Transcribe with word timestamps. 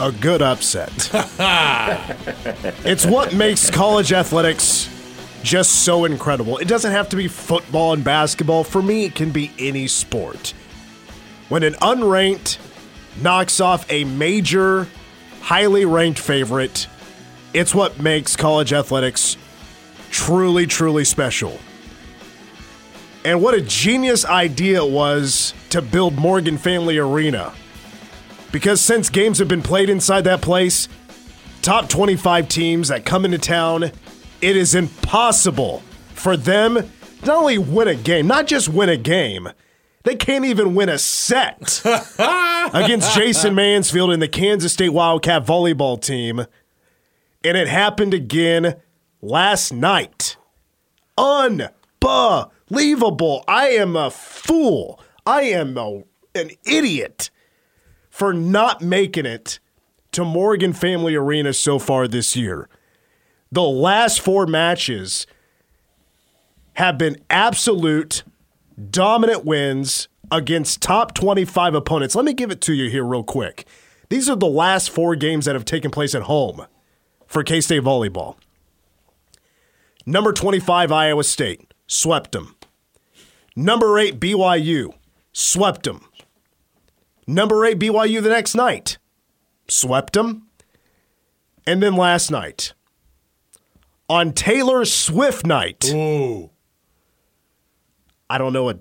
a 0.00 0.12
good 0.12 0.42
upset. 0.42 0.90
it's 2.84 3.06
what 3.06 3.34
makes 3.34 3.70
college 3.70 4.12
athletics 4.12 4.88
just 5.42 5.84
so 5.84 6.04
incredible. 6.04 6.58
It 6.58 6.68
doesn't 6.68 6.90
have 6.90 7.08
to 7.10 7.16
be 7.16 7.28
football 7.28 7.92
and 7.92 8.02
basketball. 8.02 8.64
For 8.64 8.82
me, 8.82 9.04
it 9.04 9.14
can 9.14 9.30
be 9.30 9.52
any 9.58 9.86
sport. 9.86 10.54
When 11.48 11.62
an 11.62 11.74
unranked 11.74 12.58
knocks 13.20 13.60
off 13.60 13.90
a 13.90 14.04
major, 14.04 14.88
highly 15.42 15.84
ranked 15.84 16.18
favorite, 16.18 16.88
it's 17.52 17.74
what 17.74 18.00
makes 18.00 18.34
college 18.34 18.72
athletics 18.72 19.36
truly, 20.10 20.66
truly 20.66 21.04
special. 21.04 21.58
And 23.24 23.42
what 23.42 23.54
a 23.54 23.60
genius 23.60 24.24
idea 24.24 24.82
it 24.82 24.90
was 24.90 25.54
to 25.70 25.80
build 25.80 26.16
Morgan 26.16 26.58
Family 26.58 26.98
Arena 26.98 27.54
because 28.54 28.80
since 28.80 29.10
games 29.10 29.40
have 29.40 29.48
been 29.48 29.62
played 29.62 29.90
inside 29.90 30.20
that 30.22 30.40
place, 30.40 30.88
top 31.60 31.88
25 31.88 32.48
teams 32.48 32.86
that 32.86 33.04
come 33.04 33.24
into 33.24 33.36
town, 33.36 33.82
it 34.40 34.56
is 34.56 34.76
impossible 34.76 35.82
for 36.14 36.36
them 36.36 36.74
not 36.74 37.36
only 37.36 37.58
win 37.58 37.88
a 37.88 37.96
game, 37.96 38.28
not 38.28 38.46
just 38.46 38.68
win 38.68 38.88
a 38.88 38.96
game, 38.96 39.48
they 40.04 40.14
can't 40.14 40.44
even 40.44 40.76
win 40.76 40.88
a 40.88 40.98
set 40.98 41.82
against 42.72 43.12
Jason 43.16 43.56
Mansfield 43.56 44.12
and 44.12 44.22
the 44.22 44.28
Kansas 44.28 44.72
State 44.72 44.90
Wildcat 44.90 45.44
volleyball 45.44 46.00
team. 46.00 46.46
And 47.42 47.56
it 47.56 47.66
happened 47.66 48.14
again 48.14 48.76
last 49.20 49.72
night. 49.72 50.36
Unbelievable. 51.18 51.72
I 53.48 53.70
am 53.70 53.96
a 53.96 54.12
fool. 54.12 55.00
I 55.26 55.42
am 55.42 55.76
a, 55.76 56.04
an 56.36 56.52
idiot 56.64 57.30
for 58.14 58.32
not 58.32 58.80
making 58.80 59.26
it 59.26 59.58
to 60.12 60.24
Morgan 60.24 60.72
Family 60.72 61.16
Arena 61.16 61.52
so 61.52 61.80
far 61.80 62.06
this 62.06 62.36
year. 62.36 62.68
The 63.50 63.64
last 63.64 64.20
four 64.20 64.46
matches 64.46 65.26
have 66.74 66.96
been 66.96 67.16
absolute 67.28 68.22
dominant 68.88 69.44
wins 69.44 70.06
against 70.30 70.80
top 70.80 71.12
25 71.14 71.74
opponents. 71.74 72.14
Let 72.14 72.24
me 72.24 72.34
give 72.34 72.52
it 72.52 72.60
to 72.60 72.72
you 72.72 72.88
here, 72.88 73.02
real 73.02 73.24
quick. 73.24 73.66
These 74.10 74.30
are 74.30 74.36
the 74.36 74.46
last 74.46 74.90
four 74.90 75.16
games 75.16 75.46
that 75.46 75.56
have 75.56 75.64
taken 75.64 75.90
place 75.90 76.14
at 76.14 76.22
home 76.22 76.66
for 77.26 77.42
K 77.42 77.60
State 77.60 77.82
Volleyball. 77.82 78.36
Number 80.06 80.32
25, 80.32 80.92
Iowa 80.92 81.24
State, 81.24 81.74
swept 81.88 82.30
them. 82.30 82.54
Number 83.56 83.98
8, 83.98 84.20
BYU, 84.20 84.94
swept 85.32 85.82
them. 85.82 86.06
Number 87.26 87.64
eight, 87.64 87.78
BYU 87.78 88.22
the 88.22 88.28
next 88.28 88.54
night. 88.54 88.98
Swept 89.68 90.12
them. 90.14 90.48
And 91.66 91.82
then 91.82 91.96
last 91.96 92.30
night, 92.30 92.74
on 94.08 94.32
Taylor 94.32 94.84
Swift 94.84 95.46
night. 95.46 95.90
Ooh. 95.92 96.50
I 98.28 98.38
don't 98.38 98.52
know 98.52 98.68
a 98.70 98.78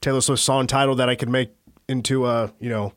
Taylor 0.00 0.20
Swift 0.20 0.42
song 0.42 0.66
title 0.66 0.96
that 0.96 1.08
I 1.08 1.14
could 1.14 1.28
make 1.30 1.50
into 1.88 2.26
a, 2.26 2.52
you 2.60 2.68
know, 2.68 2.92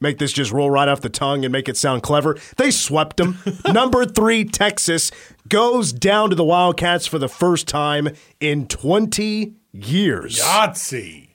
make 0.00 0.18
this 0.18 0.32
just 0.32 0.52
roll 0.52 0.70
right 0.70 0.88
off 0.88 1.00
the 1.00 1.08
tongue 1.08 1.44
and 1.44 1.52
make 1.52 1.68
it 1.68 1.76
sound 1.76 2.02
clever. 2.02 2.36
They 2.56 2.70
swept 2.70 3.16
them. 3.16 3.38
Number 3.72 4.04
three, 4.04 4.44
Texas 4.44 5.10
goes 5.48 5.92
down 5.92 6.30
to 6.30 6.36
the 6.36 6.44
Wildcats 6.44 7.06
for 7.06 7.18
the 7.18 7.28
first 7.28 7.68
time 7.68 8.08
in 8.40 8.66
20 8.66 9.54
years. 9.72 10.40
Yahtzee. 10.40 11.25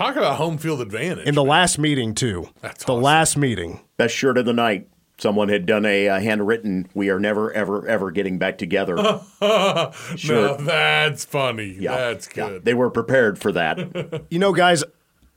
Talk 0.00 0.16
about 0.16 0.36
home 0.36 0.56
field 0.56 0.80
advantage. 0.80 1.26
In 1.26 1.34
the 1.34 1.44
last 1.44 1.78
meeting, 1.78 2.14
too. 2.14 2.48
That's 2.62 2.84
the 2.84 2.92
awesome. 2.94 3.02
last 3.02 3.36
meeting. 3.36 3.80
Best 3.98 4.14
shirt 4.14 4.38
of 4.38 4.46
the 4.46 4.54
night. 4.54 4.88
Someone 5.18 5.50
had 5.50 5.66
done 5.66 5.84
a, 5.84 6.08
uh 6.08 6.18
handwritten, 6.20 6.88
we 6.94 7.10
are 7.10 7.20
never, 7.20 7.52
ever, 7.52 7.86
ever 7.86 8.10
getting 8.10 8.38
back 8.38 8.56
together. 8.56 8.94
no, 9.42 9.92
Sure. 10.16 10.56
that's 10.56 11.26
funny. 11.26 11.76
Yeah, 11.78 11.94
That's 11.94 12.26
yeah. 12.34 12.48
good. 12.48 12.64
They 12.64 12.72
were 12.72 12.88
prepared 12.88 13.38
for 13.38 13.52
that. 13.52 14.22
You 14.30 14.38
know, 14.38 14.54
guys, 14.54 14.82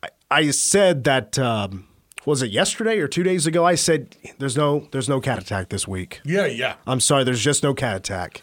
I, 0.01 0.07
I 0.31 0.51
said 0.51 1.03
that 1.03 1.38
um, 1.38 1.85
was 2.25 2.41
it 2.41 2.51
yesterday 2.51 3.00
or 3.00 3.09
two 3.09 3.24
days 3.24 3.45
ago? 3.45 3.66
I 3.66 3.75
said 3.75 4.16
there's 4.40 4.56
no 4.56 4.88
there's 4.91 5.09
no 5.09 5.19
cat 5.19 5.40
attack 5.41 5.68
this 5.68 5.85
week. 5.85 6.22
yeah, 6.24 6.45
yeah. 6.45 6.75
I'm 6.88 7.01
sorry, 7.01 7.25
there's 7.25 7.41
just 7.44 7.62
no 7.63 7.74
cat 7.74 7.97
attack. 7.97 8.41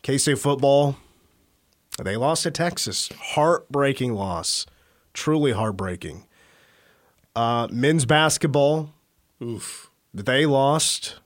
K 0.00 0.16
State 0.16 0.38
football, 0.38 0.96
they 2.02 2.16
lost 2.16 2.44
to 2.44 2.50
Texas. 2.50 3.10
Heartbreaking 3.20 4.14
loss, 4.14 4.64
truly 5.14 5.52
heartbreaking. 5.52 6.26
Uh, 7.36 7.68
men's 7.70 8.04
basketball, 8.04 8.92
Oof. 9.42 9.90
they 10.12 10.46
lost. 10.46 11.20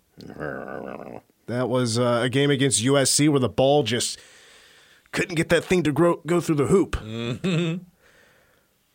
That 1.46 1.68
was 1.68 1.98
uh, 1.98 2.20
a 2.22 2.28
game 2.28 2.50
against 2.50 2.82
USC 2.84 3.28
where 3.28 3.40
the 3.40 3.48
ball 3.48 3.82
just 3.82 4.18
couldn't 5.12 5.34
get 5.34 5.48
that 5.50 5.64
thing 5.64 5.82
to 5.82 5.92
grow, 5.92 6.20
go 6.26 6.40
through 6.40 6.56
the 6.56 6.66
hoop. 6.66 6.96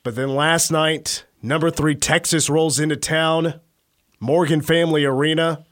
But 0.03 0.15
then 0.15 0.29
last 0.29 0.71
night, 0.71 1.25
number 1.41 1.69
three 1.69 1.95
Texas 1.95 2.49
rolls 2.49 2.79
into 2.79 2.95
town, 2.95 3.59
Morgan 4.19 4.61
Family 4.61 5.03
Arena. 5.05 5.65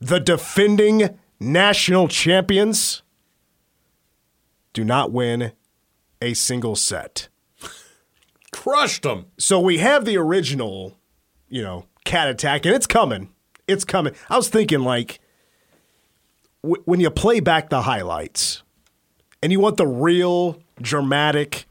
The 0.00 0.20
defending 0.20 1.18
national 1.40 2.08
champions 2.08 3.02
do 4.72 4.84
not 4.84 5.10
win 5.12 5.52
a 6.22 6.34
single 6.34 6.76
set. 6.76 7.28
Crushed 8.52 9.02
them. 9.02 9.26
So 9.38 9.60
we 9.60 9.78
have 9.78 10.04
the 10.04 10.16
original, 10.16 10.96
you 11.48 11.62
know, 11.62 11.86
cat 12.04 12.28
attack, 12.28 12.64
and 12.64 12.74
it's 12.74 12.86
coming. 12.86 13.30
It's 13.66 13.84
coming. 13.84 14.14
I 14.30 14.36
was 14.36 14.48
thinking, 14.48 14.80
like, 14.80 15.20
w- 16.62 16.82
when 16.86 17.00
you 17.00 17.10
play 17.10 17.40
back 17.40 17.68
the 17.68 17.82
highlights 17.82 18.62
and 19.42 19.52
you 19.52 19.60
want 19.60 19.76
the 19.76 19.86
real 19.86 20.62
dramatic, 20.80 21.66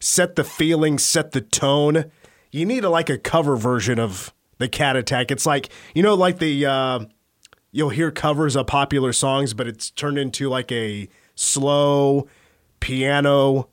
set 0.00 0.36
the 0.36 0.44
feeling, 0.44 0.98
set 0.98 1.32
the 1.32 1.40
tone, 1.40 2.10
you 2.52 2.64
need 2.64 2.84
a, 2.84 2.90
like 2.90 3.10
a 3.10 3.18
cover 3.18 3.56
version 3.56 3.98
of 3.98 4.32
the 4.58 4.68
cat 4.68 4.94
attack. 4.94 5.32
It's 5.32 5.46
like, 5.46 5.70
you 5.94 6.02
know, 6.02 6.14
like 6.14 6.38
the, 6.38 6.64
uh, 6.64 7.00
you'll 7.72 7.88
hear 7.88 8.12
covers 8.12 8.54
of 8.54 8.68
popular 8.68 9.12
songs, 9.12 9.52
but 9.54 9.66
it's 9.66 9.90
turned 9.90 10.18
into 10.18 10.48
like 10.48 10.70
a 10.70 11.08
slow 11.34 12.28
piano 12.78 13.68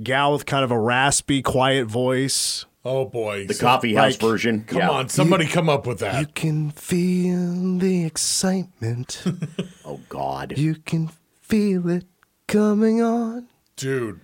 gal 0.00 0.32
with 0.32 0.46
kind 0.46 0.64
of 0.64 0.70
a 0.70 0.78
raspy, 0.78 1.42
quiet 1.42 1.86
voice. 1.86 2.64
Oh 2.84 3.04
boy. 3.04 3.46
The 3.46 3.54
So- 3.54 3.66
coffee 3.66 3.94
house 3.94 4.12
like, 4.12 4.20
version. 4.20 4.64
Come 4.64 4.78
yeah. 4.78 4.90
on, 4.90 5.08
somebody 5.08 5.46
come 5.46 5.68
up 5.68 5.86
with 5.86 5.98
that. 6.00 6.20
You 6.20 6.26
can 6.26 6.70
feel 6.70 7.78
the 7.78 8.04
excitement. 8.04 9.22
Oh 9.84 10.00
God. 10.08 10.56
you 10.56 10.76
can 10.76 11.10
feel 11.42 11.88
it 11.90 12.06
coming 12.46 13.02
on 13.02 13.48
Dude. 13.76 14.20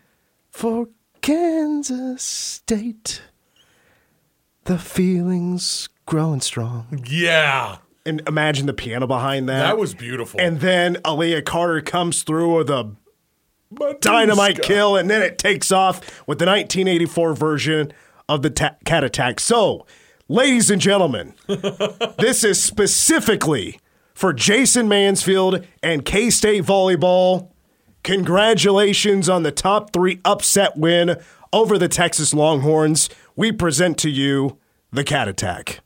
for 0.50 0.88
Kansas 1.20 2.22
State. 2.22 3.22
The 4.64 4.78
feelings 4.78 5.88
growing 6.06 6.40
strong. 6.40 7.04
Yeah. 7.08 7.78
And 8.06 8.22
imagine 8.26 8.66
the 8.66 8.72
piano 8.72 9.06
behind 9.06 9.48
that. 9.48 9.60
That 9.62 9.78
was 9.78 9.94
beautiful. 9.94 10.40
And 10.40 10.60
then 10.60 10.94
Aaliyah 11.04 11.44
Carter 11.44 11.80
comes 11.82 12.22
through 12.22 12.56
with 12.58 12.70
a 12.70 12.94
dynamite 14.00 14.62
kill, 14.62 14.96
and 14.96 15.10
then 15.10 15.22
it 15.22 15.38
takes 15.38 15.70
off 15.70 15.98
with 16.26 16.38
the 16.38 16.46
1984 16.46 17.34
version 17.34 17.92
of 18.28 18.42
the 18.42 18.50
ta- 18.50 18.76
cat 18.84 19.04
attack. 19.04 19.40
So, 19.40 19.86
ladies 20.28 20.70
and 20.70 20.80
gentlemen, 20.80 21.34
this 22.18 22.44
is 22.44 22.62
specifically 22.62 23.80
for 24.14 24.32
Jason 24.32 24.88
Mansfield 24.88 25.64
and 25.82 26.04
K 26.04 26.30
State 26.30 26.64
Volleyball. 26.64 27.50
Congratulations 28.02 29.28
on 29.28 29.42
the 29.42 29.52
top 29.52 29.92
three 29.92 30.20
upset 30.24 30.76
win 30.76 31.16
over 31.52 31.78
the 31.78 31.88
Texas 31.88 32.32
Longhorns. 32.32 33.10
We 33.36 33.52
present 33.52 33.98
to 33.98 34.10
you 34.10 34.58
the 34.92 35.04
cat 35.04 35.28
attack. 35.28 35.80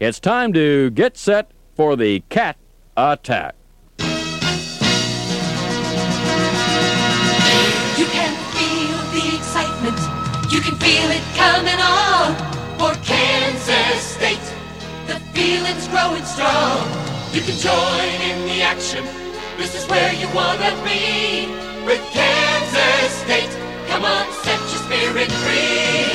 It's 0.00 0.20
time 0.20 0.52
to 0.52 0.90
get 0.90 1.16
set 1.16 1.50
for 1.74 1.96
the 1.96 2.20
cat 2.28 2.56
attack. 2.96 3.54
You 10.54 10.60
can 10.60 10.76
feel 10.76 11.10
it 11.10 11.24
coming 11.34 11.80
on 11.82 12.36
for 12.78 12.94
Kansas 13.02 14.00
State. 14.14 14.46
The 15.08 15.18
feeling's 15.34 15.88
growing 15.88 16.22
strong. 16.22 16.78
You 17.34 17.40
can 17.40 17.58
join 17.58 18.14
in 18.22 18.46
the 18.46 18.62
action. 18.62 19.04
This 19.58 19.74
is 19.74 19.84
where 19.90 20.14
you 20.14 20.28
wanna 20.30 20.70
be 20.86 21.50
with 21.84 21.98
Kansas 22.14 23.10
State. 23.26 23.50
Come 23.88 24.04
on, 24.04 24.30
set 24.46 24.60
your 24.70 24.82
spirit 24.86 25.30
free. 25.42 26.14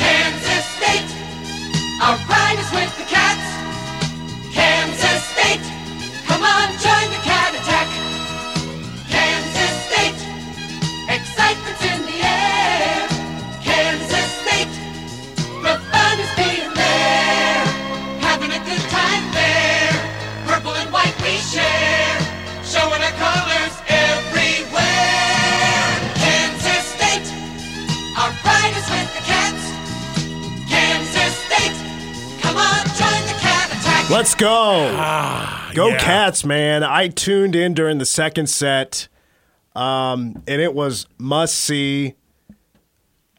Kansas 0.00 0.64
State, 0.80 1.10
our 2.00 2.16
pride 2.24 2.56
is 2.64 2.70
with 2.72 2.92
the 2.96 3.04
cats. 3.04 3.46
Kansas 4.50 5.22
State, 5.36 5.66
come 6.24 6.42
on, 6.42 6.72
Let's 34.10 34.34
go. 34.34 34.90
go 35.74 35.88
yeah. 35.88 35.98
Cats, 35.98 36.44
man. 36.44 36.82
I 36.84 37.08
tuned 37.08 37.56
in 37.56 37.72
during 37.74 37.98
the 37.98 38.04
second 38.06 38.48
set, 38.48 39.08
um, 39.74 40.42
and 40.46 40.60
it 40.60 40.74
was 40.74 41.06
must 41.18 41.54
see. 41.56 42.14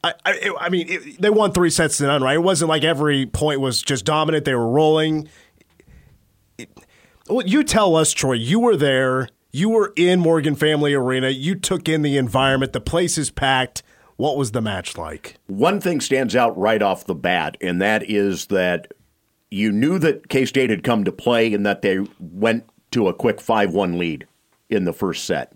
I, 0.04 0.14
I, 0.26 0.52
I 0.60 0.70
mean, 0.70 0.88
it, 0.90 1.22
they 1.22 1.30
won 1.30 1.52
three 1.52 1.70
sets 1.70 1.98
to 1.98 2.08
none, 2.08 2.22
right? 2.24 2.36
It 2.36 2.44
wasn't 2.44 2.70
like 2.70 2.84
every 2.84 3.26
point 3.26 3.62
was 3.62 3.82
just 3.82 4.06
dominant. 4.06 4.46
They 4.46 4.56
were 4.56 4.68
rolling. 4.70 5.30
It- 6.58 6.70
well, 7.30 7.46
you 7.46 7.64
tell 7.64 7.96
us, 7.96 8.12
Troy. 8.12 8.34
You 8.34 8.60
were 8.60 8.76
there. 8.76 9.30
You 9.52 9.70
were 9.70 9.94
in 9.96 10.20
Morgan 10.20 10.56
Family 10.56 10.94
Arena. 10.94 11.30
You 11.30 11.56
took 11.56 11.88
in 11.88 12.02
the 12.02 12.18
environment. 12.18 12.74
The 12.74 12.82
place 12.82 13.18
is 13.18 13.30
packed. 13.32 13.82
What 14.18 14.36
was 14.36 14.52
the 14.52 14.62
match 14.62 14.98
like? 14.98 15.38
One 15.48 15.80
thing 15.80 16.02
stands 16.02 16.36
out 16.36 16.58
right 16.58 16.82
off 16.82 17.06
the 17.06 17.16
bat, 17.16 17.56
and 17.62 17.82
that 17.82 18.10
is 18.10 18.48
that 18.48 18.92
you 19.52 19.72
knew 19.72 20.00
that 20.00 20.30
K 20.30 20.46
State 20.46 20.70
had 20.70 20.84
come 20.84 21.04
to 21.04 21.12
play 21.12 21.54
and 21.54 21.66
that 21.66 21.82
they 21.82 22.00
went 22.20 22.68
to 22.92 23.08
a 23.08 23.14
quick 23.14 23.40
5 23.40 23.74
1 23.74 23.98
lead 23.98 24.28
in 24.70 24.86
the 24.86 24.94
first 24.94 25.26
set. 25.26 25.54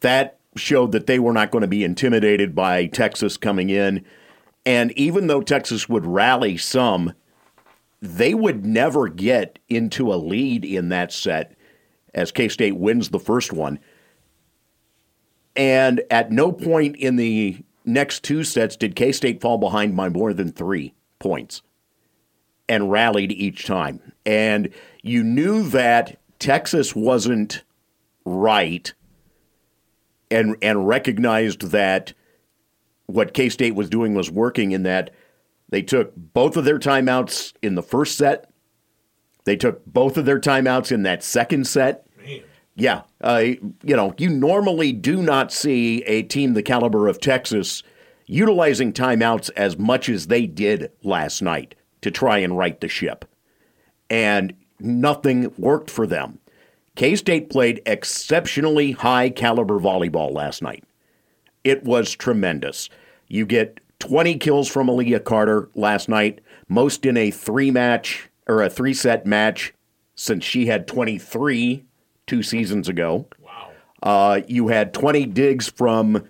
That 0.00 0.38
showed 0.56 0.92
that 0.92 1.06
they 1.06 1.18
were 1.18 1.32
not 1.32 1.50
going 1.50 1.62
to 1.62 1.68
be 1.68 1.84
intimidated 1.84 2.54
by 2.54 2.86
Texas 2.86 3.36
coming 3.36 3.70
in. 3.70 4.04
And 4.66 4.92
even 4.92 5.26
though 5.26 5.42
Texas 5.42 5.88
would 5.88 6.06
rally 6.06 6.56
some, 6.56 7.12
they 8.00 8.34
would 8.34 8.64
never 8.64 9.08
get 9.08 9.58
into 9.68 10.12
a 10.12 10.16
lead 10.16 10.64
in 10.64 10.88
that 10.90 11.12
set 11.12 11.56
as 12.12 12.32
K 12.32 12.48
State 12.48 12.76
wins 12.76 13.08
the 13.08 13.18
first 13.18 13.52
one. 13.52 13.78
And 15.56 16.02
at 16.10 16.32
no 16.32 16.52
point 16.52 16.96
in 16.96 17.16
the 17.16 17.64
next 17.84 18.24
two 18.24 18.44
sets 18.44 18.76
did 18.76 18.96
K 18.96 19.12
State 19.12 19.40
fall 19.40 19.58
behind 19.58 19.96
by 19.96 20.08
more 20.08 20.32
than 20.32 20.50
three 20.50 20.94
points 21.18 21.62
and 22.68 22.90
rallied 22.90 23.32
each 23.32 23.66
time. 23.66 24.00
And 24.24 24.70
you 25.02 25.22
knew 25.22 25.68
that 25.70 26.18
Texas 26.38 26.94
wasn't 26.94 27.62
right 28.24 28.92
and 30.30 30.56
and 30.62 30.88
recognized 30.88 31.70
that 31.70 32.14
what 33.06 33.34
K 33.34 33.48
State 33.48 33.74
was 33.74 33.90
doing 33.90 34.14
was 34.14 34.30
working 34.30 34.72
in 34.72 34.82
that 34.84 35.10
they 35.68 35.82
took 35.82 36.12
both 36.16 36.56
of 36.56 36.64
their 36.64 36.78
timeouts 36.78 37.52
in 37.62 37.74
the 37.74 37.82
first 37.82 38.16
set. 38.16 38.50
They 39.44 39.56
took 39.56 39.84
both 39.84 40.16
of 40.16 40.24
their 40.24 40.40
timeouts 40.40 40.90
in 40.90 41.02
that 41.02 41.22
second 41.22 41.66
set. 41.66 42.06
Yeah, 42.76 43.02
uh, 43.20 43.42
you 43.82 43.94
know, 43.96 44.14
you 44.18 44.30
normally 44.30 44.92
do 44.92 45.22
not 45.22 45.52
see 45.52 46.02
a 46.04 46.22
team 46.22 46.54
the 46.54 46.62
caliber 46.62 47.06
of 47.06 47.20
Texas 47.20 47.82
utilizing 48.26 48.92
timeouts 48.92 49.50
as 49.54 49.78
much 49.78 50.08
as 50.08 50.26
they 50.26 50.46
did 50.46 50.90
last 51.02 51.40
night 51.40 51.76
to 52.04 52.10
try 52.10 52.36
and 52.36 52.58
right 52.58 52.78
the 52.82 52.88
ship. 52.88 53.24
And 54.10 54.52
nothing 54.78 55.50
worked 55.56 55.90
for 55.90 56.06
them. 56.06 56.38
K 56.96 57.16
State 57.16 57.48
played 57.48 57.80
exceptionally 57.86 58.92
high 58.92 59.30
caliber 59.30 59.80
volleyball 59.80 60.30
last 60.30 60.60
night. 60.60 60.84
It 61.64 61.82
was 61.82 62.14
tremendous. 62.14 62.90
You 63.26 63.46
get 63.46 63.80
20 64.00 64.36
kills 64.36 64.68
from 64.68 64.88
Aaliyah 64.88 65.24
Carter 65.24 65.70
last 65.74 66.10
night, 66.10 66.42
most 66.68 67.06
in 67.06 67.16
a 67.16 67.30
three 67.30 67.70
match 67.70 68.28
or 68.46 68.62
a 68.62 68.68
three 68.68 68.92
set 68.92 69.24
match 69.24 69.72
since 70.14 70.44
she 70.44 70.66
had 70.66 70.86
23 70.86 71.86
two 72.26 72.42
seasons 72.42 72.86
ago. 72.86 73.26
Wow. 73.40 73.70
Uh, 74.02 74.40
you 74.46 74.68
had 74.68 74.92
20 74.92 75.24
digs 75.24 75.70
from 75.70 76.22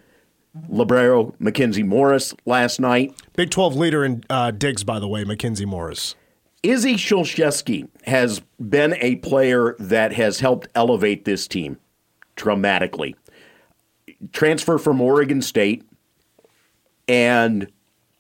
Libero 0.69 1.35
Mackenzie 1.39 1.83
Morris 1.83 2.35
last 2.45 2.81
night. 2.81 3.15
Big 3.35 3.51
12 3.51 3.77
leader 3.77 4.05
in 4.05 4.25
uh, 4.31 4.51
digs, 4.51 4.85
by 4.85 4.99
the 4.99 5.09
way, 5.09 5.25
Mackenzie 5.25 5.65
Morris. 5.65 6.15
Izzy 6.63 6.95
Shulshevsky 6.95 7.89
has 8.07 8.41
been 8.59 8.97
a 9.01 9.17
player 9.17 9.77
that 9.79 10.13
has 10.15 10.41
helped 10.41 10.69
elevate 10.75 11.25
this 11.25 11.47
team 11.47 11.79
dramatically. 12.37 13.17
Transfer 14.33 14.79
from 14.79 15.01
Oregon 15.01 15.43
State 15.43 15.85
and 17.07 17.71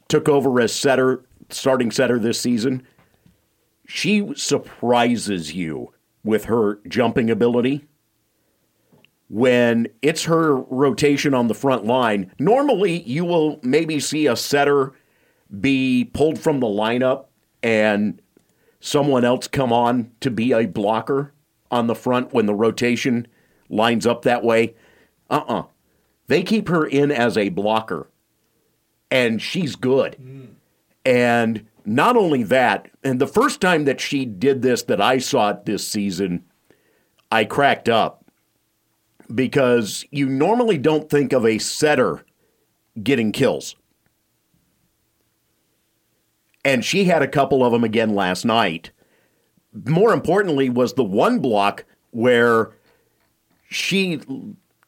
took 0.08 0.28
over 0.28 0.60
as 0.60 0.74
setter, 0.74 1.24
starting 1.48 1.90
setter 1.90 2.18
this 2.18 2.38
season. 2.38 2.86
She 3.86 4.34
surprises 4.34 5.54
you 5.54 5.92
with 6.22 6.44
her 6.44 6.80
jumping 6.88 7.30
ability. 7.30 7.86
When 9.28 9.88
it's 10.02 10.24
her 10.24 10.54
rotation 10.54 11.34
on 11.34 11.48
the 11.48 11.54
front 11.54 11.84
line, 11.84 12.30
normally 12.38 13.02
you 13.02 13.24
will 13.24 13.58
maybe 13.62 13.98
see 13.98 14.26
a 14.26 14.36
setter 14.36 14.92
be 15.60 16.04
pulled 16.12 16.38
from 16.38 16.60
the 16.60 16.66
lineup 16.66 17.26
and 17.62 18.20
someone 18.80 19.24
else 19.24 19.48
come 19.48 19.72
on 19.72 20.10
to 20.20 20.30
be 20.30 20.52
a 20.52 20.66
blocker 20.66 21.32
on 21.70 21.86
the 21.86 21.94
front 21.94 22.32
when 22.32 22.46
the 22.46 22.54
rotation 22.54 23.26
lines 23.68 24.06
up 24.06 24.22
that 24.22 24.44
way. 24.44 24.74
Uh 25.30 25.44
uh 25.48 25.62
They 26.26 26.42
keep 26.42 26.68
her 26.68 26.86
in 26.86 27.10
as 27.10 27.38
a 27.38 27.48
blocker, 27.48 28.10
and 29.10 29.40
she's 29.40 29.74
good. 29.74 30.16
And 31.04 31.66
not 31.84 32.16
only 32.16 32.42
that, 32.44 32.90
and 33.02 33.20
the 33.20 33.26
first 33.26 33.60
time 33.60 33.84
that 33.86 34.00
she 34.00 34.24
did 34.24 34.62
this 34.62 34.82
that 34.84 35.00
I 35.00 35.18
saw 35.18 35.50
it 35.50 35.64
this 35.64 35.86
season, 35.86 36.44
I 37.30 37.44
cracked 37.44 37.88
up 37.88 38.23
because 39.32 40.04
you 40.10 40.28
normally 40.28 40.78
don't 40.78 41.08
think 41.08 41.32
of 41.32 41.44
a 41.44 41.58
setter 41.58 42.24
getting 43.02 43.32
kills. 43.32 43.76
And 46.64 46.84
she 46.84 47.04
had 47.04 47.22
a 47.22 47.28
couple 47.28 47.64
of 47.64 47.72
them 47.72 47.84
again 47.84 48.14
last 48.14 48.44
night. 48.44 48.90
More 49.86 50.12
importantly, 50.12 50.70
was 50.70 50.94
the 50.94 51.04
one 51.04 51.40
block 51.40 51.84
where 52.10 52.72
she 53.68 54.20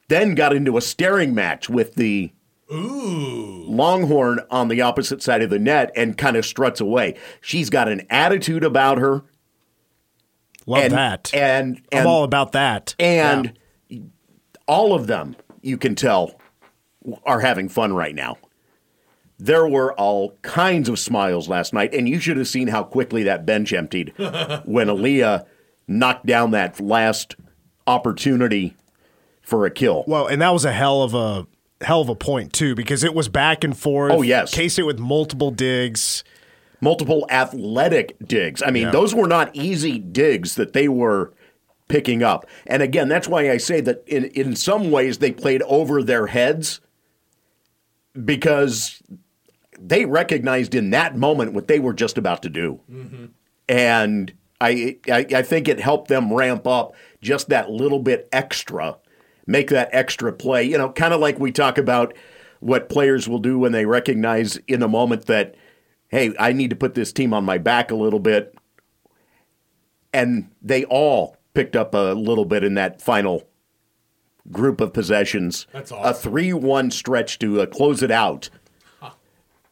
then 0.08 0.34
got 0.34 0.54
into 0.54 0.76
a 0.76 0.80
staring 0.80 1.34
match 1.34 1.68
with 1.68 1.94
the 1.94 2.32
Longhorn 2.70 4.40
on 4.50 4.68
the 4.68 4.80
opposite 4.80 5.22
side 5.22 5.42
of 5.42 5.50
the 5.50 5.58
net 5.58 5.92
and 5.94 6.16
kind 6.16 6.36
of 6.36 6.44
struts 6.46 6.80
away. 6.80 7.14
She's 7.40 7.70
got 7.70 7.88
an 7.88 8.06
attitude 8.10 8.64
about 8.64 8.98
her. 8.98 9.22
Love 10.66 10.84
and, 10.84 10.92
that. 10.92 11.30
And, 11.32 11.82
and 11.92 12.00
I'm 12.00 12.06
all 12.06 12.24
about 12.24 12.52
that. 12.52 12.94
and 12.98 13.52
all 14.66 14.94
of 14.94 15.06
them, 15.06 15.36
you 15.62 15.76
can 15.78 15.94
tell, 15.94 16.38
are 17.24 17.40
having 17.40 17.68
fun 17.68 17.92
right 17.94 18.14
now. 18.14 18.38
There 19.38 19.66
were 19.66 19.92
all 19.94 20.30
kinds 20.42 20.88
of 20.88 20.98
smiles 20.98 21.48
last 21.48 21.74
night, 21.74 21.92
and 21.94 22.08
you 22.08 22.18
should 22.18 22.36
have 22.38 22.48
seen 22.48 22.68
how 22.68 22.82
quickly 22.82 23.22
that 23.24 23.44
bench 23.44 23.72
emptied 23.72 24.12
when 24.64 24.88
Aaliyah 24.88 25.44
knocked 25.86 26.24
down 26.26 26.52
that 26.52 26.80
last 26.80 27.36
opportunity 27.86 28.74
for 29.42 29.66
a 29.66 29.70
kill. 29.70 30.04
Well, 30.06 30.26
and 30.26 30.40
that 30.42 30.52
was 30.52 30.64
a 30.64 30.72
hell 30.72 31.02
of 31.02 31.14
a 31.14 31.46
hell 31.84 32.00
of 32.00 32.08
a 32.08 32.14
point 32.14 32.52
too, 32.54 32.74
because 32.74 33.04
it 33.04 33.14
was 33.14 33.28
back 33.28 33.62
and 33.62 33.76
forth. 33.76 34.12
Oh, 34.12 34.22
yes. 34.22 34.52
K 34.54 34.68
State 34.68 34.84
with 34.84 34.98
multiple 34.98 35.50
digs. 35.50 36.24
multiple 36.80 37.26
athletic 37.30 38.16
digs. 38.26 38.62
I 38.62 38.70
mean, 38.70 38.84
Yeah. 38.84 38.90
those 38.90 39.14
were 39.14 39.26
not 39.28 39.50
easy 39.54 39.98
digs 39.98 40.56
that 40.56 40.72
they 40.74 40.88
were 40.88 41.32
picking 41.88 42.22
up. 42.22 42.46
And 42.66 42.82
again, 42.82 43.08
that's 43.08 43.28
why 43.28 43.50
I 43.50 43.58
say 43.58 43.80
that 43.82 44.02
in, 44.06 44.24
in 44.26 44.56
some 44.56 44.90
ways 44.90 45.18
they 45.18 45.32
played 45.32 45.62
over 45.62 46.02
their 46.02 46.26
heads 46.26 46.80
because 48.24 49.02
they 49.78 50.04
recognized 50.04 50.74
in 50.74 50.90
that 50.90 51.16
moment 51.16 51.52
what 51.52 51.68
they 51.68 51.78
were 51.78 51.92
just 51.92 52.18
about 52.18 52.42
to 52.42 52.48
do. 52.48 52.80
Mm-hmm. 52.90 53.26
And 53.68 54.32
I, 54.60 54.98
I, 55.10 55.26
I 55.34 55.42
think 55.42 55.68
it 55.68 55.80
helped 55.80 56.08
them 56.08 56.32
ramp 56.32 56.66
up 56.66 56.94
just 57.20 57.48
that 57.50 57.70
little 57.70 57.98
bit 57.98 58.28
extra, 58.32 58.96
make 59.46 59.68
that 59.70 59.90
extra 59.92 60.32
play. 60.32 60.64
You 60.64 60.78
know, 60.78 60.90
kind 60.90 61.14
of 61.14 61.20
like 61.20 61.38
we 61.38 61.52
talk 61.52 61.78
about 61.78 62.14
what 62.60 62.88
players 62.88 63.28
will 63.28 63.38
do 63.38 63.58
when 63.58 63.72
they 63.72 63.84
recognize 63.84 64.56
in 64.66 64.82
a 64.82 64.88
moment 64.88 65.26
that, 65.26 65.54
hey, 66.08 66.34
I 66.38 66.52
need 66.52 66.70
to 66.70 66.76
put 66.76 66.94
this 66.94 67.12
team 67.12 67.34
on 67.34 67.44
my 67.44 67.58
back 67.58 67.90
a 67.90 67.96
little 67.96 68.20
bit. 68.20 68.56
And 70.12 70.50
they 70.62 70.84
all 70.84 71.35
picked 71.56 71.74
up 71.74 71.94
a 71.94 72.12
little 72.12 72.44
bit 72.44 72.62
in 72.62 72.74
that 72.74 73.00
final 73.00 73.42
group 74.52 74.78
of 74.78 74.92
possessions. 74.92 75.66
That's 75.72 75.90
A 75.90 76.12
3 76.12 76.52
1 76.52 76.90
stretch 76.90 77.38
to 77.38 77.62
uh, 77.62 77.66
close 77.66 78.02
it 78.02 78.10
out 78.10 78.50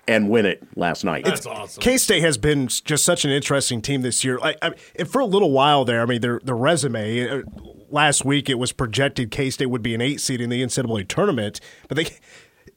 and 0.09 0.31
win 0.31 0.47
it 0.47 0.67
last 0.77 1.05
night. 1.05 1.27
That's 1.27 1.45
awesome. 1.45 1.83
K 1.83 1.99
State 1.99 2.23
has 2.23 2.39
been 2.39 2.69
just 2.69 3.05
such 3.05 3.27
an 3.27 3.31
interesting 3.31 3.83
team 3.83 4.01
this 4.01 4.25
year. 4.25 4.39
Like, 4.39 4.57
I, 4.63 4.73
and 4.97 5.07
for 5.07 5.21
a 5.21 5.27
little 5.27 5.51
while 5.51 5.85
there, 5.85 6.01
I 6.01 6.07
mean, 6.07 6.23
their 6.23 6.41
the 6.43 6.55
resume 6.55 7.29
uh, 7.29 7.43
last 7.91 8.25
week 8.25 8.49
it 8.49 8.59
was 8.59 8.73
projected 8.73 9.31
K 9.31 9.51
State 9.51 9.67
would 9.67 9.83
be 9.83 9.95
an 9.95 10.01
eight 10.01 10.23
seed 10.23 10.41
in 10.41 10.49
the 10.49 10.63
NCAA 10.63 11.07
tournament, 11.07 11.61
but 11.89 11.97
they 11.97 12.05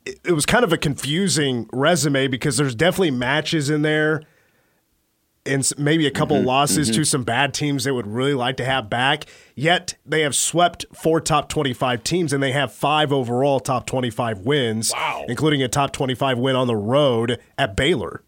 it, 0.05 0.19
it 0.25 0.31
was 0.33 0.45
kind 0.45 0.65
of 0.65 0.73
a 0.73 0.77
confusing 0.77 1.69
resume 1.71 2.27
because 2.27 2.57
there's 2.57 2.75
definitely 2.75 3.11
matches 3.11 3.69
in 3.69 3.83
there. 3.83 4.23
And 5.47 5.69
maybe 5.77 6.05
a 6.05 6.11
couple 6.11 6.37
mm-hmm. 6.37 6.47
losses 6.47 6.87
to 6.87 6.93
mm-hmm. 6.93 7.03
some 7.03 7.23
bad 7.23 7.53
teams 7.53 7.83
they 7.83 7.91
would 7.91 8.07
really 8.07 8.33
like 8.33 8.57
to 8.57 8.65
have 8.65 8.89
back. 8.89 9.25
Yet 9.55 9.95
they 10.05 10.21
have 10.21 10.35
swept 10.35 10.85
four 10.93 11.21
top 11.21 11.49
25 11.49 12.03
teams 12.03 12.33
and 12.33 12.43
they 12.43 12.51
have 12.51 12.73
five 12.73 13.11
overall 13.11 13.59
top 13.59 13.85
25 13.87 14.39
wins, 14.39 14.91
Wow. 14.93 15.25
including 15.27 15.63
a 15.63 15.67
top 15.67 15.93
25 15.93 16.37
win 16.37 16.55
on 16.55 16.67
the 16.67 16.75
road 16.75 17.39
at 17.57 17.75
Baylor 17.75 18.21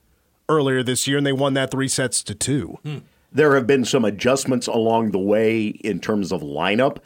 earlier 0.50 0.82
this 0.82 1.08
year, 1.08 1.18
and 1.18 1.26
they 1.26 1.34
won 1.34 1.54
that 1.54 1.72
three 1.72 1.88
sets 1.88 2.24
to 2.24 2.36
two. 2.36 2.80
Hmm. 2.84 2.98
there 3.32 3.54
have 3.54 3.68
been 3.68 3.86
some 3.86 4.04
adjustments 4.04 4.66
along 4.66 5.12
the 5.12 5.20
way 5.20 5.68
in 5.68 6.00
terms 6.00 6.32
of 6.32 6.42
lineup 6.42 6.98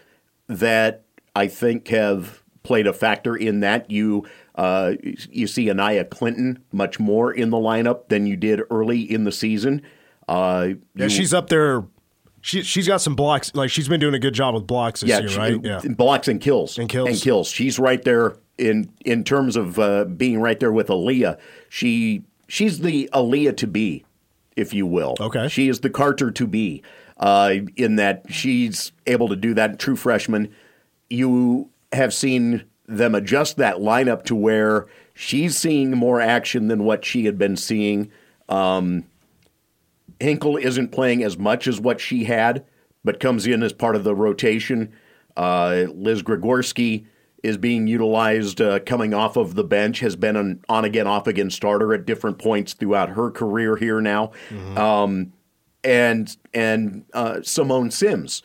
that 0.48 1.03
I 1.36 1.48
think 1.48 1.89
have 1.89 2.41
played 2.63 2.88
a 2.88 2.93
factor 2.93 3.36
in 3.36 3.60
that. 3.60 3.91
You 3.91 4.25
uh, 4.55 4.93
you 5.29 5.48
see 5.48 5.70
Anaya 5.70 6.05
Clinton 6.05 6.63
much 6.72 7.00
more 7.00 7.32
in 7.32 7.50
the 7.50 7.58
lineup 7.58 8.08
than 8.08 8.25
you 8.25 8.38
did 8.38 8.62
early 8.72 9.01
in 9.01 9.25
the 9.25 9.32
season. 9.32 9.82
Uh, 10.27 10.69
Yeah, 10.95 11.03
you- 11.05 11.09
she's 11.09 11.33
up 11.33 11.49
there. 11.49 11.83
She 12.41 12.61
she's 12.61 12.87
got 12.87 12.97
some 13.01 13.15
blocks. 13.15 13.53
Like 13.55 13.69
she's 13.69 13.87
been 13.87 13.99
doing 14.01 14.13
a 14.13 14.19
good 14.19 14.33
job 14.33 14.53
with 14.53 14.67
blocks 14.67 14.99
this 15.01 15.09
year, 15.09 15.27
she- 15.29 15.37
right? 15.37 15.59
Yeah. 15.63 15.79
blocks 15.95 16.27
and 16.27 16.41
kills 16.41 16.77
And 16.77 16.89
kills. 16.89 17.07
and 17.09 17.17
kills. 17.17 17.47
She's 17.47 17.79
right 17.79 18.01
there 18.03 18.35
in 18.57 18.89
in 19.05 19.23
terms 19.23 19.55
of 19.55 19.79
uh, 19.79 20.05
being 20.05 20.39
right 20.41 20.59
there 20.59 20.71
with 20.71 20.87
Aaliyah. 20.87 21.37
She 21.69 22.23
she's 22.49 22.79
the 22.79 23.09
Aaliyah 23.13 23.55
to 23.57 23.67
be, 23.67 24.03
if 24.57 24.73
you 24.73 24.85
will. 24.85 25.15
Okay. 25.21 25.47
she 25.47 25.69
is 25.69 25.79
the 25.79 25.89
Carter 25.89 26.31
to 26.31 26.45
be. 26.47 26.83
Uh, 27.17 27.53
in 27.77 27.95
that 27.95 28.25
she's 28.29 28.91
able 29.07 29.29
to 29.29 29.35
do 29.37 29.53
that. 29.53 29.79
True 29.79 29.95
freshman. 29.95 30.49
You 31.09 31.69
have 31.93 32.13
seen 32.13 32.63
them 32.87 33.15
adjust 33.15 33.55
that 33.57 33.77
lineup 33.77 34.23
to 34.25 34.35
where 34.35 34.87
she's 35.13 35.55
seeing 35.55 35.91
more 35.91 36.19
action 36.19 36.67
than 36.67 36.83
what 36.83 37.05
she 37.05 37.25
had 37.25 37.37
been 37.37 37.55
seeing. 37.55 38.11
Um, 38.49 39.05
Hinkle 40.20 40.58
isn't 40.58 40.91
playing 40.91 41.24
as 41.24 41.38
much 41.38 41.67
as 41.67 41.79
what 41.79 42.00
she 42.00 42.25
had, 42.25 42.65
but 43.03 43.20
comes 43.20 43.46
in 43.46 43.63
as 43.63 43.74
part 43.74 43.96
of 43.96 44.03
the 44.03 44.15
rotation. 44.15 44.93
Uh, 45.36 45.86
Liz 45.93 46.22
Grigorski 46.24 47.05
is 47.41 47.58
being 47.58 47.88
utilized 47.88 48.62
uh, 48.62 48.79
coming 48.79 49.13
off 49.13 49.36
of 49.36 49.55
the 49.55 49.63
bench, 49.63 50.00
has 50.00 50.15
been 50.15 50.36
an 50.36 50.63
on 50.70 50.86
again, 50.86 51.08
off 51.08 51.27
again 51.27 51.50
starter 51.50 51.93
at 51.93 52.05
different 52.05 52.39
points 52.39 52.74
throughout 52.74 53.10
her 53.10 53.29
career 53.29 53.75
here 53.75 54.00
now. 54.00 54.32
Um, 54.77 55.34
and 55.84 56.36
and 56.53 57.03
uh, 57.13 57.41
Simone 57.41 57.91
Sims, 57.91 58.43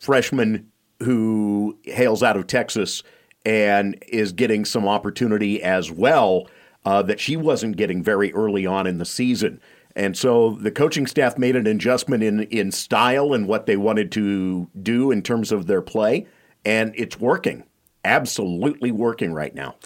freshman 0.00 0.68
who 1.02 1.78
hails 1.84 2.22
out 2.22 2.36
of 2.36 2.46
Texas 2.46 3.02
and 3.44 4.02
is 4.08 4.32
getting 4.32 4.64
some 4.64 4.86
opportunity 4.86 5.62
as 5.62 5.90
well 5.90 6.46
uh, 6.84 7.02
that 7.02 7.20
she 7.20 7.36
wasn't 7.36 7.76
getting 7.76 8.02
very 8.02 8.32
early 8.32 8.64
on 8.66 8.86
in 8.86 8.98
the 8.98 9.04
season. 9.04 9.60
And 9.94 10.16
so 10.16 10.52
the 10.60 10.70
coaching 10.70 11.06
staff 11.06 11.36
made 11.36 11.56
an 11.56 11.66
adjustment 11.66 12.22
in, 12.22 12.44
in 12.44 12.72
style 12.72 13.34
and 13.34 13.46
what 13.46 13.66
they 13.66 13.76
wanted 13.76 14.10
to 14.12 14.70
do 14.80 15.10
in 15.10 15.22
terms 15.22 15.52
of 15.52 15.66
their 15.66 15.82
play, 15.82 16.26
and 16.64 16.94
it's 16.96 17.20
working. 17.20 17.64
Absolutely 18.04 18.90
working 18.90 19.32
right 19.32 19.54
now. 19.54 19.76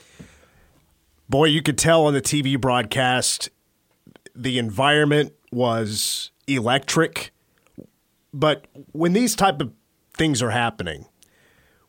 Boy, 1.28 1.46
you 1.46 1.60
could 1.60 1.76
tell 1.76 2.06
on 2.06 2.14
the 2.14 2.22
TV 2.22 2.60
broadcast 2.60 3.50
the 4.34 4.58
environment 4.58 5.32
was 5.50 6.30
electric. 6.46 7.32
But 8.32 8.66
when 8.92 9.12
these 9.12 9.34
type 9.34 9.60
of 9.60 9.72
things 10.16 10.42
are 10.42 10.50
happening, 10.50 11.06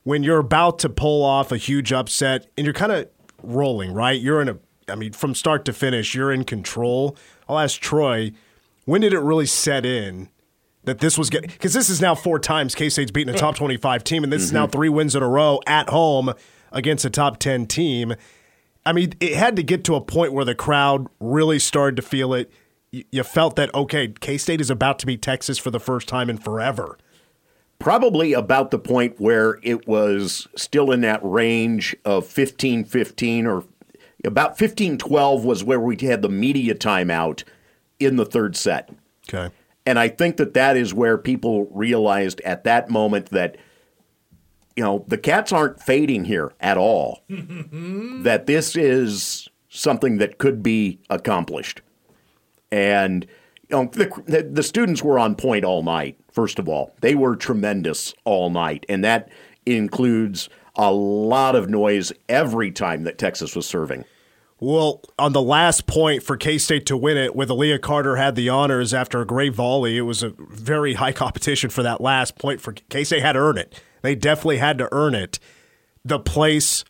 when 0.04 0.24
you're 0.24 0.40
about 0.40 0.80
to 0.80 0.90
pull 0.90 1.24
off 1.24 1.52
a 1.52 1.58
huge 1.58 1.94
upset 1.94 2.50
and 2.58 2.66
you're 2.66 2.74
kind 2.74 2.92
of 2.92 3.10
rolling, 3.44 3.94
right? 3.94 4.20
You're 4.20 4.42
in 4.42 4.50
a 4.50 4.58
I 4.90 4.96
mean, 4.96 5.12
from 5.12 5.36
start 5.36 5.66
to 5.66 5.74
finish, 5.74 6.16
you're 6.16 6.32
in 6.32 6.46
control. 6.46 7.18
I'll 7.50 7.60
ask 7.60 7.80
Troy, 7.80 8.32
when 8.86 9.02
did 9.02 9.14
it 9.14 9.20
really 9.20 9.46
set 9.46 9.86
in 9.86 10.30
that 10.84 11.00
this 11.00 11.18
was 11.18 11.30
getting 11.30 11.50
because 11.50 11.74
this 11.74 11.90
is 11.90 12.02
now 12.02 12.16
four 12.16 12.40
times 12.40 12.74
K 12.74 12.90
State's 12.90 13.12
beaten 13.12 13.34
a 13.34 13.38
top 13.38 13.56
25 13.58 14.04
team, 14.04 14.24
and 14.24 14.32
this 14.32 14.42
is 14.42 14.54
now 14.54 14.66
mm-hmm. 14.66 14.72
three 14.72 14.90
wins 14.90 15.16
in 15.16 15.22
a 15.22 15.28
row 15.28 15.60
at 15.68 15.90
home 15.90 16.34
against 16.72 17.06
a 17.06 17.10
top 17.10 17.38
10 17.40 17.68
team. 17.68 18.16
I 18.86 18.94
mean, 18.94 19.14
it 19.20 19.36
had 19.36 19.58
to 19.58 19.64
get 19.64 19.84
to 19.86 19.96
a 19.96 20.02
point 20.02 20.32
where 20.32 20.46
the 20.46 20.56
crowd 20.56 21.08
really 21.20 21.60
started 21.60 21.98
to 21.98 22.02
feel 22.02 22.34
it. 22.34 22.52
You 22.92 23.24
felt 23.24 23.58
that, 23.58 23.74
okay, 23.76 24.08
K 24.08 24.38
State 24.38 24.62
is 24.62 24.70
about 24.70 24.98
to 25.00 25.06
beat 25.06 25.22
Texas 25.22 25.58
for 25.58 25.72
the 25.72 25.80
first 25.80 26.08
time 26.08 26.30
in 26.30 26.38
forever. 26.38 26.98
probably 27.80 28.34
about 28.34 28.72
the 28.72 28.80
point 28.80 29.20
where 29.20 29.60
it 29.62 29.88
was 29.88 30.48
still 30.56 30.92
in 30.92 31.02
that 31.02 31.20
range 31.22 31.96
of 32.06 32.26
15 32.26 32.86
15 32.86 33.46
or 33.46 33.66
about 34.26 34.58
15 34.58 34.98
12 34.98 35.46
was 35.46 35.64
where 35.64 35.80
we 35.80 35.98
had 36.02 36.22
the 36.22 36.30
media 36.30 36.76
timeout 36.76 37.44
in 38.00 38.16
the 38.16 38.26
third 38.26 38.56
set. 38.56 38.90
Okay. 39.28 39.54
And 39.86 39.98
I 39.98 40.10
think 40.10 40.38
that 40.38 40.54
that 40.54 40.76
is 40.76 40.94
where 40.94 41.18
people 41.18 41.66
realized 41.72 42.42
at 42.42 42.66
that 42.66 42.90
moment 42.90 43.28
that, 43.28 43.58
you 44.76 44.84
know, 44.84 45.06
the 45.08 45.18
cats 45.18 45.54
aren't 45.54 45.82
fading 45.82 46.26
here 46.26 46.52
at 46.60 46.78
all. 46.78 47.24
that 47.30 48.44
this 48.48 48.76
is 48.76 49.48
something 49.70 50.18
that 50.18 50.40
could 50.40 50.62
be 50.62 51.00
accomplished. 51.10 51.82
And, 52.72 53.26
you 53.70 53.78
know, 53.78 53.86
the, 53.86 54.12
the, 54.26 54.44
the 54.44 54.64
students 54.64 55.04
were 55.04 55.20
on 55.20 55.36
point 55.36 55.64
all 55.64 55.84
night, 55.84 56.18
first 56.32 56.60
of 56.60 56.68
all. 56.68 56.94
They 57.02 57.16
were 57.16 57.36
tremendous 57.36 58.14
all 58.26 58.50
night. 58.50 58.86
And 58.90 59.04
that 59.06 59.30
includes 59.66 60.50
a 60.78 60.92
lot 60.92 61.56
of 61.56 61.70
noise 61.70 62.14
every 62.30 62.72
time 62.72 63.04
that 63.04 63.18
Texas 63.18 63.56
was 63.56 63.66
serving. 63.66 64.06
Well, 64.60 65.02
on 65.20 65.34
the 65.34 65.42
last 65.42 65.86
point 65.86 66.24
for 66.24 66.36
K 66.36 66.58
State 66.58 66.88
to 66.88 66.98
win 66.98 67.18
it, 67.18 67.36
with 67.36 67.50
Aaliyah 67.50 67.82
Carter 67.82 68.16
had 68.16 68.36
the 68.36 68.50
honors 68.50 68.94
after 68.94 69.22
a 69.22 69.26
great 69.26 69.54
volley, 69.54 69.98
it 69.98 70.02
was 70.02 70.24
a 70.24 70.34
very 70.38 70.96
high 70.96 71.12
competition 71.14 71.70
for 71.70 71.84
that 71.84 72.02
last 72.02 72.38
point. 72.38 72.62
For 72.62 72.74
K 72.74 73.04
State 73.04 73.22
had 73.22 73.34
to 73.34 73.40
earn 73.40 73.58
it. 73.58 73.82
They 74.02 74.16
definitely 74.16 74.58
had 74.58 74.78
to 74.80 74.90
earn 74.92 75.14
it. 75.14 75.40
The 76.04 76.20
place, 76.20 76.86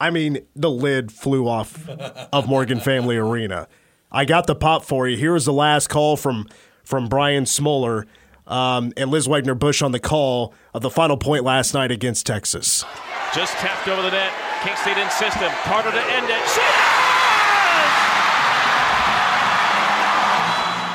I 0.00 0.10
mean, 0.10 0.38
the 0.56 0.70
lid 0.70 1.12
flew 1.12 1.46
off 1.46 1.88
of 1.88 2.48
Morgan 2.48 2.80
Family 2.80 3.16
Arena. 3.16 3.68
I 4.10 4.24
got 4.24 4.46
the 4.46 4.54
pop 4.54 4.84
for 4.84 5.08
you. 5.08 5.16
Here 5.16 5.36
is 5.36 5.44
the 5.44 5.52
last 5.52 5.88
call 5.88 6.16
from 6.16 6.48
from 6.82 7.08
Brian 7.08 7.46
Smoller 7.46 8.06
um, 8.48 8.92
and 8.96 9.10
Liz 9.10 9.28
Wagner 9.28 9.54
Bush 9.54 9.82
on 9.82 9.92
the 9.92 10.00
call 10.00 10.54
of 10.74 10.82
the 10.82 10.90
final 10.90 11.16
point 11.16 11.44
last 11.44 11.72
night 11.72 11.92
against 11.92 12.26
Texas. 12.26 12.84
Just 13.34 13.54
tapped 13.64 13.88
over 13.88 14.02
the 14.02 14.10
net. 14.10 14.30
K 14.62 14.74
State 14.76 14.98
in 14.98 15.08
system. 15.08 15.48
Carter 15.64 15.90
to 15.90 16.02
end 16.12 16.28
it. 16.28 16.42
She 16.52 16.60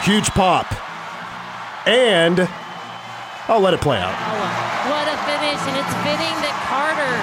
Huge 0.05 0.29
pop. 0.29 0.71
And 1.87 2.47
I'll 3.47 3.59
let 3.59 3.73
it 3.73 3.81
play 3.81 3.97
out. 3.97 4.13
Oh, 4.13 4.89
what 4.89 5.07
a 5.07 5.17
finish, 5.25 5.59
and 5.67 5.75
it's 5.75 5.93
fitting 6.05 6.35
that 6.45 6.55
Carter 6.69 7.15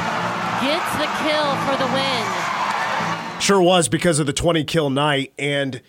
gets 0.66 0.90
the 0.98 1.06
kill 1.22 1.54
for 1.64 1.76
the 1.78 1.86
win. 1.94 3.40
Sure 3.40 3.62
was 3.62 3.88
because 3.88 4.18
of 4.18 4.26
the 4.26 4.32
20 4.32 4.64
kill 4.64 4.90
night. 4.90 5.32
And 5.38 5.80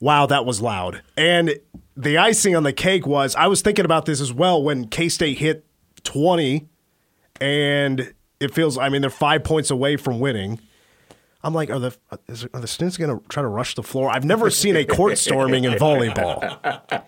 wow, 0.00 0.26
that 0.26 0.46
was 0.46 0.60
loud. 0.60 1.02
And 1.16 1.58
the 1.96 2.16
icing 2.16 2.56
on 2.56 2.62
the 2.62 2.72
cake 2.72 3.06
was 3.06 3.36
I 3.36 3.48
was 3.48 3.60
thinking 3.60 3.84
about 3.84 4.06
this 4.06 4.20
as 4.20 4.32
well 4.32 4.62
when 4.62 4.88
K 4.88 5.08
State 5.08 5.38
hit 5.38 5.64
20 6.04 6.68
and 7.40 8.14
it 8.40 8.54
feels, 8.54 8.78
I 8.78 8.88
mean, 8.88 9.02
they're 9.02 9.10
five 9.10 9.44
points 9.44 9.70
away 9.70 9.96
from 9.96 10.18
winning. 10.18 10.58
I'm 11.42 11.54
like, 11.54 11.70
are 11.70 11.78
the 11.78 11.96
is, 12.28 12.46
are 12.52 12.60
the 12.60 12.66
students 12.66 12.96
going 12.96 13.18
to 13.18 13.26
try 13.28 13.42
to 13.42 13.48
rush 13.48 13.74
the 13.74 13.82
floor? 13.82 14.10
I've 14.10 14.24
never 14.24 14.50
seen 14.50 14.76
a 14.76 14.84
court 14.84 15.16
storming 15.18 15.64
in 15.64 15.72
volleyball. 15.74 16.98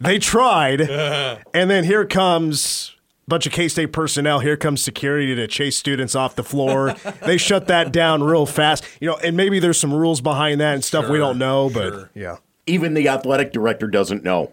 They 0.00 0.18
tried, 0.18 0.82
and 0.82 1.70
then 1.70 1.84
here 1.84 2.04
comes 2.04 2.94
a 3.26 3.30
bunch 3.30 3.46
of 3.46 3.52
K 3.52 3.68
State 3.68 3.92
personnel. 3.92 4.40
Here 4.40 4.56
comes 4.56 4.82
security 4.82 5.34
to 5.34 5.46
chase 5.48 5.76
students 5.76 6.14
off 6.14 6.36
the 6.36 6.44
floor. 6.44 6.94
they 7.26 7.36
shut 7.36 7.66
that 7.66 7.90
down 7.90 8.22
real 8.22 8.46
fast, 8.46 8.84
you 9.00 9.08
know. 9.08 9.16
And 9.16 9.36
maybe 9.36 9.58
there's 9.58 9.80
some 9.80 9.92
rules 9.92 10.20
behind 10.20 10.60
that 10.60 10.74
and 10.74 10.84
stuff 10.84 11.08
we 11.08 11.18
don't 11.18 11.38
know, 11.38 11.70
but 11.70 12.10
yeah. 12.14 12.36
Even 12.66 12.94
the 12.94 13.08
athletic 13.08 13.52
director 13.52 13.88
doesn't 13.88 14.22
know. 14.24 14.52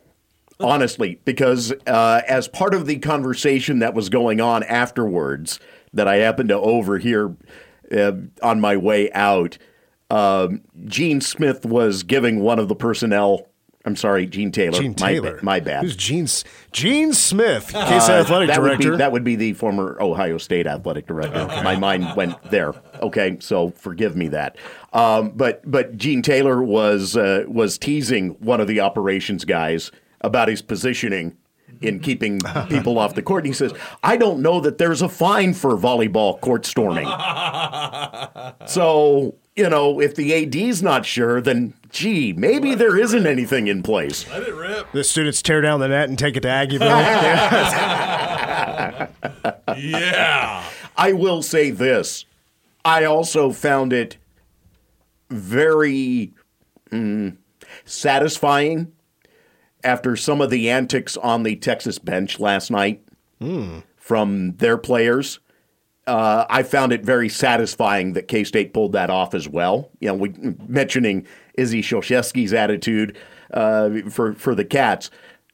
Honestly, 0.60 1.20
because 1.26 1.74
uh, 1.88 2.22
as 2.28 2.48
part 2.48 2.76
of 2.76 2.86
the 2.86 3.00
conversation 3.00 3.80
that 3.80 3.96
was 3.96 4.10
going 4.10 4.40
on 4.40 4.64
afterwards, 4.64 5.60
that 5.94 6.08
I 6.08 6.18
happened 6.18 6.50
to 6.50 6.58
overhear 6.58 7.36
uh, 7.96 8.14
on 8.42 8.62
my 8.62 8.78
way 8.78 9.12
out, 9.12 9.58
um, 10.10 10.62
Gene 10.86 11.22
Smith 11.22 11.66
was 11.66 12.04
giving 12.04 12.40
one 12.42 12.60
of 12.60 12.68
the 12.68 12.76
personnel. 12.76 13.48
I'm 13.84 13.96
sorry, 13.96 14.28
Gene 14.28 14.52
Taylor. 14.52 14.80
Gene 14.80 14.96
My- 15.00 15.08
Taylor. 15.12 15.40
My, 15.42 15.60
bad. 15.60 15.84
Who's 15.84 15.96
Gene? 15.96 16.28
Gene 16.72 17.14
Smith, 17.14 17.70
State 17.70 17.78
Uh, 17.80 18.12
athletic 18.12 18.50
that 18.50 18.58
director. 18.58 18.90
Would 18.92 18.98
be, 18.98 18.98
that 19.00 19.12
would 19.12 19.24
be 19.24 19.36
the 19.36 19.54
former 19.54 19.98
Ohio 20.00 20.38
State 20.38 20.68
athletic 20.68 21.08
director. 21.08 21.48
My 21.64 21.76
mind 21.78 22.16
went 22.16 22.36
there. 22.52 22.74
Okay, 23.02 23.38
so 23.40 23.72
forgive 23.72 24.16
me 24.16 24.28
that. 24.28 24.56
Um, 24.94 25.32
but 25.32 25.64
but 25.70 25.98
Gene 25.98 26.22
Taylor 26.22 26.62
was 26.62 27.18
uh, 27.18 27.46
was 27.48 27.80
teasing 27.80 28.32
one 28.40 28.62
of 28.62 28.68
the 28.68 28.80
operations 28.82 29.46
guys 29.46 29.92
about 30.22 30.48
his 30.48 30.62
positioning 30.62 31.36
in 31.82 32.00
keeping 32.08 32.40
people 32.70 32.98
off 33.00 33.16
the 33.16 33.22
court. 33.22 33.44
And 33.44 33.48
he 33.48 33.54
says, 33.54 33.74
"I 34.04 34.18
don't 34.18 34.42
know 34.42 34.60
that 34.62 34.78
there's 34.78 35.02
a 35.02 35.10
fine 35.10 35.54
for 35.54 35.78
volleyball 35.78 36.40
court 36.42 36.66
storming." 36.66 37.08
so 38.68 39.36
you 39.56 39.70
know, 39.70 40.00
if 40.00 40.16
the 40.16 40.34
AD's 40.34 40.82
not 40.82 41.06
sure, 41.06 41.42
then 41.42 41.74
gee, 41.90 42.34
maybe 42.34 42.74
there 42.74 42.98
isn't 42.98 43.28
anything 43.28 43.68
in 43.68 43.84
place. 43.84 44.30
Let 44.30 44.44
it 44.44 44.56
rip. 44.56 44.92
the 44.94 45.04
students 45.04 45.42
tear 45.42 45.62
down 45.62 45.80
the 45.82 45.90
net 45.90 46.08
and 46.10 46.18
take 46.18 46.38
it 46.38 46.42
to 46.42 46.48
Aggieville. 46.48 46.88
Yeah. 49.78 50.64
I 50.98 51.14
will 51.14 51.42
say 51.42 51.72
this. 51.72 52.26
I 52.84 53.06
also 53.06 53.52
found 53.52 53.94
it 53.94 54.18
very 55.30 56.34
mm, 56.92 57.38
satisfying 57.86 58.92
after 59.84 60.16
some 60.16 60.42
of 60.42 60.50
the 60.50 60.70
antics 60.70 61.18
on 61.18 61.44
the 61.44 61.56
Texas 61.56 62.00
bench 62.00 62.40
last 62.40 62.72
night 62.72 63.04
from 63.98 64.56
their 64.58 64.78
players. 64.78 65.40
Uh, 66.08 66.46
I 66.50 66.64
found 66.64 66.92
it 66.92 67.04
very 67.06 67.30
satisfying 67.30 68.14
that 68.14 68.28
K 68.28 68.44
State 68.44 68.74
pulled 68.74 68.94
that 68.94 69.10
off 69.10 69.34
as 69.34 69.48
well. 69.48 69.90
You 70.00 70.10
know, 70.10 70.16
we 70.16 70.34
mentioning 70.68 71.26
Izzy 71.54 71.82
Shoshevsky's 71.82 72.54
attitude 72.54 73.18
uh, 73.54 73.90
for 74.10 74.34
for 74.34 74.56
the 74.56 74.66
Cats. 74.66 75.10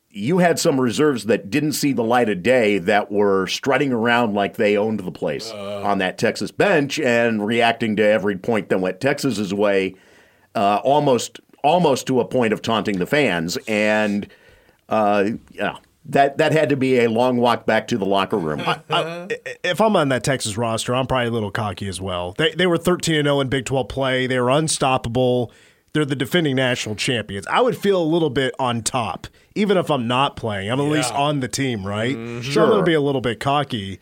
You 0.09 0.39
had 0.39 0.57
some 0.57 0.79
reserves 0.79 1.25
that 1.25 1.49
didn't 1.49 1.73
see 1.73 1.93
the 1.93 2.03
light 2.03 2.29
of 2.29 2.41
day 2.41 2.77
that 2.79 3.11
were 3.11 3.45
strutting 3.47 3.91
around 3.93 4.33
like 4.33 4.55
they 4.55 4.75
owned 4.77 5.01
the 5.01 5.11
place 5.11 5.51
on 5.51 5.99
that 5.99 6.17
Texas 6.17 6.49
bench 6.49 6.97
and 6.99 7.45
reacting 7.45 7.95
to 7.97 8.03
every 8.03 8.37
point 8.37 8.69
that 8.69 8.79
went 8.79 8.99
Texas's 8.99 9.53
way, 9.53 9.95
uh, 10.55 10.79
almost 10.83 11.39
almost 11.67 12.07
to 12.07 12.19
a 12.19 12.25
point 12.25 12.53
of 12.53 12.61
taunting 12.61 12.97
the 12.99 13.05
fans. 13.05 13.57
And 13.67 14.27
uh, 14.89 15.31
yeah, 15.51 15.77
that 16.05 16.37
that 16.37 16.51
had 16.53 16.69
to 16.69 16.77
be 16.77 16.99
a 16.99 17.09
long 17.09 17.37
walk 17.37 17.65
back 17.65 17.87
to 17.89 17.97
the 17.97 18.05
locker 18.05 18.37
room. 18.37 18.61
I- 18.89 19.27
if 19.63 19.81
I'm 19.81 19.95
on 19.95 20.09
that 20.09 20.23
Texas 20.23 20.57
roster, 20.57 20.95
I'm 20.95 21.05
probably 21.07 21.27
a 21.27 21.31
little 21.31 21.51
cocky 21.51 21.87
as 21.87 21.99
well. 21.99 22.33
They 22.37 22.53
they 22.53 22.65
were 22.67 22.77
13 22.77 23.15
and 23.15 23.25
0 23.25 23.41
in 23.41 23.49
Big 23.49 23.65
12 23.65 23.87
play. 23.89 24.25
They 24.27 24.39
were 24.39 24.49
unstoppable. 24.49 25.51
They're 25.93 26.05
the 26.05 26.15
defending 26.15 26.55
national 26.57 26.95
champions. 26.95 27.47
I 27.47 27.59
would 27.61 27.75
feel 27.75 27.99
a 28.01 28.05
little 28.05 28.29
bit 28.29 28.53
on 28.59 28.83
top, 28.83 29.25
even 29.55 29.77
if 29.77 29.89
I'm 29.89 30.07
not 30.07 30.35
playing. 30.35 30.69
I'm 30.69 30.79
at 30.79 30.83
least 30.87 31.11
on 31.13 31.39
the 31.39 31.47
team, 31.47 31.85
right? 31.87 32.15
I'm 32.15 32.25
going 32.25 32.41
Sure. 32.43 32.77
to 32.77 32.83
be 32.83 32.93
a 32.93 33.01
little 33.01 33.21
bit 33.21 33.39
cocky. 33.39 33.99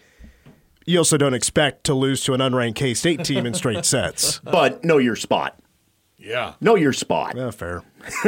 You 0.86 0.98
also 1.00 1.16
don't 1.18 1.34
expect 1.34 1.84
to 1.86 1.94
lose 1.94 2.24
to 2.26 2.34
an 2.34 2.42
unranked 2.42 2.76
K 2.76 2.94
State 2.94 3.24
team 3.24 3.46
in 3.46 3.54
straight 3.54 3.86
sets. 3.86 4.40
but 4.44 4.84
know 4.84 4.98
your 4.98 5.16
spot. 5.16 5.58
Yeah. 6.26 6.54
Know 6.60 6.76
your 6.76 6.92
spot. 6.94 7.36
Yeah, 7.38 7.52
fair. 7.52 7.84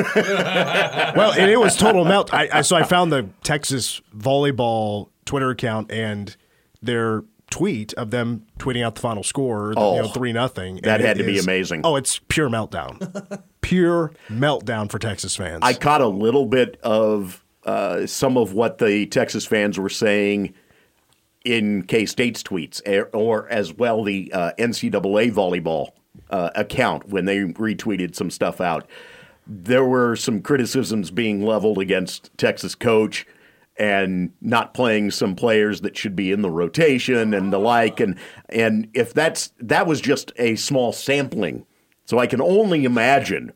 well, 1.15 1.31
and 1.33 1.49
it 1.49 1.59
was 1.59 1.75
total 1.75 2.05
melt. 2.05 2.33
I, 2.33 2.47
I 2.53 2.61
so 2.61 2.75
I 2.75 2.83
found 2.83 3.11
the 3.11 3.29
Texas 3.43 4.01
volleyball 4.15 5.09
Twitter 5.25 5.49
account 5.49 5.91
and 5.91 6.35
their 6.81 7.23
tweet 7.49 7.93
of 7.93 8.11
them 8.11 8.45
tweeting 8.59 8.83
out 8.83 8.95
the 8.95 9.01
final 9.01 9.23
score, 9.23 9.73
Oh, 9.75 9.95
you 9.95 10.01
know, 10.03 10.07
three 10.09 10.33
nothing. 10.33 10.77
that 10.83 10.99
had 10.99 11.17
to 11.17 11.23
be 11.23 11.39
amazing. 11.39 11.81
Oh, 11.83 11.95
it's 11.95 12.19
pure 12.27 12.49
meltdown, 12.49 13.41
pure 13.61 14.11
meltdown 14.29 14.91
for 14.91 14.99
Texas 14.99 15.35
fans. 15.35 15.59
I 15.63 15.73
caught 15.73 16.01
a 16.01 16.07
little 16.07 16.45
bit 16.45 16.77
of 16.83 17.43
uh, 17.63 18.05
some 18.05 18.37
of 18.37 18.53
what 18.53 18.77
the 18.77 19.05
Texas 19.07 19.45
fans 19.45 19.79
were 19.79 19.89
saying 19.89 20.53
in 21.43 21.83
K 21.83 22.05
State's 22.05 22.43
tweets, 22.43 22.81
eh, 22.85 23.01
or 23.13 23.49
as 23.49 23.73
well 23.73 24.03
the 24.03 24.31
uh, 24.33 24.51
NCAA 24.57 25.31
volleyball 25.31 25.91
uh, 26.29 26.49
account 26.55 27.09
when 27.09 27.25
they 27.25 27.39
retweeted 27.39 28.15
some 28.15 28.29
stuff 28.29 28.59
out. 28.59 28.87
There 29.45 29.85
were 29.85 30.15
some 30.15 30.41
criticisms 30.41 31.09
being 31.11 31.45
leveled 31.45 31.77
against 31.77 32.31
Texas 32.37 32.75
coach 32.75 33.25
and 33.77 34.31
not 34.41 34.73
playing 34.73 35.11
some 35.11 35.35
players 35.35 35.81
that 35.81 35.95
should 35.95 36.15
be 36.15 36.31
in 36.31 36.41
the 36.41 36.49
rotation 36.49 37.33
and 37.33 37.53
the 37.53 37.59
like 37.59 37.99
and 37.99 38.17
and 38.49 38.89
if 38.93 39.13
that's 39.13 39.51
that 39.59 39.85
was 39.85 40.01
just 40.01 40.31
a 40.37 40.55
small 40.55 40.91
sampling 40.91 41.63
so 42.05 42.17
I 42.17 42.25
can 42.25 42.41
only 42.41 42.85
imagine 42.85 43.51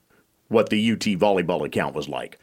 what 0.49 0.69
the 0.69 0.91
UT 0.91 0.99
volleyball 0.99 1.65
account 1.65 1.95
was 1.95 2.09
like. 2.09 2.37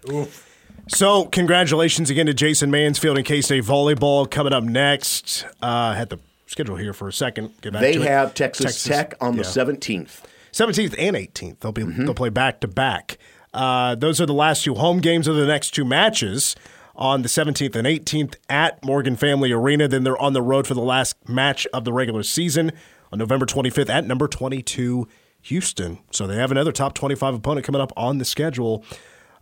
So, 0.89 1.27
congratulations 1.27 2.11
again 2.11 2.27
to 2.27 2.35
Jason 2.35 2.71
Mansfield 2.71 3.19
and 3.19 3.27
K 3.27 3.41
State 3.41 3.65
volleyball 3.65 4.31
coming 4.31 4.53
up 4.53 4.65
next. 4.65 5.47
Uh, 5.61 5.95
had 5.95 6.09
the 6.09 6.19
schedule 6.47 6.77
here 6.77 6.93
for 6.93 7.09
a 7.09 7.13
second. 7.13 7.53
Get 7.61 7.73
back 7.75 7.83
They 7.83 7.99
have 8.01 8.35
Texas, 8.35 8.83
Tech 8.83 9.15
on 9.21 9.37
the 9.37 9.43
yeah. 9.43 9.49
17th. 9.49 10.23
17th 10.53 10.95
and 10.99 11.15
18th. 11.17 11.61
They'll 11.61 11.73
be 11.73 11.83
they'll 11.83 12.15
play 12.15 12.31
back 12.31 12.61
to 12.61 12.69
back. 12.69 13.19
Uh, 13.53 13.95
Those 13.95 14.21
are 14.21 14.27
the 14.27 14.33
last 14.35 14.65
two 14.65 14.75
home 14.75 15.01
games 15.01 15.29
of 15.29 15.37
the 15.37 15.47
next 15.47 15.71
two 15.71 15.85
matches 15.85 16.57
on 16.97 17.23
the 17.23 17.29
17th 17.29 17.77
and 17.77 17.87
18th 17.87 18.35
at 18.49 18.83
Morgan 18.85 19.15
Family 19.17 19.53
Arena. 19.53 19.89
Then 19.89 20.05
they're 20.05 20.21
on 20.21 20.33
the 20.33 20.43
road 20.43 20.67
for 20.67 20.75
the 20.75 20.81
last 20.81 21.17
match 21.29 21.67
of 21.73 21.85
the 21.85 21.93
regular 21.93 22.23
season 22.23 22.73
on 23.13 23.19
November 23.19 23.47
25th 23.47 23.89
at 23.91 24.07
number 24.07 24.27
22 24.27 25.07
Houston. 25.43 25.99
So 26.11 26.27
they 26.27 26.37
have 26.37 26.51
another 26.51 26.73
top 26.73 26.95
25 26.95 27.35
opponent 27.35 27.65
coming 27.65 27.81
up 27.81 27.93
on 27.97 28.19
the 28.19 28.25
schedule. 28.25 28.85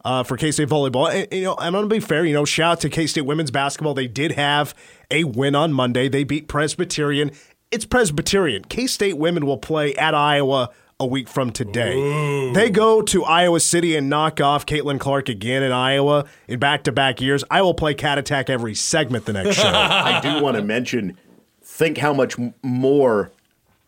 Uh, 0.06 0.22
for 0.22 0.36
K 0.36 0.52
State 0.52 0.68
volleyball, 0.68 1.12
and, 1.12 1.26
you 1.32 1.42
know, 1.42 1.56
I'm 1.58 1.72
going 1.72 1.82
to 1.82 1.92
be 1.92 1.98
fair. 1.98 2.24
You 2.24 2.32
know, 2.32 2.44
shout 2.44 2.72
out 2.74 2.80
to 2.82 2.88
K 2.88 3.08
State 3.08 3.22
women's 3.22 3.50
basketball. 3.50 3.92
They 3.92 4.06
did 4.06 4.30
have 4.32 4.72
a 5.10 5.24
win 5.24 5.56
on 5.56 5.72
Monday. 5.72 6.08
They 6.08 6.22
beat 6.22 6.46
Presbyterian. 6.46 7.32
It's 7.72 7.84
Presbyterian. 7.84 8.62
K 8.62 8.86
State 8.86 9.18
women 9.18 9.46
will 9.46 9.58
play 9.58 9.96
at 9.96 10.14
Iowa 10.14 10.70
a 11.00 11.06
week 11.06 11.28
from 11.28 11.50
today. 11.50 12.52
They 12.54 12.70
go 12.70 13.02
to 13.02 13.24
Iowa 13.24 13.58
City 13.58 13.96
and 13.96 14.08
knock 14.08 14.40
off 14.40 14.64
Caitlin 14.64 15.00
Clark 15.00 15.28
again 15.28 15.62
in 15.62 15.72
Iowa 15.72 16.26
in 16.46 16.58
back 16.58 16.84
to 16.84 16.92
back 16.92 17.20
years. 17.20 17.42
I 17.50 17.62
will 17.62 17.74
play 17.74 17.94
Cat 17.94 18.16
Attack 18.16 18.48
every 18.48 18.74
segment 18.74 19.24
the 19.24 19.32
next 19.32 19.56
show. 19.56 19.68
I 19.74 20.20
do 20.20 20.42
want 20.42 20.56
to 20.56 20.62
mention 20.62 21.18
think 21.62 21.98
how 21.98 22.12
much 22.12 22.36
more 22.62 23.32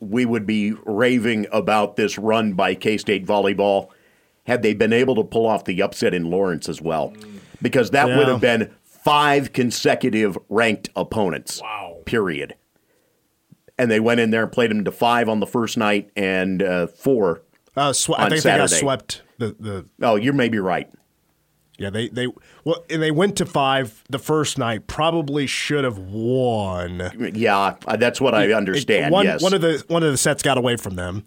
we 0.00 0.26
would 0.26 0.46
be 0.46 0.72
raving 0.84 1.46
about 1.52 1.96
this 1.96 2.18
run 2.18 2.54
by 2.54 2.74
K 2.74 2.98
State 2.98 3.24
volleyball 3.24 3.90
had 4.48 4.62
they 4.62 4.72
been 4.72 4.94
able 4.94 5.14
to 5.14 5.22
pull 5.22 5.46
off 5.46 5.64
the 5.66 5.82
upset 5.82 6.14
in 6.14 6.30
Lawrence 6.30 6.70
as 6.70 6.80
well. 6.80 7.12
Because 7.60 7.90
that 7.90 8.08
would 8.08 8.28
have 8.28 8.40
been 8.40 8.74
five 8.82 9.52
consecutive 9.52 10.38
ranked 10.48 10.88
opponents. 10.96 11.60
Wow. 11.60 11.98
Period. 12.06 12.54
And 13.76 13.90
they 13.90 14.00
went 14.00 14.20
in 14.20 14.30
there 14.30 14.44
and 14.44 14.50
played 14.50 14.70
them 14.70 14.84
to 14.84 14.90
five 14.90 15.28
on 15.28 15.40
the 15.40 15.46
first 15.46 15.76
night 15.76 16.10
and 16.16 16.62
uh, 16.62 16.86
four. 16.86 17.42
Uh, 17.76 17.92
swe- 17.92 18.14
I 18.16 18.30
think 18.30 18.42
they 18.42 18.56
got 18.56 18.70
swept. 18.70 19.22
The, 19.36 19.54
the 19.60 19.86
Oh, 20.02 20.16
you 20.16 20.32
may 20.32 20.48
be 20.48 20.58
right. 20.58 20.90
yeah 21.78 21.90
they 21.90 22.08
they 22.08 22.26
well 22.64 22.84
and 22.90 23.00
they 23.00 23.12
went 23.12 23.36
to 23.36 23.46
five 23.46 24.02
the 24.08 24.18
first 24.18 24.56
night. 24.58 24.86
Probably 24.86 25.46
should 25.46 25.84
have 25.84 25.98
won. 25.98 27.32
Yeah, 27.34 27.76
that's 27.98 28.20
what 28.20 28.34
I 28.34 28.52
understand. 28.52 29.12
One 29.12 29.26
yes. 29.26 29.42
one 29.42 29.52
of 29.52 29.60
the 29.60 29.84
one 29.88 30.02
of 30.02 30.10
the 30.10 30.18
sets 30.18 30.42
got 30.42 30.58
away 30.58 30.76
from 30.76 30.96
them. 30.96 31.24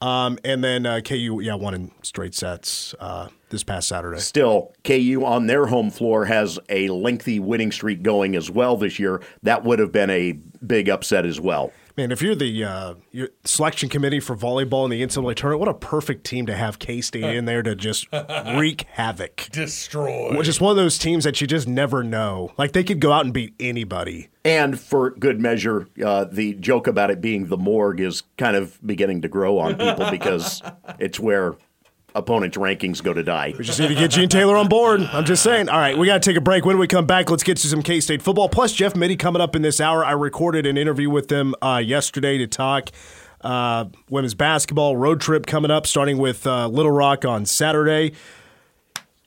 Um, 0.00 0.38
and 0.44 0.62
then 0.62 0.86
uh, 0.86 1.00
KU, 1.00 1.40
yeah, 1.42 1.54
won 1.54 1.74
in 1.74 1.90
straight 2.02 2.34
sets 2.34 2.94
uh, 3.00 3.28
this 3.50 3.64
past 3.64 3.88
Saturday. 3.88 4.20
Still, 4.20 4.72
KU 4.84 5.22
on 5.24 5.46
their 5.46 5.66
home 5.66 5.90
floor 5.90 6.24
has 6.26 6.58
a 6.68 6.88
lengthy 6.88 7.40
winning 7.40 7.72
streak 7.72 8.02
going 8.02 8.36
as 8.36 8.50
well 8.50 8.76
this 8.76 8.98
year. 8.98 9.20
That 9.42 9.64
would 9.64 9.78
have 9.80 9.90
been 9.90 10.10
a 10.10 10.32
big 10.64 10.88
upset 10.88 11.26
as 11.26 11.40
well. 11.40 11.72
Man, 11.98 12.12
if 12.12 12.22
you're 12.22 12.36
the 12.36 12.62
uh, 12.62 12.94
your 13.10 13.30
selection 13.42 13.88
committee 13.88 14.20
for 14.20 14.36
volleyball 14.36 14.84
in 14.84 14.90
the 14.92 15.02
NCAA 15.02 15.34
tournament, 15.34 15.58
what 15.58 15.68
a 15.68 15.74
perfect 15.74 16.24
team 16.24 16.46
to 16.46 16.54
have 16.54 16.78
K 16.78 17.00
State 17.00 17.24
in 17.24 17.44
there 17.44 17.60
to 17.60 17.74
just 17.74 18.06
wreak 18.54 18.82
havoc. 18.82 19.48
Destroy. 19.50 20.38
Which 20.38 20.46
is 20.46 20.60
one 20.60 20.70
of 20.70 20.76
those 20.76 20.96
teams 20.96 21.24
that 21.24 21.40
you 21.40 21.48
just 21.48 21.66
never 21.66 22.04
know. 22.04 22.52
Like 22.56 22.70
they 22.70 22.84
could 22.84 23.00
go 23.00 23.10
out 23.10 23.24
and 23.24 23.34
beat 23.34 23.52
anybody. 23.58 24.28
And 24.44 24.78
for 24.78 25.10
good 25.10 25.40
measure, 25.40 25.88
uh, 26.02 26.26
the 26.30 26.54
joke 26.54 26.86
about 26.86 27.10
it 27.10 27.20
being 27.20 27.48
the 27.48 27.56
morgue 27.56 27.98
is 27.98 28.22
kind 28.36 28.54
of 28.54 28.78
beginning 28.86 29.22
to 29.22 29.28
grow 29.28 29.58
on 29.58 29.74
people 29.74 30.08
because 30.12 30.62
it's 31.00 31.18
where 31.18 31.56
opponents' 32.14 32.56
rankings 32.56 33.02
go 33.02 33.12
to 33.12 33.22
die. 33.22 33.54
We 33.56 33.64
just 33.64 33.78
need 33.78 33.88
to 33.88 33.94
get 33.94 34.10
Gene 34.10 34.28
Taylor 34.28 34.56
on 34.56 34.68
board. 34.68 35.00
I'm 35.12 35.24
just 35.24 35.42
saying. 35.42 35.68
All 35.68 35.78
right, 35.78 35.96
we 35.96 36.06
got 36.06 36.22
to 36.22 36.28
take 36.28 36.36
a 36.36 36.40
break. 36.40 36.64
When 36.64 36.78
we 36.78 36.86
come 36.86 37.06
back, 37.06 37.30
let's 37.30 37.42
get 37.42 37.56
to 37.58 37.66
some 37.66 37.82
K 37.82 38.00
State 38.00 38.22
football. 38.22 38.48
Plus, 38.48 38.72
Jeff 38.72 38.96
Mittie 38.96 39.16
coming 39.16 39.42
up 39.42 39.54
in 39.54 39.62
this 39.62 39.80
hour. 39.80 40.04
I 40.04 40.12
recorded 40.12 40.66
an 40.66 40.76
interview 40.76 41.10
with 41.10 41.28
them 41.28 41.54
uh, 41.62 41.82
yesterday 41.84 42.38
to 42.38 42.46
talk 42.46 42.90
uh, 43.40 43.86
women's 44.10 44.34
basketball 44.34 44.96
road 44.96 45.20
trip 45.20 45.46
coming 45.46 45.70
up, 45.70 45.86
starting 45.86 46.18
with 46.18 46.46
uh, 46.46 46.66
Little 46.68 46.92
Rock 46.92 47.24
on 47.24 47.46
Saturday. 47.46 48.12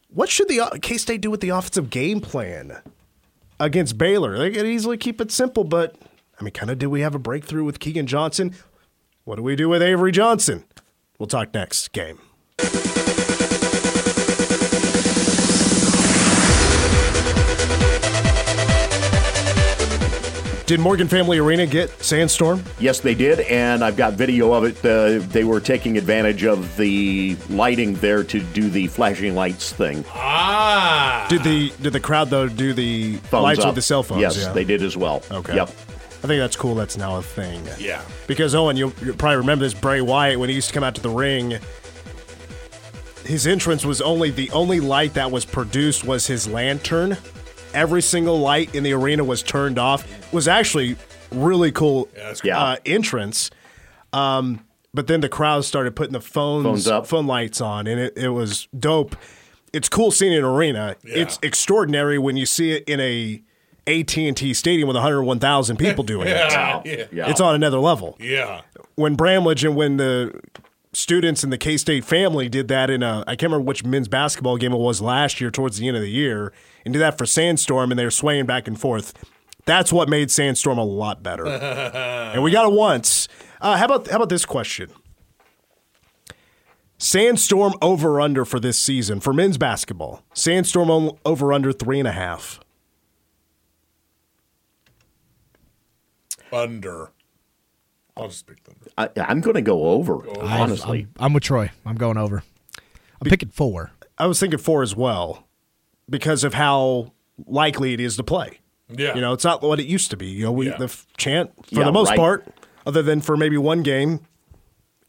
What 0.10 0.30
should 0.30 0.48
the 0.50 0.80
K 0.82 0.98
State 0.98 1.22
do 1.22 1.32
with 1.32 1.42
the 1.42 1.50
offensive 1.50 1.90
game 1.90 2.20
plan 2.20 2.82
against 3.60 3.98
Baylor? 3.98 4.38
They 4.38 4.52
could 4.52 4.66
easily 4.66 4.98
keep 4.98 5.22
it 5.22 5.32
simple, 5.32 5.64
but 5.64 5.96
I 6.40 6.44
mean, 6.44 6.52
kind 6.52 6.70
of 6.70 6.80
did 6.80 6.88
we 6.88 7.02
have 7.02 7.16
a 7.16 7.20
breakthrough 7.20 7.64
with 7.64 7.80
Keagan 7.80 8.06
Johnson? 8.06 8.56
What 9.24 9.36
do 9.36 9.44
we 9.44 9.56
do 9.56 9.70
with 9.70 9.82
Avery 9.82 10.12
Johnson? 10.12 10.66
We'll 11.18 11.28
talk 11.28 11.54
next 11.54 11.92
game. 11.92 12.20
Did 20.66 20.80
Morgan 20.80 21.10
Family 21.10 21.38
Arena 21.38 21.66
get 21.66 21.90
Sandstorm? 22.02 22.64
Yes, 22.80 23.02
they 23.02 23.14
did, 23.14 23.42
and 23.42 23.84
I've 23.84 23.98
got 23.98 24.14
video 24.14 24.54
of 24.54 24.64
it. 24.64 24.78
Uh, 24.86 25.20
they 25.28 25.44
were 25.44 25.60
taking 25.60 25.98
advantage 25.98 26.46
of 26.46 26.78
the 26.78 27.36
lighting 27.50 27.96
there 27.96 28.24
to 28.24 28.40
do 28.40 28.70
the 28.70 28.88
flashing 28.88 29.36
lights 29.36 29.74
thing. 29.74 30.06
Ah. 30.14 31.26
Did 31.30 31.44
the 31.44 31.74
did 31.82 31.92
the 31.92 32.00
crowd 32.00 32.30
though 32.30 32.48
do 32.48 32.72
the 32.72 33.18
Phones 33.18 33.44
lights 33.44 33.60
up. 33.60 33.66
with 33.68 33.76
the 33.76 33.82
cell 33.82 34.02
phones? 34.02 34.22
Yes, 34.22 34.38
Yeah. 34.38 34.54
they 34.54 34.64
did 34.64 34.82
as 34.82 34.96
well. 34.96 35.22
Okay. 35.30 35.56
Yep. 35.56 35.68
I 36.24 36.28
think 36.28 36.40
that's 36.40 36.56
cool. 36.56 36.76
That's 36.76 36.96
now 36.96 37.18
a 37.18 37.22
thing. 37.22 37.68
Yeah. 37.78 38.02
Because 38.28 38.56
Owen, 38.56 38.78
you'll, 38.78 38.94
you'll 39.04 39.16
probably 39.18 39.38
remember 39.38 39.66
this. 39.66 39.74
Bray 39.74 40.00
Wyatt 40.00 40.40
when 40.40 40.48
he 40.48 40.56
used 40.56 40.70
to 40.70 40.74
come 40.74 40.86
out 40.86 40.96
to 40.96 41.02
the 41.02 41.10
ring, 41.10 41.58
his 43.32 43.48
entrance 43.48 43.86
was 43.86 44.02
only 44.02 44.30
the 44.30 44.52
only 44.52 44.80
light 44.80 45.14
that 45.16 45.32
was 45.32 45.46
produced 45.46 46.04
was 46.04 46.28
his 46.28 46.48
lantern. 46.48 47.18
Every 47.74 48.02
single 48.02 48.40
light 48.40 48.76
in 48.76 48.84
the 48.84 48.92
arena 48.94 49.24
was 49.24 49.42
turned 49.42 49.80
off. 49.80 50.04
It 50.28 50.34
was 50.34 50.48
actually 50.48 50.98
really 51.32 51.72
cool 51.72 52.10
cool. 52.42 52.52
uh, 52.54 52.76
entrance. 52.86 53.50
Um, 54.14 54.66
but 54.94 55.08
then 55.08 55.22
the 55.22 55.30
crowd 55.30 55.64
started 55.64 55.96
putting 55.96 56.12
the 56.14 56.20
phones, 56.22 56.66
Phones 56.66 56.88
up. 56.88 57.08
phone 57.08 57.26
lights 57.28 57.62
on, 57.62 57.88
and 57.88 58.00
it, 58.00 58.18
it 58.18 58.30
was 58.30 58.68
dope. 58.78 59.16
It's 59.72 59.88
cool 59.88 60.12
seeing 60.12 60.34
an 60.38 60.44
arena. 60.44 60.98
It's 61.04 61.40
extraordinary 61.42 62.20
when 62.20 62.36
you 62.36 62.46
see 62.46 62.72
it 62.72 62.84
in 62.90 63.00
a 63.00 63.42
AT&T 63.88 64.54
stadium 64.54 64.88
with 64.88 64.96
101,000 64.98 65.78
people 65.78 66.04
doing 66.04 66.28
Yeah. 66.28 66.82
it. 66.84 67.10
Yeah. 67.14 67.30
It's 67.30 67.40
on 67.40 67.56
another 67.56 67.80
level 67.80 68.18
Yeah. 68.20 68.62
when 68.96 69.16
Bramlage 69.16 69.64
and 69.64 69.76
when 69.78 69.96
the 69.96 70.40
students 70.94 71.44
in 71.44 71.50
the 71.50 71.58
K 71.58 71.78
State 71.78 72.04
family 72.06 72.50
did 72.50 72.68
that 72.68 72.90
in 72.90 73.04
a 73.04 73.24
I 73.28 73.36
can't 73.36 73.52
remember 73.52 73.66
which 73.66 73.84
men's 73.84 74.08
basketball 74.08 74.58
game 74.58 74.74
it 74.74 74.78
was 74.78 75.02
last 75.02 75.40
year 75.40 75.52
towards 75.52 75.78
the 75.78 75.88
end 75.88 75.98
of 75.98 76.04
the 76.04 76.12
year 76.12 76.54
and 76.86 76.94
did 76.94 77.00
that 77.00 77.18
for 77.18 77.26
Sandstorm 77.26 77.92
and 77.92 78.00
they 78.00 78.04
were 78.04 78.12
swaying 78.12 78.46
back 78.46 78.68
and 78.68 78.80
forth. 78.80 79.14
That's 79.66 79.94
what 79.94 80.10
made 80.10 80.32
Sandstorm 80.32 80.78
a 80.78 80.84
lot 80.84 81.22
better. 81.24 81.46
and 81.48 82.44
we 82.44 82.52
got 82.52 82.72
it 82.72 82.74
once. 82.74 83.28
Uh, 83.60 83.78
how 83.78 83.86
about 83.86 84.08
how 84.08 84.18
about 84.18 84.30
this 84.30 84.46
question? 84.46 84.92
Sandstorm 86.98 87.74
over 87.82 88.22
under 88.22 88.46
for 88.46 88.60
this 88.60 88.78
season 88.78 89.20
for 89.20 89.34
men's 89.34 89.58
basketball. 89.58 90.22
Sandstorm 90.34 91.12
over 91.26 91.54
under 91.54 91.72
three 91.72 92.00
and 92.00 92.08
a 92.08 92.12
half. 92.12 92.60
Under. 96.54 97.12
I'll 98.18 98.28
just 98.28 98.46
pick 98.46 98.60
Thunder. 98.60 98.88
I, 98.98 99.10
I'm 99.28 99.42
going 99.42 99.56
to 99.56 99.62
go 99.62 99.90
over, 99.90 100.16
oh, 100.28 100.42
I- 100.42 100.60
honestly. 100.60 101.08
I'm, 101.18 101.26
I'm 101.28 101.34
with 101.34 101.44
Troy. 101.44 101.72
I'm 101.86 101.96
going 101.96 102.18
over. 102.18 102.44
I'm 103.22 103.30
picking 103.30 103.50
four. 103.50 103.92
I 104.18 104.28
was 104.28 104.40
thinking 104.40 104.60
four 104.60 104.84
as 104.84 104.96
well 104.96 105.48
because 106.10 106.44
of 106.44 106.54
how 106.54 107.14
likely 107.46 107.94
it 107.94 108.00
is 108.00 108.18
to 108.18 108.24
play. 108.24 108.60
Yeah. 108.90 109.16
You 109.16 109.22
know, 109.22 109.32
it's 109.34 109.44
not 109.46 109.62
what 109.62 109.80
it 109.80 109.86
used 109.86 110.10
to 110.12 110.18
be. 110.18 110.28
You 110.28 110.44
know, 110.46 110.52
we 110.52 110.68
Yeah. 110.70 110.78
the 110.78 110.86
f- 110.86 111.08
chant 111.18 111.52
for 111.68 111.80
Yeah, 111.80 111.86
the 111.86 111.92
most 111.92 112.10
right. 112.10 112.18
part, 112.18 112.48
other 112.86 113.02
than 113.02 113.22
for 113.22 113.38
maybe 113.38 113.58
one 113.58 113.84
game, 113.84 114.20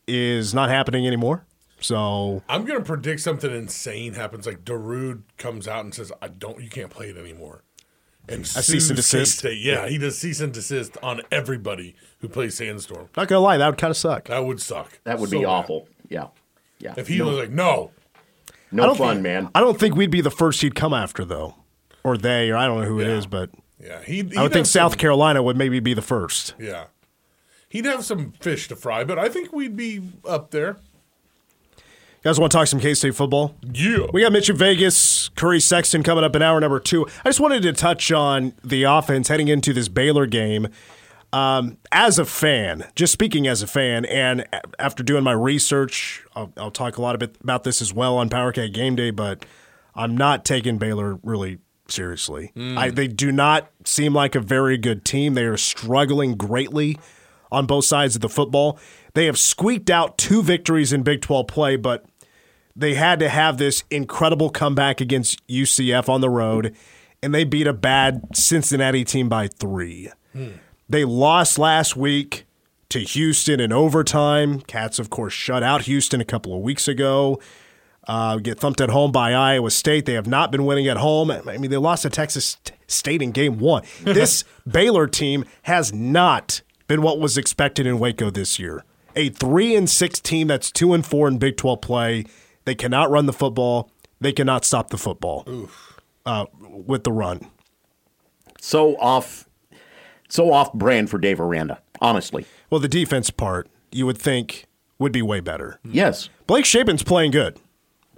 is 0.06 0.52
not 0.54 0.68
happening 0.68 1.06
anymore. 1.06 1.44
So 1.80 2.42
I'm 2.48 2.64
gonna 2.64 2.82
predict 2.82 3.20
something 3.22 3.50
insane 3.52 4.14
happens. 4.14 4.46
Like 4.46 4.64
Darude 4.64 5.22
comes 5.36 5.66
out 5.66 5.84
and 5.84 5.92
says, 5.94 6.12
"I 6.22 6.28
don't. 6.28 6.62
You 6.62 6.68
can't 6.70 6.90
play 6.90 7.08
it 7.10 7.16
anymore." 7.16 7.64
And 8.28 8.42
A 8.42 8.46
cease 8.46 8.88
and 8.88 8.96
desist? 8.96 9.42
K-State. 9.42 9.58
Yeah, 9.58 9.88
he 9.88 9.98
does 9.98 10.16
cease 10.18 10.40
and 10.40 10.52
desist 10.52 10.96
on 11.02 11.22
everybody 11.32 11.96
who 12.20 12.28
plays 12.28 12.56
Sandstorm. 12.56 13.08
not 13.16 13.26
gonna 13.28 13.40
lie, 13.40 13.58
that 13.58 13.66
would 13.66 13.78
kind 13.78 13.90
of 13.90 13.96
suck. 13.96 14.26
That 14.28 14.44
would 14.44 14.60
suck. 14.60 15.00
that 15.04 15.18
would 15.18 15.30
So 15.30 15.38
be 15.38 15.44
bad. 15.44 15.50
awful. 15.50 15.88
Yeah. 16.08 16.28
Yeah. 16.78 16.94
If 16.96 17.08
he 17.08 17.18
no, 17.18 17.26
was 17.26 17.36
like, 17.38 17.50
"No, 17.50 17.90
I 18.48 18.52
no 18.70 18.86
don't 18.86 18.96
fun, 18.98 19.14
think, 19.16 19.22
man. 19.24 19.50
I 19.54 19.60
don't 19.60 19.78
think 19.78 19.96
we'd 19.96 20.10
be 20.10 20.20
the 20.20 20.30
first 20.30 20.60
he'd 20.62 20.74
come 20.74 20.94
after 20.94 21.24
though, 21.24 21.56
or 22.04 22.16
they, 22.16 22.50
or 22.50 22.56
I 22.56 22.66
don't 22.66 22.80
know 22.80 22.86
who 22.86 23.00
it 23.00 23.06
Yeah. 23.08 23.14
is, 23.18 23.26
but 23.26 23.50
yeah," 23.80 24.02
he. 24.02 24.20
I 24.36 24.42
would 24.42 24.52
think 24.52 24.66
South 24.66 24.98
Carolina 24.98 25.42
would 25.42 25.56
maybe 25.56 25.80
be 25.80 25.94
the 25.94 26.02
first. 26.02 26.54
Yeah, 26.60 26.84
he'd 27.68 27.84
have 27.86 28.04
some 28.04 28.32
fish 28.40 28.68
to 28.68 28.76
fry, 28.76 29.02
but 29.04 29.18
I 29.18 29.28
think 29.28 29.52
we'd 29.52 29.76
be 29.76 30.00
up 30.24 30.50
there. 30.52 30.76
You 32.22 32.28
guys 32.28 32.38
want 32.38 32.52
to 32.52 32.58
talk 32.58 32.68
some 32.68 32.78
K 32.78 32.94
State 32.94 33.16
football? 33.16 33.56
Yeah, 33.72 34.06
We 34.12 34.20
got 34.20 34.30
Mitch 34.30 34.48
in 34.48 34.56
Vegas, 34.56 35.28
Curry 35.30 35.58
Sexton 35.58 36.04
coming 36.04 36.22
up 36.22 36.36
in 36.36 36.42
hour 36.42 36.60
number 36.60 36.78
two. 36.78 37.04
I 37.24 37.28
just 37.30 37.40
wanted 37.40 37.62
to 37.62 37.72
touch 37.72 38.12
on 38.12 38.52
the 38.62 38.84
offense 38.84 39.26
heading 39.26 39.48
into 39.48 39.72
this 39.72 39.88
Baylor 39.88 40.26
game. 40.26 40.68
Um, 41.32 41.78
as 41.90 42.20
a 42.20 42.24
fan, 42.24 42.86
just 42.94 43.12
speaking 43.12 43.48
as 43.48 43.60
a 43.60 43.66
fan, 43.66 44.04
and 44.04 44.46
after 44.78 45.02
doing 45.02 45.24
my 45.24 45.32
research, 45.32 46.22
I'll, 46.36 46.52
I'll 46.56 46.70
talk 46.70 46.96
a 46.96 47.02
lot 47.02 47.16
a 47.16 47.18
bit 47.18 47.38
about 47.42 47.64
this 47.64 47.82
as 47.82 47.92
well 47.92 48.16
on 48.18 48.28
PowerCat 48.28 48.72
Game 48.72 48.94
Day, 48.94 49.10
but 49.10 49.44
I'm 49.96 50.16
not 50.16 50.44
taking 50.44 50.78
Baylor 50.78 51.18
really 51.24 51.58
seriously. 51.88 52.52
I, 52.78 52.90
they 52.90 53.08
do 53.08 53.32
not 53.32 53.68
seem 53.84 54.14
like 54.14 54.36
a 54.36 54.40
very 54.40 54.78
good 54.78 55.04
team. 55.04 55.34
They 55.34 55.44
are 55.44 55.56
struggling 55.56 56.36
greatly 56.36 56.98
on 57.50 57.66
both 57.66 57.84
sides 57.84 58.14
of 58.14 58.20
the 58.20 58.28
football. 58.28 58.78
They 59.14 59.26
have 59.26 59.38
squeaked 59.38 59.90
out 59.90 60.18
two 60.18 60.40
victories 60.42 60.92
in 60.92 61.02
Big 61.02 61.20
12 61.20 61.48
play, 61.48 61.76
but 61.76 62.04
they 62.74 62.94
had 62.94 63.18
to 63.20 63.28
have 63.28 63.58
this 63.58 63.84
incredible 63.90 64.50
comeback 64.50 65.00
against 65.00 65.46
UCF 65.46 66.08
on 66.08 66.20
the 66.20 66.30
road, 66.30 66.74
and 67.22 67.34
they 67.34 67.44
beat 67.44 67.66
a 67.66 67.72
bad 67.72 68.34
Cincinnati 68.34 69.04
team 69.04 69.28
by 69.28 69.48
three. 69.48 70.10
They 70.88 71.04
lost 71.04 71.58
last 71.58 71.96
week 71.96 72.46
to 72.88 73.00
Houston 73.00 73.60
in 73.60 73.72
overtime. 73.72 74.60
Cats, 74.62 74.98
of 74.98 75.10
course, 75.10 75.32
shut 75.32 75.62
out 75.62 75.82
Houston 75.82 76.20
a 76.20 76.24
couple 76.24 76.54
of 76.54 76.62
weeks 76.62 76.88
ago. 76.88 77.40
Uh, 78.06 78.36
get 78.38 78.58
thumped 78.58 78.80
at 78.80 78.90
home 78.90 79.12
by 79.12 79.32
Iowa 79.32 79.70
State. 79.70 80.06
They 80.06 80.14
have 80.14 80.26
not 80.26 80.50
been 80.50 80.64
winning 80.66 80.88
at 80.88 80.96
home. 80.96 81.30
I 81.30 81.56
mean, 81.58 81.70
they 81.70 81.76
lost 81.76 82.02
to 82.02 82.10
Texas 82.10 82.56
State 82.88 83.22
in 83.22 83.30
game 83.30 83.58
one. 83.58 83.84
This 84.02 84.44
Baylor 84.68 85.06
team 85.06 85.44
has 85.62 85.92
not 85.92 86.62
been 86.88 87.00
what 87.00 87.20
was 87.20 87.38
expected 87.38 87.86
in 87.86 87.98
Waco 87.98 88.28
this 88.30 88.58
year. 88.58 88.84
A 89.14 89.28
three 89.28 89.76
and 89.76 89.88
six 89.88 90.20
team 90.20 90.48
that's 90.48 90.72
two 90.72 90.92
and 90.94 91.06
four 91.06 91.28
in 91.28 91.38
Big 91.38 91.56
12 91.56 91.80
play. 91.80 92.24
They 92.64 92.74
cannot 92.74 93.10
run 93.10 93.26
the 93.26 93.32
football. 93.32 93.90
They 94.20 94.32
cannot 94.32 94.64
stop 94.64 94.90
the 94.90 94.98
football 94.98 95.46
uh, 96.24 96.46
with 96.60 97.04
the 97.04 97.12
run. 97.12 97.48
So 98.60 98.96
off, 98.98 99.48
so 100.28 100.52
off 100.52 100.72
brand 100.72 101.10
for 101.10 101.18
Dave 101.18 101.40
Aranda. 101.40 101.80
Honestly, 102.00 102.46
Well, 102.70 102.80
the 102.80 102.88
defense 102.88 103.30
part 103.30 103.68
you 103.90 104.06
would 104.06 104.18
think 104.18 104.66
would 104.98 105.12
be 105.12 105.22
way 105.22 105.40
better. 105.40 105.78
yes. 105.84 106.28
Blake 106.46 106.64
Shapen's 106.64 107.02
playing 107.02 107.30
good. 107.32 107.58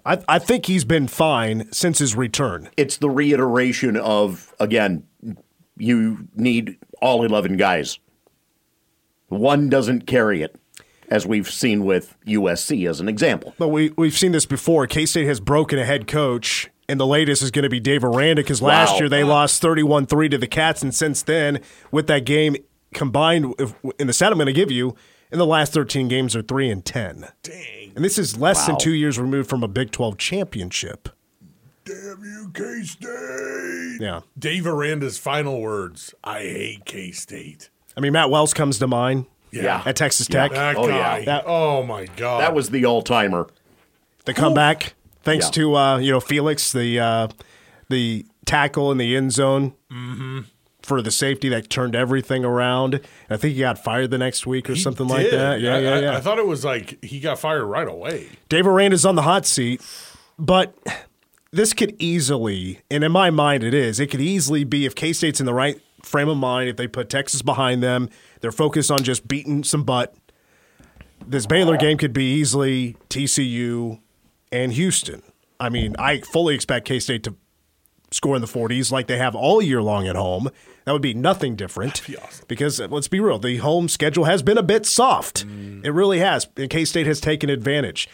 I, 0.07 0.18
I 0.28 0.38
think 0.38 0.66
he's 0.66 0.85
been 0.85 1.09
fine 1.09 1.70
since 1.72 1.98
his 1.98 2.14
return. 2.14 2.68
It's 2.76 2.98
the 2.98 3.09
reiteration 3.09 3.96
of 3.96 4.54
again, 4.61 5.04
you 5.78 6.28
need 6.35 6.76
all 7.00 7.24
eleven 7.24 7.57
guys. 7.57 7.98
One 9.28 9.68
doesn't 9.70 10.07
carry 10.07 10.42
it, 10.42 10.57
as 11.10 11.26
we've 11.26 11.50
seen 11.50 11.84
with 11.84 12.16
USC 12.26 12.88
as 12.88 13.00
an 13.00 13.08
example. 13.08 13.54
But 13.58 13.68
we, 13.68 13.90
we've 13.96 14.16
seen 14.16 14.32
this 14.32 14.46
before. 14.46 14.86
K 14.86 15.06
State 15.06 15.26
has 15.26 15.40
broken 15.40 15.78
a 15.78 15.84
head 15.84 16.06
coach, 16.06 16.70
and 16.88 16.98
the 17.00 17.06
latest 17.06 17.42
is 17.42 17.50
going 17.50 17.62
to 17.64 17.68
be 17.68 17.80
Dave 17.80 18.04
Aranda 18.04 18.42
because 18.42 18.60
last 18.62 18.92
Wow. 18.94 18.98
year 19.00 19.08
they 19.08 19.24
lost 19.24 19.60
31 19.62 20.06
3 20.06 20.28
to 20.30 20.38
the 20.38 20.46
Cats. 20.46 20.82
And 20.82 20.94
since 20.94 21.22
then, 21.22 21.60
with 21.90 22.06
that 22.08 22.24
game 22.24 22.56
combined 22.94 23.54
if- 23.58 23.74
in 23.98 24.06
the 24.06 24.12
set 24.12 24.30
I'm 24.32 24.38
going 24.38 24.46
to 24.46 24.52
give 24.52 24.70
you, 24.70 24.94
In 25.32 25.38
the 25.38 25.46
last 25.46 25.72
13 25.72 26.06
games 26.06 26.36
are 26.36 26.42
3 26.42 26.70
and 26.70 26.84
10. 26.84 27.26
Dang. 27.42 27.92
And 27.96 28.04
this 28.04 28.18
is 28.18 28.36
less 28.38 28.66
than 28.66 28.78
2 28.78 28.92
years 28.92 29.18
removed 29.18 29.48
from 29.50 29.64
a 29.64 29.68
Big 29.68 29.90
12 29.90 30.16
championship. 30.16 31.08
Damn 31.84 32.22
you, 32.22 32.50
K 32.54 32.82
State. 32.84 33.98
Yeah. 34.00 34.20
Dave 34.38 34.64
Aranda's 34.66 35.18
final 35.18 35.60
words 35.60 36.14
I 36.22 36.38
hate 36.40 36.84
K 36.84 37.10
State. 37.10 37.68
I 37.96 38.00
mean, 38.00 38.12
Matt 38.12 38.30
Wells 38.30 38.54
comes 38.54 38.78
to 38.78 38.86
mind 38.86 39.26
Yeah. 39.62 39.82
at 39.86 39.96
Texas 39.96 40.28
Yeah. 40.30 40.42
Tech. 40.42 40.52
That 40.52 40.76
Oh, 40.76 40.88
guy. 40.88 41.18
yeah. 41.18 41.24
That- 41.24 41.44
oh, 41.46 41.82
my 41.82 42.06
God. 42.16 42.40
That 42.40 42.54
was 42.54 42.70
the 42.70 42.84
all 42.84 43.02
timer. 43.02 43.48
The 44.24 44.34
comeback, 44.34 44.94
thanks 45.22 45.46
Yeah. 45.46 45.50
to 45.52 45.76
uh, 45.76 45.98
you 45.98 46.10
know 46.12 46.20
Felix, 46.20 46.72
the 46.72 46.98
uh, 46.98 47.28
the 47.90 48.24
tackle 48.46 48.90
in 48.90 48.98
the 48.98 49.14
end 49.16 49.32
zone 49.32 49.74
for 50.82 51.00
the 51.00 51.10
safety 51.10 51.48
that 51.48 51.70
turned 51.70 51.94
everything 51.96 52.44
around. 52.44 52.94
And 52.94 53.02
I 53.30 53.36
think 53.36 53.54
he 53.54 53.60
got 53.60 53.82
fired 53.82 54.10
the 54.10 54.18
next 54.18 54.46
week 54.46 54.68
or 54.68 54.74
He 54.74 54.80
something 54.80 55.06
like 55.08 55.24
did. 55.30 55.32
that. 55.34 55.60
Yeah, 55.60 55.74
I, 55.74 55.78
yeah, 55.78 55.90
I- 55.94 56.00
yeah. 56.00 56.16
I 56.16 56.20
thought 56.20 56.38
it 56.38 56.46
was 56.46 56.64
like 56.64 57.02
he 57.04 57.20
got 57.20 57.38
fired 57.38 57.64
right 57.64 57.88
away. 57.88 58.28
Dave 58.48 58.66
Aranda's 58.66 59.04
on 59.06 59.14
the 59.14 59.22
hot 59.22 59.46
seat, 59.46 59.80
but 60.38 60.74
this 61.52 61.72
could 61.72 61.94
easily, 61.98 62.80
and 62.90 63.02
in 63.04 63.12
my 63.12 63.30
mind 63.30 63.62
it 63.62 63.72
is, 63.74 64.00
it 64.00 64.08
could 64.10 64.20
easily 64.20 64.64
be 64.64 64.84
if 64.86 64.94
K 64.94 65.12
State's 65.12 65.40
in 65.40 65.46
the 65.46 65.54
right 65.54 65.80
frame 66.04 66.28
of 66.28 66.36
mind, 66.36 66.68
if 66.68 66.76
they 66.76 66.86
put 66.86 67.08
Texas 67.08 67.42
behind 67.42 67.82
them, 67.82 68.08
they're 68.40 68.52
focused 68.52 68.90
on 68.90 69.02
just 69.02 69.26
beating 69.26 69.64
some 69.64 69.84
butt. 69.84 70.14
This 71.26 71.46
Baylor 71.46 71.76
game 71.76 71.96
could 71.96 72.12
be 72.12 72.34
easily 72.34 72.96
TCU 73.08 74.00
and 74.52 74.72
Houston. 74.72 75.22
I 75.58 75.68
mean, 75.68 75.96
I 75.98 76.20
fully 76.20 76.54
expect 76.54 76.86
K 76.86 76.98
State 76.98 77.24
to 77.24 77.36
score 78.10 78.36
in 78.36 78.42
the 78.42 78.48
40s 78.48 78.92
like 78.92 79.06
they 79.06 79.18
have 79.18 79.34
all 79.34 79.60
year 79.60 79.82
long 79.82 80.06
at 80.06 80.16
home. 80.16 80.48
That 80.84 80.92
would 80.92 81.02
be 81.02 81.14
nothing 81.14 81.56
different. 81.56 82.06
be 82.06 82.16
awesome. 82.16 82.44
Because 82.46 82.80
uh, 82.80 82.88
let's 82.90 83.08
be 83.08 83.20
real, 83.20 83.38
the 83.38 83.56
home 83.58 83.88
schedule 83.88 84.24
has 84.24 84.42
been 84.42 84.58
a 84.58 84.62
bit 84.62 84.86
soft. 84.86 85.44
It 85.84 85.90
really 85.90 86.18
has. 86.20 86.46
And 86.56 86.70
K 86.70 86.84
State 86.84 87.06
has 87.06 87.20
taken 87.20 87.50
advantage. 87.50 88.08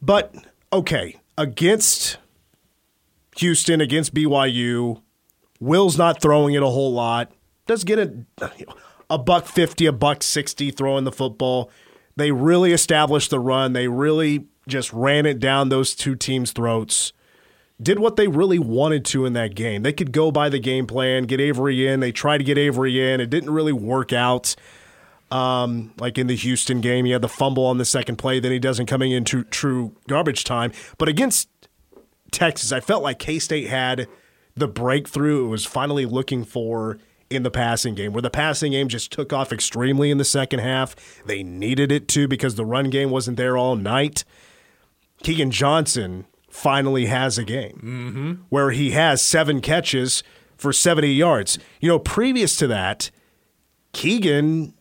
But 0.00 0.34
okay, 0.72 1.16
against 1.36 2.18
Houston, 3.36 3.80
against 3.80 4.14
BYU, 4.14 5.02
Will's 5.60 5.98
not 5.98 6.20
throwing 6.20 6.54
it 6.54 6.62
a 6.62 6.66
whole 6.66 6.92
lot. 6.92 7.30
Does 7.66 7.84
get 7.84 7.98
a 7.98 8.24
a 9.08 9.18
buck 9.18 9.46
fifty, 9.46 9.86
a 9.86 9.92
buck 9.92 10.22
sixty 10.22 10.70
throwing 10.70 11.04
the 11.04 11.12
football. 11.12 11.70
They 12.16 12.32
really 12.32 12.72
established 12.72 13.30
the 13.30 13.38
run. 13.38 13.72
They 13.72 13.86
really 13.86 14.46
just 14.66 14.92
ran 14.92 15.26
it 15.26 15.38
down 15.38 15.68
those 15.68 15.94
two 15.94 16.16
teams' 16.16 16.52
throats. 16.52 17.12
Did 17.80 17.98
what 17.98 18.16
they 18.16 18.28
really 18.28 18.58
wanted 18.58 19.04
to 19.06 19.24
in 19.24 19.32
that 19.34 19.54
game. 19.54 19.82
They 19.82 19.92
could 19.92 20.12
go 20.12 20.30
by 20.30 20.48
the 20.48 20.58
game 20.58 20.86
plan, 20.86 21.24
get 21.24 21.40
Avery 21.40 21.86
in. 21.86 22.00
They 22.00 22.12
tried 22.12 22.38
to 22.38 22.44
get 22.44 22.58
Avery 22.58 23.12
in. 23.12 23.20
It 23.20 23.30
didn't 23.30 23.50
really 23.50 23.72
work 23.72 24.12
out. 24.12 24.54
Um, 25.30 25.94
like 25.98 26.18
in 26.18 26.26
the 26.26 26.36
Houston 26.36 26.80
game, 26.80 27.04
he 27.04 27.12
had 27.12 27.22
the 27.22 27.28
fumble 27.28 27.64
on 27.64 27.78
the 27.78 27.84
second 27.84 28.16
play. 28.16 28.38
Then 28.38 28.52
he 28.52 28.58
doesn't 28.58 28.86
coming 28.86 29.12
into 29.12 29.44
true 29.44 29.94
garbage 30.08 30.44
time. 30.44 30.72
But 30.98 31.08
against 31.08 31.48
Texas, 32.32 32.70
I 32.72 32.80
felt 32.80 33.02
like 33.02 33.18
K 33.18 33.38
State 33.38 33.68
had 33.68 34.08
the 34.56 34.68
breakthrough 34.68 35.44
it 35.44 35.48
was 35.48 35.64
finally 35.64 36.06
looking 36.06 36.44
for 36.44 36.98
in 37.28 37.44
the 37.44 37.50
passing 37.50 37.94
game, 37.94 38.12
where 38.12 38.22
the 38.22 38.30
passing 38.30 38.72
game 38.72 38.88
just 38.88 39.12
took 39.12 39.32
off 39.32 39.52
extremely 39.52 40.10
in 40.10 40.18
the 40.18 40.24
second 40.24 40.58
half. 40.58 40.96
They 41.24 41.42
needed 41.42 41.92
it 41.92 42.08
to 42.08 42.26
because 42.26 42.56
the 42.56 42.64
run 42.64 42.90
game 42.90 43.10
wasn't 43.10 43.36
there 43.36 43.56
all 43.56 43.76
night. 43.76 44.24
Keagan 45.22 45.50
Johnson 45.50 46.26
finally 46.48 47.06
has 47.06 47.38
a 47.38 47.44
game 47.44 47.80
mm-hmm. 47.82 48.32
where 48.48 48.72
he 48.72 48.90
has 48.90 49.22
seven 49.22 49.60
catches 49.60 50.24
for 50.56 50.72
70 50.72 51.12
yards. 51.12 51.58
You 51.80 51.88
know, 51.88 51.98
previous 52.00 52.56
to 52.56 52.66
that, 52.66 53.10
Keagan 53.92 54.72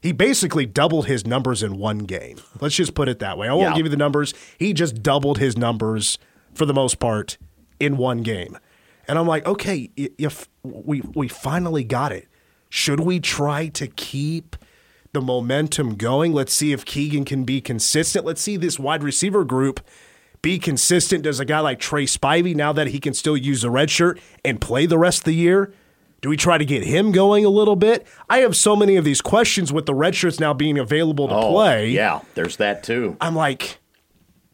he 0.00 0.10
basically 0.12 0.66
doubled 0.66 1.06
his 1.06 1.26
numbers 1.26 1.62
in 1.62 1.78
one 1.78 1.98
game. 1.98 2.38
Let's 2.60 2.74
just 2.74 2.94
put 2.94 3.08
it 3.08 3.20
that 3.20 3.38
way. 3.38 3.48
I 3.48 3.52
won't 3.52 3.70
Yeah. 3.70 3.76
give 3.76 3.86
you 3.86 3.90
the 3.90 3.96
numbers. 3.96 4.34
He 4.58 4.72
just 4.72 5.02
doubled 5.02 5.38
his 5.38 5.56
numbers 5.56 6.18
for 6.54 6.66
the 6.66 6.74
most 6.74 6.98
part 6.98 7.38
in 7.82 7.96
one 7.96 8.22
game. 8.22 8.56
And 9.08 9.18
I'm 9.18 9.26
like, 9.26 9.44
okay, 9.46 9.90
if 9.96 10.48
we 10.62 11.02
we 11.14 11.28
finally 11.28 11.84
got 11.84 12.12
it. 12.12 12.28
Should 12.68 13.00
we 13.00 13.20
try 13.20 13.66
to 13.68 13.86
keep 13.86 14.56
the 15.12 15.20
momentum 15.20 15.96
going? 15.96 16.32
Let's 16.32 16.54
see 16.54 16.72
if 16.72 16.86
Keagan 16.86 17.26
can 17.26 17.44
be 17.44 17.60
consistent. 17.60 18.24
Let's 18.24 18.40
see 18.40 18.56
this 18.56 18.78
wide 18.78 19.02
receiver 19.02 19.44
group 19.44 19.80
be 20.40 20.58
consistent. 20.58 21.24
Does 21.24 21.38
a 21.38 21.44
guy 21.44 21.58
like 21.60 21.78
Tre 21.78 22.06
Spivey, 22.06 22.54
now 22.54 22.72
that 22.72 22.88
he 22.88 22.98
can 22.98 23.12
still 23.12 23.36
use 23.36 23.62
the 23.62 23.70
red 23.70 23.90
shirt 23.90 24.18
and 24.44 24.60
play 24.60 24.86
the 24.86 24.96
rest 24.98 25.18
of 25.20 25.24
the 25.24 25.34
year, 25.34 25.74
do 26.22 26.28
we 26.30 26.36
try 26.36 26.56
to 26.56 26.64
get 26.64 26.84
him 26.84 27.12
going 27.12 27.44
a 27.44 27.50
little 27.50 27.76
bit? 27.76 28.06
I 28.30 28.38
have 28.38 28.56
so 28.56 28.74
many 28.74 28.96
of 28.96 29.04
these 29.04 29.20
questions 29.20 29.72
with 29.72 29.84
the 29.86 29.94
red 29.94 30.14
shirts 30.14 30.40
now 30.40 30.54
being 30.54 30.78
available 30.78 31.28
to 31.28 31.34
Oh, 31.34 31.50
play. 31.52 31.90
Yeah, 31.90 32.20
there's 32.34 32.56
that 32.56 32.82
too. 32.82 33.16
I'm 33.20 33.36
like, 33.36 33.80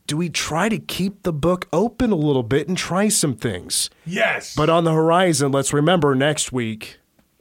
do 0.08 0.16
we 0.16 0.30
try 0.30 0.68
to 0.70 0.78
keep 0.78 1.22
the 1.22 1.32
book 1.32 1.68
open 1.72 2.10
a 2.10 2.16
little 2.16 2.42
bit 2.42 2.66
and 2.66 2.76
try 2.76 3.08
some 3.08 3.36
things? 3.36 3.90
Yes. 4.04 4.56
But 4.56 4.70
on 4.70 4.84
the 4.84 4.92
horizon, 4.92 5.52
let's 5.52 5.72
remember 5.72 6.14
next 6.14 6.50
week 6.50 6.98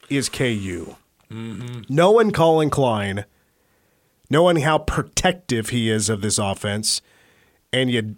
is 0.09 0.29
KU. 0.29 0.95
Knowing 1.29 2.31
Collin 2.31 2.69
Klein, 2.69 3.25
knowing 4.29 4.57
how 4.57 4.77
protective 4.77 5.69
he 5.69 5.89
is 5.89 6.09
of 6.09 6.21
this 6.21 6.37
offense, 6.37 7.01
and 7.71 7.89
you, 7.89 8.15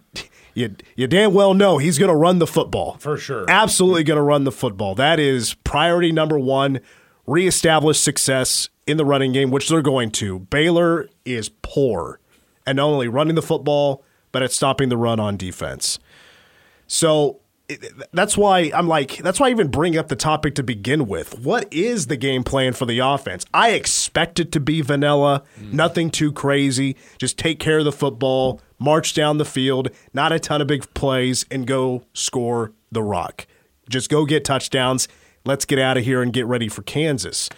you, 0.53 0.75
you 0.95 1.07
damn 1.07 1.33
well 1.33 1.53
know 1.53 1.77
he's 1.77 1.97
going 1.97 2.09
to 2.09 2.15
run 2.15 2.39
the 2.39 2.47
football. 2.47 2.97
For 2.99 3.17
sure. 3.17 3.45
Absolutely 3.47 4.03
going 4.03 4.17
to 4.17 4.23
run 4.23 4.43
the 4.43 4.51
football. 4.51 4.95
That 4.95 5.19
is 5.19 5.53
priority 5.63 6.12
number 6.12 6.38
one. 6.39 6.81
Reestablish 7.27 7.99
success 7.99 8.69
in 8.88 8.97
the 8.97 9.05
running 9.05 9.31
game, 9.31 9.51
which 9.51 9.69
they're 9.69 9.83
going 9.83 10.09
to. 10.12 10.39
Baylor 10.39 11.07
is 11.23 11.49
poor 11.62 12.19
and 12.65 12.77
not 12.77 12.85
only 12.85 13.07
running 13.07 13.35
the 13.35 13.41
football, 13.41 14.03
but 14.31 14.43
at 14.43 14.51
stopping 14.51 14.89
the 14.89 14.97
run 14.97 15.19
on 15.19 15.37
defense. 15.37 15.99
So 16.87 17.39
that's 18.11 18.35
why 18.35 18.71
I'm 18.73 18.87
like, 18.87 19.17
that's 19.17 19.39
why 19.39 19.47
I 19.47 19.51
even 19.51 19.67
bring 19.67 19.95
up 19.97 20.07
the 20.07 20.15
topic 20.15 20.55
to 20.55 20.63
begin 20.63 21.07
with. 21.07 21.37
What 21.39 21.71
is 21.71 22.07
the 22.07 22.17
game 22.17 22.43
plan 22.43 22.73
for 22.73 22.85
the 22.85 22.99
offense? 22.99 23.45
I 23.53 23.71
expect 23.71 24.39
it 24.39 24.51
to 24.53 24.59
be 24.59 24.81
vanilla, 24.81 25.43
hmm. 25.55 25.75
nothing 25.75 26.09
too 26.09 26.31
crazy. 26.31 26.95
Just 27.19 27.37
take 27.37 27.59
care 27.59 27.79
of 27.79 27.85
the 27.85 27.91
football, 27.91 28.61
march 28.79 29.13
down 29.13 29.37
the 29.37 29.45
field, 29.45 29.89
not 30.13 30.31
a 30.31 30.39
ton 30.39 30.61
of 30.61 30.67
big 30.67 30.91
plays, 30.93 31.45
and 31.51 31.67
go 31.67 32.03
score 32.13 32.73
the 32.91 33.03
rock. 33.03 33.45
Just 33.87 34.09
go 34.09 34.25
get 34.25 34.43
touchdowns. 34.43 35.07
Let's 35.45 35.65
get 35.65 35.79
out 35.79 35.97
of 35.97 36.03
here 36.03 36.21
and 36.21 36.33
get 36.33 36.45
ready 36.47 36.69
for 36.69 36.81
Kansas. 36.81 37.49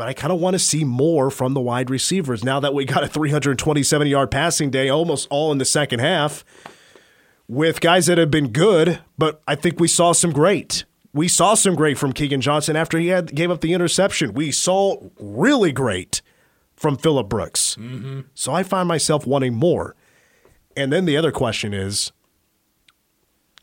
But 0.00 0.08
I 0.08 0.14
kind 0.14 0.32
of 0.32 0.40
want 0.40 0.54
to 0.54 0.58
see 0.58 0.82
more 0.82 1.30
from 1.30 1.52
the 1.52 1.60
wide 1.60 1.90
receivers 1.90 2.42
now 2.42 2.58
that 2.60 2.72
we 2.72 2.86
got 2.86 3.04
a 3.04 3.06
327 3.06 4.06
yard 4.06 4.30
passing 4.30 4.70
day 4.70 4.88
almost 4.88 5.28
all 5.28 5.52
in 5.52 5.58
the 5.58 5.66
second 5.66 5.98
half 5.98 6.42
with 7.46 7.82
guys 7.82 8.06
that 8.06 8.16
have 8.16 8.30
been 8.30 8.48
good, 8.48 9.00
but 9.18 9.42
I 9.46 9.56
think 9.56 9.78
we 9.78 9.88
saw 9.88 10.12
some 10.12 10.32
great. 10.32 10.86
We 11.12 11.28
saw 11.28 11.52
some 11.52 11.74
great 11.74 11.98
from 11.98 12.14
Keagan 12.14 12.40
Johnson 12.40 12.76
after 12.76 12.98
he 12.98 13.08
had 13.08 13.34
gave 13.34 13.50
up 13.50 13.60
the 13.60 13.74
interception. 13.74 14.32
We 14.32 14.52
saw 14.52 14.96
really 15.18 15.70
great 15.70 16.22
from 16.74 16.96
Phillip 16.96 17.28
Brooks. 17.28 17.76
Mm-hmm. 17.78 18.20
So 18.32 18.54
I 18.54 18.62
find 18.62 18.88
myself 18.88 19.26
wanting 19.26 19.52
more. 19.52 19.96
And 20.78 20.90
then 20.90 21.04
the 21.04 21.18
other 21.18 21.30
question 21.30 21.74
is 21.74 22.10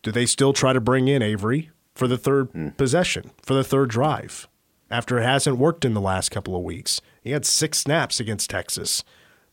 do 0.03 0.11
they 0.11 0.27
still 0.27 0.53
try 0.53 0.71
to 0.71 0.79
bring 0.79 1.07
in 1.07 1.23
Avery 1.23 1.71
for 1.95 2.07
the 2.07 2.15
third 2.15 2.49
hmm. 2.49 2.69
possession, 2.77 3.31
for 3.41 3.55
the 3.55 3.63
third 3.63 3.89
drive, 3.89 4.47
after 4.89 5.19
it 5.19 5.23
hasn't 5.23 5.57
worked 5.57 5.85
in 5.85 5.93
the 5.93 6.01
last 6.01 6.29
couple 6.29 6.55
of 6.55 6.63
weeks? 6.63 7.01
He 7.21 7.31
had 7.31 7.45
six 7.45 7.79
snaps 7.79 8.19
against 8.19 8.49
Texas. 8.49 9.03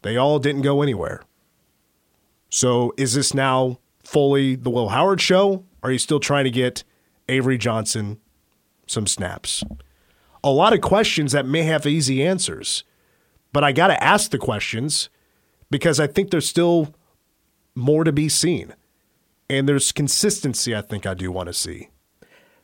They 0.03 0.17
all 0.17 0.39
didn't 0.39 0.63
go 0.63 0.83
anywhere. 0.83 1.23
So 2.51 2.93
is 2.97 3.15
this 3.15 3.35
now 3.35 3.79
fully 4.05 4.55
the 4.55 4.71
Will 4.71 4.91
Howard 4.91 5.21
show? 5.21 5.65
Are 5.83 5.91
you 5.91 5.99
still 5.99 6.21
trying 6.21 6.45
to 6.45 6.51
get 6.51 6.85
Avery 7.29 7.59
Johnson 7.59 8.21
some 8.87 9.07
snaps? 9.07 9.65
A 10.43 10.51
lot 10.51 10.73
of 10.73 10.81
questions 10.81 11.33
that 11.33 11.47
may 11.47 11.63
have 11.63 11.87
easy 11.87 12.25
answers, 12.25 12.85
but 13.53 13.65
I 13.65 13.73
got 13.73 13.89
to 13.89 14.05
ask 14.05 14.31
the 14.31 14.39
questions 14.39 15.09
because 15.71 15.99
I 15.99 16.07
think 16.07 16.31
there's 16.31 16.49
still 16.49 16.95
more 17.75 18.05
to 18.05 18.13
be 18.13 18.29
seen. 18.29 18.75
And 19.51 19.69
there's 19.69 19.93
consistency 19.93 20.75
I 20.75 20.81
think 20.81 21.07
I 21.07 21.15
do 21.15 21.31
want 21.31 21.49
to 21.49 21.53
see. 21.53 21.89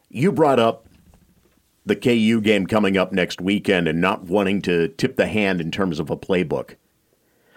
You 0.08 0.32
brought 0.32 0.58
up 0.58 0.86
the 1.86 1.96
KU 1.96 2.40
game 2.40 2.66
coming 2.66 2.96
up 2.96 3.12
next 3.12 3.40
weekend 3.40 3.88
and 3.88 4.00
not 4.00 4.24
wanting 4.24 4.62
to 4.62 4.88
tip 4.88 5.16
the 5.16 5.26
hand 5.26 5.60
in 5.60 5.70
terms 5.70 5.98
of 5.98 6.10
a 6.10 6.16
playbook. 6.16 6.76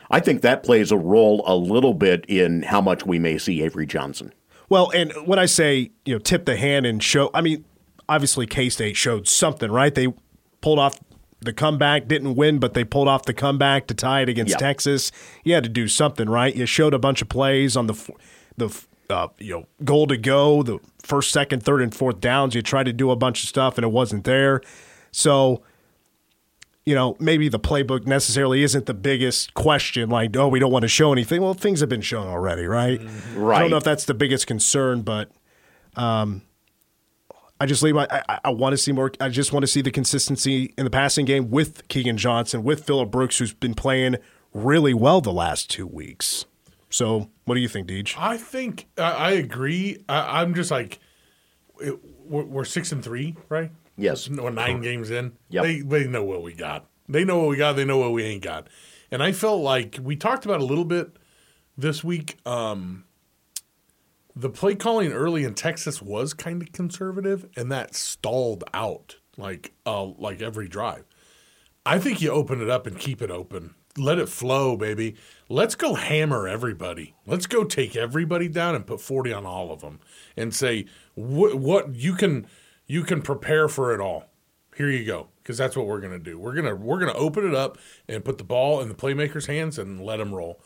I 0.10 0.20
think 0.20 0.42
that 0.42 0.64
plays 0.64 0.92
a 0.92 0.98
role 0.98 1.44
a 1.46 1.56
little 1.56 1.94
bit 1.94 2.26
in 2.28 2.64
how 2.64 2.82
much 2.82 3.06
we 3.06 3.20
may 3.20 3.38
see 3.38 3.62
Avery 3.64 3.86
Johnson. 3.86 4.34
Well, 4.70 4.92
and 4.92 5.12
when 5.26 5.40
I 5.40 5.46
say, 5.46 5.92
you 6.06 6.14
know, 6.14 6.20
tip 6.20 6.46
the 6.46 6.56
hand 6.56 6.86
and 6.86 7.02
show, 7.02 7.30
I 7.34 7.42
mean, 7.42 7.66
obviously 8.08 8.46
K 8.46 8.70
State 8.70 8.96
showed 8.96 9.28
something, 9.28 9.72
right? 9.72 9.94
They 9.94 10.14
pulled 10.62 10.80
off 10.80 11.00
the 11.42 11.54
comeback, 11.54 12.08
didn't 12.08 12.36
win, 12.36 12.60
but 12.60 12.74
they 12.74 12.84
pulled 12.84 13.08
off 13.08 13.24
the 13.26 13.34
comeback 13.34 13.88
to 13.88 13.94
tie 13.94 14.22
it 14.22 14.30
against 14.30 14.52
Yeah. 14.52 14.58
Texas. 14.58 15.12
You 15.44 15.54
had 15.56 15.64
to 15.64 15.70
do 15.70 15.88
something, 15.88 16.30
right? 16.30 16.56
You 16.56 16.66
showed 16.66 16.94
a 16.94 17.00
bunch 17.00 17.22
of 17.22 17.30
plays 17.30 17.76
on 17.76 17.88
the 17.88 18.10
the 18.56 18.70
uh, 19.10 19.28
you 19.40 19.52
know 19.54 19.68
goal 19.84 20.08
to 20.08 20.18
go, 20.18 20.64
the 20.64 20.80
first, 21.02 21.32
second, 21.32 21.64
third, 21.64 21.82
and 21.82 21.94
fourth 21.94 22.20
downs. 22.20 22.56
You 22.56 22.62
tried 22.62 22.86
to 22.86 22.94
do 22.94 23.12
a 23.12 23.16
bunch 23.16 23.44
of 23.44 23.50
stuff, 23.50 23.78
and 23.78 23.86
it 23.86 23.92
wasn't 23.92 24.24
there. 24.24 24.62
So 25.12 25.64
you 26.86 26.96
know, 26.96 27.16
maybe 27.20 27.48
the 27.48 27.60
playbook 27.60 28.06
necessarily 28.06 28.62
isn't 28.64 28.86
the 28.86 28.94
biggest 28.94 29.54
question. 29.54 30.10
Like, 30.10 30.36
oh, 30.36 30.50
we 30.50 30.60
don't 30.60 30.72
want 30.72 30.84
to 30.84 30.90
show 30.90 31.14
anything. 31.14 31.42
Well, 31.42 31.54
things 31.54 31.80
have 31.80 31.90
been 31.90 32.02
shown 32.02 32.28
already, 32.28 32.66
right? 32.66 33.00
Right. 33.36 33.58
I 33.58 33.60
don't 33.62 33.70
know 33.70 33.78
if 33.78 33.84
that's 33.84 34.06
the 34.06 34.14
biggest 34.14 34.48
concern, 34.48 35.02
but 35.02 35.32
um, 35.96 36.42
I 37.60 37.66
just 37.66 37.84
leave. 37.84 37.96
My, 37.96 38.08
I, 38.12 38.40
I 38.46 38.50
want 38.50 38.74
to 38.74 38.78
see 38.78 38.92
more. 38.92 39.12
I 39.22 39.30
just 39.30 39.54
want 39.54 39.64
to 39.64 39.68
see 39.68 39.82
the 39.82 39.92
consistency 39.92 40.74
in 40.78 40.84
the 40.84 40.90
passing 40.90 41.26
game 41.26 41.50
with 41.50 41.88
Keagan 41.88 42.18
Johnson, 42.18 42.64
with 42.64 42.86
Phillip 42.86 43.10
Brooks, 43.10 43.38
who's 43.38 43.54
been 43.54 43.76
playing 43.76 44.18
really 44.54 44.94
well 44.94 45.22
the 45.22 45.32
last 45.32 45.70
two 45.70 45.88
weeks. 45.88 46.46
So, 46.94 47.32
what 47.46 47.56
do 47.56 47.62
you 47.62 47.68
think, 47.68 47.88
Deej? 47.88 48.14
I 48.20 48.38
think 48.38 48.86
I, 49.00 49.12
I 49.12 49.32
agree. 49.32 50.04
I, 50.08 50.42
I'm 50.42 50.54
just 50.54 50.70
like, 50.70 51.00
it, 51.82 51.98
we're, 52.24 52.44
we're 52.44 52.66
six 52.66 52.92
and 52.92 53.04
three, 53.04 53.36
right? 53.50 53.72
Yes. 53.98 54.30
We're 54.30 54.52
nine 54.52 54.80
games 54.82 55.10
in. 55.10 55.32
Yep. 55.50 55.64
They 55.64 55.82
they 55.82 56.08
know 56.08 56.24
what 56.24 56.44
we 56.44 56.54
got. 56.54 56.86
They 57.10 57.26
know 57.26 57.40
what 57.40 57.48
we 57.50 57.58
got. 57.58 57.74
They 57.74 57.84
know 57.84 57.98
what 57.98 58.12
we 58.12 58.24
ain't 58.24 58.44
got. 58.44 58.68
And 59.10 59.24
I 59.24 59.32
felt 59.32 59.64
like 59.64 59.98
we 60.04 60.16
talked 60.16 60.46
about 60.46 60.62
a 60.62 60.66
little 60.66 60.86
bit 60.86 61.18
this 61.76 62.04
week. 62.04 62.38
Um, 62.46 63.06
the 64.36 64.52
play 64.52 64.76
calling 64.76 65.12
early 65.12 65.46
in 65.46 65.56
Texas 65.56 66.00
was 66.00 66.36
kind 66.36 66.62
of 66.62 66.74
conservative, 66.74 67.48
and 67.58 67.72
that 67.72 67.96
stalled 67.96 68.66
out 68.72 69.16
like 69.36 69.74
uh, 69.88 70.04
like 70.04 70.44
every 70.44 70.68
drive. 70.68 71.06
I 71.88 71.98
think 71.98 72.22
you 72.22 72.30
open 72.30 72.62
it 72.62 72.70
up 72.70 72.86
and 72.86 73.00
keep 73.00 73.20
it 73.20 73.32
open. 73.32 73.74
Let 73.98 74.18
it 74.18 74.28
flow, 74.30 74.76
baby. 74.76 75.16
Let's 75.50 75.76
go 75.76 75.94
hammer 75.94 76.48
everybody. 76.48 77.14
Let's 77.28 77.46
go 77.46 77.64
take 77.64 77.96
everybody 77.96 78.48
down 78.48 78.74
and 78.74 78.88
put 78.88 79.02
40 79.02 79.34
on 79.34 79.46
all 79.46 79.72
of 79.72 79.82
them 79.82 80.00
and 80.36 80.54
say 80.54 80.86
what 81.14 81.56
what 81.56 81.94
you 81.94 82.16
can 82.16 82.48
you 82.88 83.04
can 83.04 83.22
prepare 83.22 83.68
for 83.68 83.94
it 83.94 84.00
all. 84.00 84.26
Here 84.76 84.90
you 84.90 85.06
go 85.06 85.30
because 85.38 85.60
that's 85.60 85.76
what 85.76 85.86
we're 85.86 86.00
going 86.00 86.14
to 86.14 86.20
do. 86.20 86.40
We're 86.40 86.56
going 86.56 86.66
to 86.66 86.76
we're 86.76 87.00
going 87.00 87.14
to 87.14 87.20
open 87.20 87.48
it 87.48 87.54
up 87.54 87.78
and 88.08 88.26
put 88.26 88.40
the 88.40 88.44
ball 88.44 88.82
in 88.82 88.90
the 88.90 88.96
playmakers' 88.96 89.46
hands 89.46 89.78
and 89.78 90.02
let 90.02 90.18
them 90.18 90.34
roll. 90.34 90.60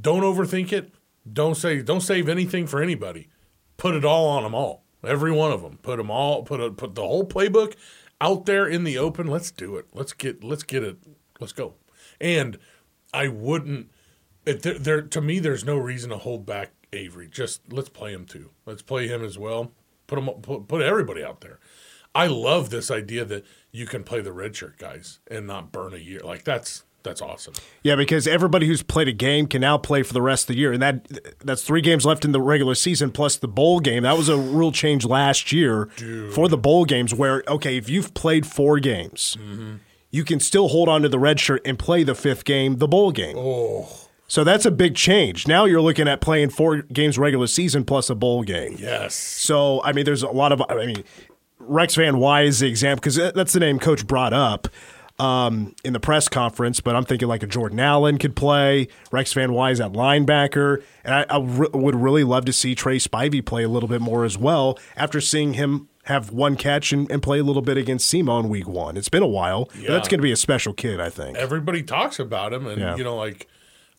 Don't 0.00 0.22
overthink 0.22 0.72
it. 0.72 0.94
Don't 1.30 1.56
say 1.56 1.82
don't 1.82 2.02
save 2.02 2.28
anything 2.28 2.68
for 2.68 2.80
anybody. 2.80 3.28
Put 3.78 3.96
it 3.96 4.04
all 4.04 4.28
on 4.28 4.44
them 4.44 4.54
all. 4.54 4.84
Every 5.04 5.32
one 5.32 5.50
of 5.50 5.62
them. 5.62 5.78
Put 5.82 5.96
them 5.96 6.10
all 6.10 6.44
put 6.44 6.60
a, 6.60 6.70
put 6.70 6.94
the 6.94 7.02
whole 7.02 7.24
playbook 7.24 7.74
out 8.20 8.46
there 8.46 8.68
in 8.68 8.84
the 8.84 8.96
open. 8.96 9.26
Let's 9.26 9.50
do 9.50 9.76
it. 9.76 9.86
Let's 9.92 10.12
get 10.12 10.44
let's 10.44 10.62
get 10.62 10.84
it. 10.84 10.98
Let's 11.40 11.52
go. 11.52 11.74
And 12.20 12.58
I 13.12 13.28
wouldn't. 13.28 13.90
It, 14.46 14.62
there, 14.62 14.78
there 14.78 15.02
to 15.02 15.20
me, 15.20 15.38
there's 15.38 15.64
no 15.64 15.76
reason 15.76 16.10
to 16.10 16.16
hold 16.16 16.46
back 16.46 16.70
Avery. 16.92 17.28
Just 17.28 17.72
let's 17.72 17.88
play 17.88 18.12
him 18.12 18.24
too. 18.24 18.50
Let's 18.66 18.82
play 18.82 19.06
him 19.06 19.24
as 19.24 19.38
well. 19.38 19.72
Put 20.06 20.18
him 20.18 20.26
put, 20.42 20.68
put 20.68 20.82
everybody 20.82 21.24
out 21.24 21.40
there. 21.40 21.58
I 22.14 22.26
love 22.26 22.70
this 22.70 22.90
idea 22.90 23.24
that 23.26 23.44
you 23.70 23.86
can 23.86 24.02
play 24.02 24.20
the 24.20 24.30
redshirt 24.30 24.78
guys 24.78 25.20
and 25.30 25.46
not 25.46 25.70
burn 25.70 25.94
a 25.94 25.98
year. 25.98 26.20
Like 26.20 26.44
that's 26.44 26.84
that's 27.02 27.22
awesome. 27.22 27.54
Yeah, 27.82 27.96
because 27.96 28.26
everybody 28.26 28.66
who's 28.66 28.82
played 28.82 29.08
a 29.08 29.12
game 29.12 29.46
can 29.46 29.60
now 29.60 29.78
play 29.78 30.02
for 30.02 30.12
the 30.12 30.22
rest 30.22 30.44
of 30.44 30.48
the 30.48 30.60
year, 30.60 30.72
and 30.72 30.82
that 30.82 31.06
that's 31.44 31.62
three 31.62 31.80
games 31.80 32.04
left 32.04 32.24
in 32.24 32.32
the 32.32 32.40
regular 32.40 32.74
season 32.74 33.10
plus 33.10 33.36
the 33.36 33.48
bowl 33.48 33.80
game. 33.80 34.02
That 34.02 34.16
was 34.16 34.28
a 34.28 34.36
rule 34.36 34.72
change 34.72 35.04
last 35.04 35.52
year 35.52 35.86
for 36.32 36.48
the 36.48 36.58
bowl 36.58 36.84
games, 36.84 37.14
where 37.14 37.42
okay, 37.48 37.76
if 37.76 37.88
you've 37.88 38.12
played 38.14 38.46
four 38.46 38.78
games, 38.80 39.36
mm-hmm. 39.40 39.76
You 40.10 40.24
can 40.24 40.40
still 40.40 40.68
hold 40.68 40.88
on 40.88 41.02
to 41.02 41.08
the 41.08 41.18
red 41.18 41.38
shirt 41.40 41.62
and 41.64 41.78
play 41.78 42.02
the 42.02 42.14
fifth 42.14 42.44
game, 42.44 42.76
the 42.78 42.88
bowl 42.88 43.12
game. 43.12 43.36
Oh, 43.38 43.88
So 44.26 44.42
that's 44.44 44.64
a 44.66 44.70
big 44.70 44.94
change. 44.96 45.46
Now 45.46 45.64
you're 45.66 45.80
looking 45.80 46.08
at 46.08 46.20
playing 46.20 46.50
four 46.50 46.82
games 46.82 47.16
regular 47.18 47.46
season 47.46 47.84
plus 47.84 48.10
a 48.10 48.14
bowl 48.14 48.42
game. 48.42 48.76
yes. 48.78 49.14
So 49.14 49.82
I 49.84 49.92
mean, 49.92 50.04
there's 50.04 50.22
a 50.22 50.30
lot 50.30 50.50
of 50.52 50.62
I 50.68 50.86
mean, 50.86 51.04
Rex 51.58 51.94
Van 51.94 52.18
Wy 52.18 52.42
is 52.42 52.58
the 52.60 52.68
example 52.68 53.00
because 53.00 53.16
that's 53.34 53.52
the 53.52 53.60
name 53.60 53.78
Coach 53.78 54.06
brought 54.06 54.32
up 54.32 54.66
um, 55.18 55.74
in 55.84 55.92
the 55.92 56.00
press 56.00 56.28
conference. 56.28 56.80
But 56.80 56.96
I'm 56.96 57.04
thinking 57.04 57.28
like 57.28 57.42
a 57.42 57.46
Jordan 57.46 57.78
Allen 57.78 58.18
could 58.18 58.34
play. 58.34 58.88
Rex 59.12 59.32
Van 59.34 59.52
Wy 59.52 59.70
is 59.70 59.80
at 59.80 59.92
linebacker, 59.92 60.82
and 61.04 61.14
I, 61.14 61.26
I 61.28 61.38
re- 61.38 61.68
would 61.72 61.94
really 61.94 62.24
love 62.24 62.46
to 62.46 62.52
see 62.52 62.74
Tre 62.74 62.98
Spivey 62.98 63.44
play 63.44 63.62
a 63.62 63.68
little 63.68 63.88
bit 63.88 64.00
more 64.00 64.24
as 64.24 64.36
well 64.38 64.78
after 64.96 65.20
seeing 65.20 65.52
him. 65.54 65.88
Have 66.04 66.32
one 66.32 66.56
catch 66.56 66.92
and, 66.92 67.10
and 67.10 67.22
play 67.22 67.38
a 67.38 67.44
little 67.44 67.62
bit 67.62 67.76
against 67.76 68.12
SEMO 68.12 68.48
week 68.48 68.66
one. 68.66 68.96
It's 68.96 69.10
been 69.10 69.22
a 69.22 69.26
while. 69.28 69.68
Yeah. 69.78 69.90
that's 69.92 70.08
going 70.08 70.18
to 70.18 70.22
be 70.22 70.32
a 70.32 70.36
special 70.36 70.72
kid, 70.72 70.98
I 70.98 71.10
think. 71.10 71.36
Everybody 71.36 71.82
talks 71.82 72.18
about 72.18 72.52
him, 72.54 72.66
and 72.66 72.80
Yeah. 72.80 72.96
you 72.96 73.04
know, 73.04 73.16
like, 73.16 73.46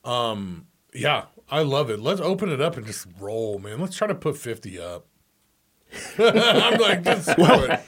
um, 0.03 0.65
yeah, 0.93 1.25
I 1.49 1.61
love 1.61 1.89
it. 1.91 1.99
Let's 1.99 2.19
open 2.21 2.49
it 2.49 2.59
up 2.59 2.75
and 2.75 2.85
just 2.85 3.05
roll, 3.19 3.59
man. 3.59 3.79
Let's 3.79 3.95
try 3.95 4.07
to 4.07 4.15
put 4.15 4.35
fifty 4.37 4.79
up. 4.79 5.05
I'm 6.17 6.79
like, 6.79 7.03
just 7.03 7.31
screw 7.31 7.45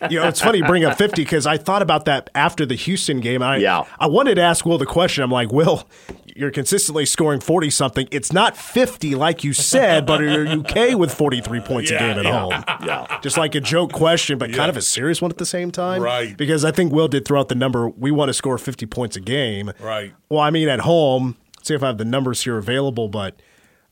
you 0.09 0.19
know, 0.19 0.27
it's 0.27 0.41
funny 0.41 0.59
you 0.59 0.65
bring 0.65 0.83
up 0.83 0.97
50 0.97 1.23
because 1.23 1.45
I 1.45 1.57
thought 1.57 1.81
about 1.81 2.05
that 2.05 2.29
after 2.35 2.65
the 2.65 2.75
Houston 2.75 3.19
game. 3.19 3.41
I, 3.41 3.57
Yeah. 3.57 3.85
I 3.99 4.07
wanted 4.07 4.35
to 4.35 4.41
ask 4.41 4.65
Will 4.65 4.77
the 4.77 4.85
question. 4.85 5.23
I'm 5.23 5.31
like, 5.31 5.51
Will, 5.51 5.87
you're 6.35 6.51
consistently 6.51 7.05
scoring 7.05 7.39
40 7.39 7.69
something. 7.69 8.07
It's 8.11 8.33
not 8.33 8.57
50 8.57 9.15
like 9.15 9.43
you 9.43 9.53
said, 9.53 10.05
but 10.05 10.21
are 10.21 10.43
you 10.43 10.59
okay 10.61 10.95
with 10.95 11.13
43 11.13 11.59
points 11.61 11.91
a 11.91 11.97
game 11.97 12.17
at 12.19 12.25
yeah. 12.25 12.39
home? 12.39 12.63
Yeah. 12.83 13.19
Just 13.21 13.37
like 13.37 13.55
a 13.55 13.61
joke 13.61 13.93
question, 13.93 14.37
but 14.37 14.49
Yeah. 14.49 14.57
kind 14.57 14.69
of 14.69 14.75
a 14.75 14.81
serious 14.81 15.21
one 15.21 15.31
at 15.31 15.37
the 15.37 15.45
same 15.45 15.71
time. 15.71 16.01
Right. 16.01 16.35
Because 16.35 16.65
I 16.65 16.71
think 16.71 16.91
Will 16.91 17.07
did 17.07 17.23
throw 17.25 17.39
out 17.39 17.47
the 17.47 17.55
number, 17.55 17.87
we 17.87 18.11
want 18.11 18.29
to 18.29 18.33
score 18.33 18.57
50 18.57 18.85
points 18.87 19.15
a 19.15 19.21
game. 19.21 19.71
Right. 19.79 20.13
Well, 20.29 20.41
I 20.41 20.49
mean, 20.49 20.67
at 20.67 20.81
home, 20.81 21.37
see 21.61 21.73
if 21.75 21.83
I 21.83 21.87
have 21.87 21.97
the 21.97 22.05
numbers 22.05 22.43
here 22.43 22.57
available, 22.57 23.07
but 23.07 23.39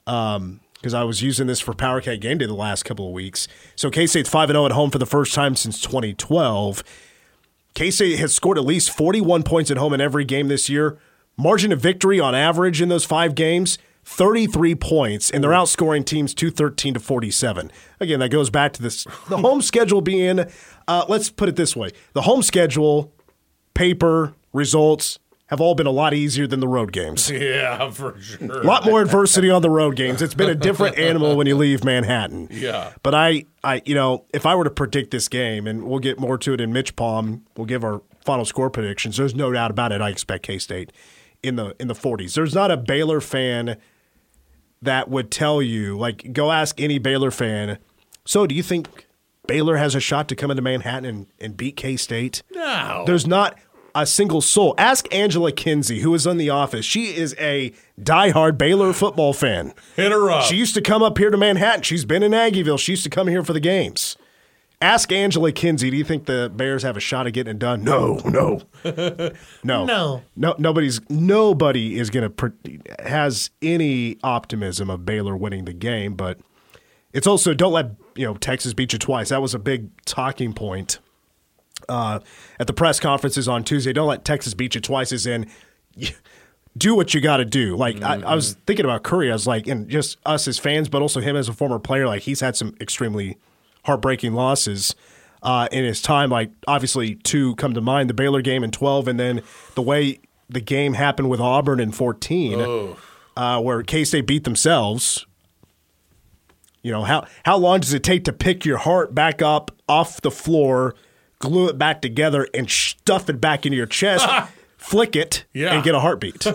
um, 0.07 0.59
because 0.81 0.95
I 0.95 1.03
was 1.03 1.21
using 1.21 1.45
this 1.45 1.59
for 1.59 1.73
PowerCat 1.73 2.19
Game 2.19 2.39
Day 2.39 2.47
the 2.47 2.55
last 2.55 2.83
couple 2.83 3.05
of 3.05 3.13
weeks. 3.13 3.47
So 3.75 3.91
K 3.91 4.07
State's 4.07 4.29
5 4.29 4.49
0 4.49 4.65
at 4.65 4.71
home 4.71 4.89
for 4.89 4.97
the 4.97 5.05
first 5.05 5.33
time 5.35 5.55
since 5.55 5.79
2012. 5.81 6.83
K 7.75 7.91
State 7.91 8.17
has 8.17 8.33
scored 8.33 8.57
at 8.57 8.65
least 8.65 8.89
41 8.89 9.43
points 9.43 9.69
at 9.69 9.77
home 9.77 9.93
in 9.93 10.01
every 10.01 10.25
game 10.25 10.47
this 10.47 10.69
year. 10.69 10.97
Margin 11.37 11.71
of 11.71 11.79
victory 11.79 12.19
on 12.19 12.33
average 12.33 12.81
in 12.81 12.89
those 12.89 13.05
five 13.05 13.35
games, 13.35 13.77
33 14.03 14.75
points, 14.75 15.29
and 15.29 15.43
they're 15.43 15.51
outscoring 15.51 16.03
teams 16.03 16.33
213 16.33 16.95
to 16.95 16.99
47. 16.99 17.71
Again, 17.99 18.19
that 18.19 18.29
goes 18.29 18.49
back 18.49 18.73
to 18.73 18.81
this 18.81 19.05
the 19.29 19.37
home 19.37 19.61
schedule 19.61 20.01
being, 20.01 20.45
uh, 20.87 21.05
let's 21.07 21.29
put 21.29 21.47
it 21.47 21.55
this 21.55 21.75
way 21.75 21.91
the 22.13 22.23
home 22.23 22.41
schedule, 22.41 23.13
paper, 23.75 24.33
results 24.51 25.19
have 25.51 25.59
all 25.59 25.75
been 25.75 25.85
a 25.85 25.91
lot 25.91 26.13
easier 26.13 26.47
than 26.47 26.61
the 26.61 26.67
road 26.67 26.91
games. 26.91 27.29
Yeah, 27.41 27.89
for 27.91 28.19
sure. 28.19 28.61
A 28.61 28.63
lot 28.63 28.85
more 28.85 29.01
adversity 29.01 29.49
on 29.49 29.61
the 29.61 29.69
road 29.69 29.95
games. 29.97 30.21
It's 30.21 30.33
been 30.33 30.49
a 30.49 30.55
different 30.55 30.97
animal 30.97 31.35
when 31.35 31.45
you 31.45 31.57
leave 31.57 31.83
Manhattan. 31.83 32.47
Yeah. 32.61 32.93
But 33.03 33.13
I, 33.15 33.45
I, 33.63 33.81
you 33.85 33.93
know, 33.95 34.25
if 34.33 34.45
I 34.45 34.55
were 34.55 34.63
to 34.63 34.69
predict 34.69 35.11
this 35.11 35.27
game, 35.27 35.67
and 35.67 35.83
we'll 35.83 35.99
get 35.99 36.19
more 36.19 36.37
to 36.37 36.53
it 36.53 36.61
in 36.61 36.71
Mitch 36.71 36.95
Palm, 36.95 37.43
we'll 37.57 37.65
give 37.65 37.83
our 37.83 38.01
final 38.23 38.45
score 38.45 38.69
predictions. 38.69 39.17
There's 39.17 39.35
no 39.35 39.51
doubt 39.51 39.71
about 39.71 39.91
it. 39.91 39.99
I 40.01 40.09
expect 40.09 40.43
K 40.43 40.57
State 40.57 40.91
in 41.43 41.55
the 41.57 41.75
in 41.79 41.87
the 41.87 41.95
40s. 41.95 42.33
There's 42.35 42.53
not 42.53 42.71
a 42.71 42.77
Baylor 42.77 43.19
fan 43.19 43.77
that 44.81 45.09
would 45.09 45.31
tell 45.31 45.61
you, 45.61 45.97
like, 45.97 46.31
go 46.31 46.51
ask 46.51 46.79
any 46.79 46.99
Baylor 46.99 47.31
fan. 47.31 47.77
So, 48.25 48.47
do 48.47 48.55
you 48.55 48.63
think 48.63 49.07
Baylor 49.47 49.77
has 49.77 49.95
a 49.95 49.99
shot 49.99 50.27
to 50.29 50.35
come 50.35 50.51
into 50.51 50.61
Manhattan 50.61 51.05
and, 51.05 51.25
and 51.39 51.57
beat 51.57 51.75
K 51.75 51.97
State? 51.97 52.43
No. 52.51 53.03
There's 53.05 53.27
not 53.27 53.57
a 53.93 54.05
single 54.05 54.41
soul. 54.41 54.73
Ask 54.77 55.13
Angela 55.13 55.51
Kinsey, 55.51 55.99
who 55.99 56.13
is 56.13 56.25
on 56.25 56.37
the 56.37 56.49
office. 56.49 56.85
She 56.85 57.15
is 57.15 57.35
a 57.39 57.73
diehard 57.99 58.57
Baylor 58.57 58.93
football 58.93 59.33
fan. 59.33 59.73
Hit 59.95 60.11
her 60.11 60.29
up. 60.31 60.43
She 60.43 60.55
used 60.55 60.73
to 60.75 60.81
come 60.81 61.03
up 61.03 61.17
here 61.17 61.29
to 61.29 61.37
Manhattan. 61.37 61.83
She's 61.83 62.05
been 62.05 62.23
in 62.23 62.31
Aggieville. 62.31 62.79
She 62.79 62.93
used 62.93 63.03
to 63.03 63.09
come 63.09 63.27
here 63.27 63.43
for 63.43 63.53
the 63.53 63.59
games. 63.59 64.17
Ask 64.81 65.11
Angela 65.11 65.51
Kinsey, 65.51 65.91
do 65.91 65.97
you 65.97 66.03
think 66.03 66.25
the 66.25 66.51
Bears 66.55 66.81
have 66.81 66.97
a 66.97 66.99
shot 66.99 67.27
of 67.27 67.33
getting 67.33 67.51
it 67.51 67.59
done? 67.59 67.83
No, 67.83 68.15
no. 68.25 68.61
no. 69.63 69.85
No. 69.85 70.23
No 70.35 70.55
nobody's 70.57 70.99
nobody 71.07 71.99
is 71.99 72.09
going 72.09 72.33
to 72.33 72.51
has 72.99 73.51
any 73.61 74.17
optimism 74.23 74.89
of 74.89 75.05
Baylor 75.05 75.37
winning 75.37 75.65
the 75.65 75.73
game, 75.73 76.15
but 76.15 76.39
it's 77.13 77.27
also 77.27 77.53
don't 77.53 77.73
let, 77.73 77.91
you 78.15 78.25
know, 78.25 78.33
Texas 78.33 78.73
beat 78.73 78.91
you 78.93 78.97
twice. 78.97 79.29
That 79.29 79.41
was 79.41 79.53
a 79.53 79.59
big 79.59 79.89
talking 80.05 80.51
point 80.51 80.97
uh, 81.91 82.19
at 82.59 82.67
the 82.67 82.73
press 82.73 82.99
conferences 82.99 83.47
on 83.47 83.63
Tuesday. 83.63 83.91
Don't 83.93 84.07
let 84.07 84.23
Texas 84.23 84.53
beat 84.53 84.75
you 84.75 84.81
twice. 84.81 85.11
Is 85.11 85.27
in 85.27 85.47
do 86.77 86.95
what 86.95 87.13
you 87.13 87.21
got 87.21 87.37
to 87.37 87.45
do. 87.45 87.75
Like 87.75 88.01
I, 88.01 88.21
I 88.21 88.35
was 88.35 88.53
thinking 88.65 88.85
about 88.85 89.03
Curry. 89.03 89.29
I 89.29 89.33
was 89.33 89.45
like, 89.47 89.67
and 89.67 89.89
just 89.89 90.17
us 90.25 90.47
as 90.47 90.57
fans, 90.57 90.89
but 90.89 91.01
also 91.01 91.19
him 91.19 91.35
as 91.35 91.49
a 91.49 91.53
former 91.53 91.79
player. 91.79 92.07
Like 92.07 92.23
he's 92.23 92.39
had 92.39 92.55
some 92.55 92.75
extremely 92.79 93.37
heartbreaking 93.83 94.33
losses 94.33 94.95
uh, 95.43 95.67
in 95.71 95.83
his 95.83 96.01
time. 96.01 96.29
Like 96.29 96.51
obviously, 96.67 97.15
two 97.15 97.55
come 97.55 97.73
to 97.73 97.81
mind: 97.81 98.09
the 98.09 98.13
Baylor 98.13 98.41
game 98.41 98.63
in 98.63 98.71
twelve, 98.71 99.07
and 99.07 99.19
then 99.19 99.41
the 99.75 99.81
way 99.81 100.19
the 100.49 100.61
game 100.61 100.93
happened 100.93 101.29
with 101.29 101.39
Auburn 101.39 101.79
in 101.79 101.91
fourteen, 101.91 102.59
uh, 103.35 103.61
where 103.61 103.83
K 103.83 104.03
State 104.03 104.27
beat 104.27 104.43
themselves. 104.43 105.25
You 106.83 106.91
know 106.91 107.03
how 107.03 107.27
how 107.43 107.57
long 107.57 107.81
does 107.81 107.93
it 107.93 108.03
take 108.03 108.23
to 108.25 108.33
pick 108.33 108.65
your 108.65 108.77
heart 108.77 109.13
back 109.13 109.41
up 109.41 109.71
off 109.87 110.21
the 110.21 110.31
floor, 110.31 110.95
glue 111.41 111.67
it 111.67 111.77
back 111.77 112.01
together, 112.01 112.47
and 112.53 112.69
stuff 112.69 113.29
it 113.29 113.41
back 113.41 113.65
into 113.65 113.75
your 113.77 113.85
chest, 113.87 114.27
flick 114.77 115.15
it, 115.15 115.45
Yeah. 115.53 115.73
and 115.73 115.83
get 115.83 115.93
a 115.95 115.99
heartbeat? 115.99 116.43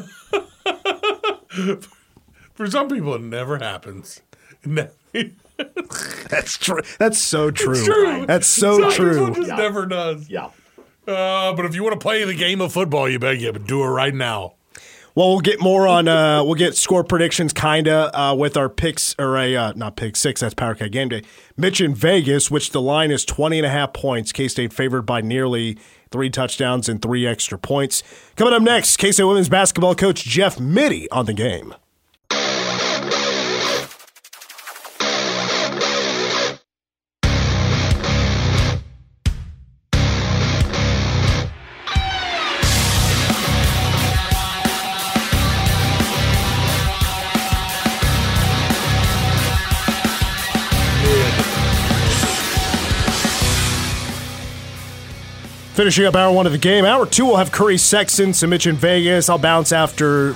For 2.54 2.70
some 2.70 2.88
people, 2.88 3.14
it 3.14 3.22
never 3.22 3.58
happens. 3.58 4.20
Ne- 4.64 4.88
That's 6.30 6.56
true. 6.58 6.80
That's 6.98 7.18
so 7.18 7.50
true. 7.50 7.72
It's 7.74 7.84
true. 7.84 8.26
That's 8.26 8.46
so 8.46 8.80
Some 8.80 8.90
true. 8.92 9.12
people 9.26 9.34
just 9.34 9.48
Yeah. 9.48 9.56
never 9.56 9.86
does. 9.86 10.28
Yeah. 10.28 10.46
Uh, 11.06 11.52
but 11.54 11.64
if 11.64 11.74
you 11.74 11.82
want 11.84 11.92
to 11.94 11.98
play 12.04 12.24
the 12.24 12.34
game 12.34 12.60
of 12.60 12.72
football, 12.72 13.08
you 13.08 13.18
better 13.18 13.36
get 13.36 13.64
do 13.66 13.82
it 13.82 13.86
right 13.86 14.14
now. 14.14 14.54
Well, 15.16 15.30
we'll 15.30 15.40
get 15.40 15.60
more 15.60 15.88
on. 15.88 16.08
Uh, 16.08 16.44
we'll 16.44 16.56
get 16.56 16.76
score 16.76 17.02
predictions, 17.02 17.54
kinda, 17.54 18.14
uh, 18.14 18.34
with 18.34 18.54
our 18.54 18.68
picks 18.68 19.14
or 19.18 19.38
a 19.38 19.56
uh, 19.56 19.72
not 19.74 19.96
pick 19.96 20.14
six. 20.14 20.42
That's 20.42 20.52
Power 20.52 20.74
Cat 20.74 20.90
Game 20.90 21.08
Day. 21.08 21.22
Mitch 21.56 21.80
in 21.80 21.94
Vegas, 21.94 22.50
which 22.50 22.72
the 22.72 22.82
line 22.82 23.10
is 23.10 23.24
20 23.24 23.60
and 23.60 23.64
a 23.64 23.70
half 23.70 23.94
points. 23.94 24.30
K 24.30 24.46
State 24.46 24.74
favored 24.74 25.06
by 25.06 25.22
nearly 25.22 25.78
three 26.10 26.28
touchdowns 26.28 26.86
and 26.86 27.00
three 27.00 27.26
extra 27.26 27.58
points. 27.58 28.02
Coming 28.36 28.52
up 28.52 28.60
next, 28.60 28.98
K 28.98 29.10
State 29.10 29.24
women's 29.24 29.48
basketball 29.48 29.94
coach 29.94 30.22
Jeff 30.22 30.60
Mittie 30.60 31.10
on 31.10 31.24
the 31.24 31.32
game. 31.32 31.74
Finishing 55.76 56.06
up 56.06 56.16
hour 56.16 56.34
one 56.34 56.46
of 56.46 56.52
the 56.52 56.58
game. 56.58 56.86
Hour 56.86 57.04
two, 57.04 57.26
we'll 57.26 57.36
have 57.36 57.52
Curry 57.52 57.76
Sexton, 57.76 58.32
some 58.32 58.48
Mitch 58.48 58.66
in 58.66 58.76
Vegas. 58.76 59.28
I'll 59.28 59.36
bounce 59.36 59.72
after 59.72 60.34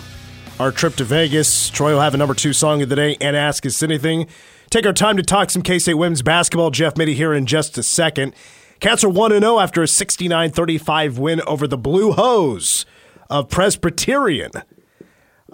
our 0.58 0.70
trip 0.70 0.96
to 0.96 1.04
Vegas. 1.04 1.70
Troy 1.70 1.94
will 1.94 2.02
have 2.02 2.12
a 2.12 2.18
number 2.18 2.34
two 2.34 2.52
song 2.52 2.82
of 2.82 2.90
the 2.90 2.96
day 2.96 3.16
and 3.22 3.34
ask 3.34 3.64
us 3.64 3.82
anything. 3.82 4.26
Take 4.68 4.84
our 4.84 4.92
time 4.92 5.16
to 5.16 5.22
talk 5.22 5.48
some 5.48 5.62
K 5.62 5.78
State 5.78 5.94
women's 5.94 6.20
basketball. 6.20 6.70
Jeff 6.70 6.98
Mittie 6.98 7.14
here 7.14 7.32
in 7.32 7.46
just 7.46 7.78
a 7.78 7.82
second. 7.82 8.34
Cats 8.80 9.02
are 9.02 9.08
1 9.08 9.30
0 9.30 9.58
after 9.58 9.82
a 9.82 9.88
69 9.88 10.50
35 10.50 11.16
win 11.16 11.40
over 11.46 11.66
the 11.66 11.78
Blue 11.78 12.12
Hose 12.12 12.84
of 13.30 13.48
Presbyterian. 13.48 14.50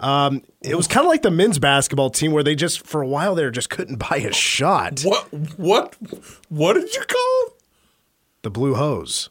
Um, 0.01 0.43
it 0.61 0.75
was 0.75 0.87
kind 0.87 1.05
of 1.05 1.09
like 1.09 1.21
the 1.21 1.31
men's 1.31 1.59
basketball 1.59 2.09
team 2.09 2.33
where 2.33 2.43
they 2.43 2.55
just, 2.55 2.85
for 2.85 3.01
a 3.01 3.07
while 3.07 3.35
there, 3.35 3.51
just 3.51 3.69
couldn't 3.69 3.99
buy 4.09 4.17
a 4.17 4.33
shot. 4.33 5.03
What? 5.03 5.33
What? 5.57 5.95
What 6.49 6.73
did 6.73 6.93
you 6.93 7.03
call? 7.07 7.57
The 8.41 8.49
Blue 8.49 8.75
Hose. 8.75 9.29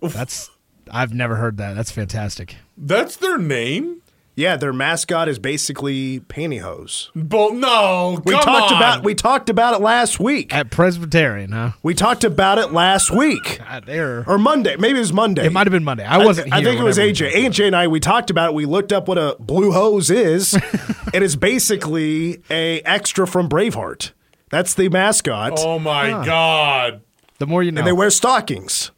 That's 0.00 0.50
I've 0.90 1.12
never 1.12 1.36
heard 1.36 1.56
that. 1.58 1.74
That's 1.74 1.90
fantastic. 1.90 2.56
That's 2.76 3.16
their 3.16 3.38
name. 3.38 4.02
Yeah, 4.34 4.56
their 4.56 4.72
mascot 4.72 5.28
is 5.28 5.40
basically 5.40 6.20
pantyhose. 6.20 7.08
But 7.16 7.54
no, 7.54 8.20
we 8.24 8.34
talked 8.34 8.70
on. 8.72 8.76
about 8.76 9.02
we 9.04 9.16
talked 9.16 9.50
about 9.50 9.74
it 9.74 9.80
last 9.82 10.20
week. 10.20 10.54
At 10.54 10.70
Presbyterian, 10.70 11.50
huh? 11.50 11.72
We 11.82 11.92
talked 11.92 12.22
about 12.22 12.58
it 12.58 12.72
last 12.72 13.10
week 13.10 13.58
God, 13.58 13.86
there. 13.86 14.22
or 14.28 14.38
Monday. 14.38 14.76
Maybe 14.76 14.98
it 14.98 15.00
was 15.00 15.12
Monday. 15.12 15.44
It 15.44 15.52
might 15.52 15.66
have 15.66 15.72
been 15.72 15.82
Monday. 15.82 16.04
I 16.04 16.24
wasn't. 16.24 16.52
I, 16.52 16.60
here 16.60 16.68
think 16.70 16.80
it 16.80 16.84
was 16.84 16.98
AJ. 16.98 17.32
AJ 17.32 17.66
and 17.66 17.74
I 17.74 17.88
we 17.88 17.98
talked 17.98 18.30
about 18.30 18.50
it. 18.50 18.54
We 18.54 18.64
looked 18.64 18.92
up 18.92 19.08
what 19.08 19.18
a 19.18 19.34
blue 19.40 19.72
hose 19.72 20.08
is. 20.08 20.54
it 21.12 21.20
is 21.24 21.34
basically 21.34 22.40
a 22.48 22.80
extra 22.82 23.26
from 23.26 23.48
Braveheart. 23.48 24.12
That's 24.50 24.72
the 24.74 24.88
mascot, 24.88 25.54
Oh 25.58 25.80
my 25.80 26.10
god, 26.24 27.02
The 27.38 27.46
more 27.46 27.62
you 27.64 27.72
know. 27.72 27.80
and 27.80 27.86
they 27.88 27.92
wear 27.92 28.08
stockings. 28.10 28.92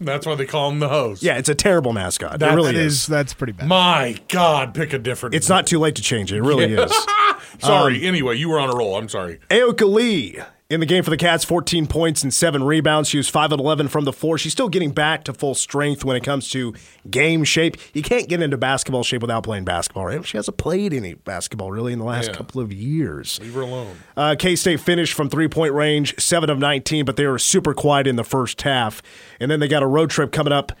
That's 0.00 0.26
why 0.26 0.34
they 0.34 0.46
call 0.46 0.70
him 0.70 0.78
the 0.78 0.88
hose. 0.88 1.22
Yeah, 1.22 1.38
it's 1.38 1.48
a 1.48 1.54
terrible 1.54 1.92
mascot. 1.92 2.38
That 2.40 2.52
it 2.52 2.54
really 2.56 2.72
That 2.72 2.80
is. 2.80 2.94
is 3.02 3.06
that's 3.06 3.32
pretty 3.34 3.52
bad. 3.54 3.66
My 3.68 4.18
God, 4.28 4.74
pick 4.74 4.92
a 4.92 4.98
different. 4.98 5.34
It's 5.34 5.48
not 5.48 5.66
too 5.66 5.78
late 5.78 5.94
to 5.96 6.02
change 6.02 6.32
it. 6.32 6.36
It 6.36 6.42
really 6.42 6.72
is. 6.72 6.92
Sorry. 7.58 7.96
Um, 8.00 8.04
anyway, 8.04 8.36
you 8.36 8.48
were 8.50 8.58
on 8.58 8.68
a 8.70 8.76
roll. 8.76 8.96
I'm 8.96 9.08
sorry. 9.08 9.38
Ayoka 9.48 9.90
Lee 9.90 10.38
in 10.68 10.80
the 10.80 10.86
game 10.86 11.04
for 11.04 11.10
the 11.10 11.16
Cats, 11.16 11.44
14 11.44 11.86
points 11.86 12.24
and 12.24 12.34
seven 12.34 12.64
rebounds. 12.64 13.08
She 13.08 13.18
was 13.18 13.28
5 13.28 13.52
of 13.52 13.60
11 13.60 13.86
from 13.86 14.04
the 14.04 14.12
floor. 14.12 14.36
She's 14.36 14.50
still 14.52 14.68
getting 14.68 14.90
back 14.90 15.22
to 15.24 15.32
full 15.32 15.54
strength 15.54 16.04
when 16.04 16.16
it 16.16 16.24
comes 16.24 16.50
to 16.50 16.74
game 17.08 17.44
shape. 17.44 17.76
You 17.94 18.02
can't 18.02 18.28
get 18.28 18.42
into 18.42 18.56
basketball 18.56 19.04
shape 19.04 19.22
without 19.22 19.44
playing 19.44 19.64
basketball, 19.64 20.06
right? 20.06 20.24
She 20.26 20.36
hasn't 20.36 20.56
played 20.56 20.92
any 20.92 21.14
basketball 21.14 21.70
really 21.70 21.92
in 21.92 22.00
the 22.00 22.04
last 22.04 22.28
Yeah. 22.30 22.34
couple 22.34 22.60
of 22.60 22.72
years. 22.72 23.38
Leave 23.40 23.54
her 23.54 23.60
alone. 23.60 23.96
Uh, 24.16 24.34
K 24.36 24.56
State 24.56 24.80
finished 24.80 25.14
from 25.14 25.28
three 25.30 25.46
point 25.48 25.72
range, 25.72 26.14
7 26.18 26.50
of 26.50 26.58
19, 26.58 27.04
but 27.04 27.14
they 27.16 27.26
were 27.26 27.38
super 27.38 27.72
quiet 27.72 28.08
in 28.08 28.16
the 28.16 28.24
first 28.24 28.62
half. 28.62 29.02
And 29.38 29.48
then 29.50 29.60
they 29.60 29.68
got 29.68 29.84
a 29.84 29.86
road 29.86 30.10
trip 30.10 30.32
coming 30.32 30.52
up. 30.52 30.72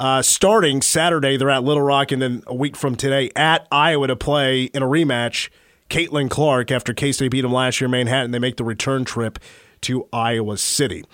Uh, 0.00 0.22
starting 0.22 0.80
Saturday, 0.82 1.36
they're 1.36 1.50
at 1.50 1.62
Little 1.62 1.82
Rock, 1.82 2.10
and 2.10 2.20
then 2.20 2.42
a 2.48 2.54
week 2.54 2.76
from 2.76 2.96
today 2.96 3.30
at 3.36 3.68
Iowa 3.70 4.06
to 4.08 4.16
play 4.16 4.64
in 4.64 4.82
a 4.82 4.86
rematch. 4.86 5.50
Caitlin 5.88 6.30
Clark, 6.30 6.70
after 6.70 6.92
K 6.92 7.12
State 7.12 7.30
beat 7.30 7.42
them 7.42 7.52
last 7.52 7.80
year 7.80 7.86
in 7.86 7.92
Manhattan, 7.92 8.30
they 8.30 8.38
make 8.38 8.56
the 8.56 8.64
return 8.64 9.04
trip 9.04 9.38
to 9.82 10.08
Iowa 10.12 10.56
City. 10.56 11.04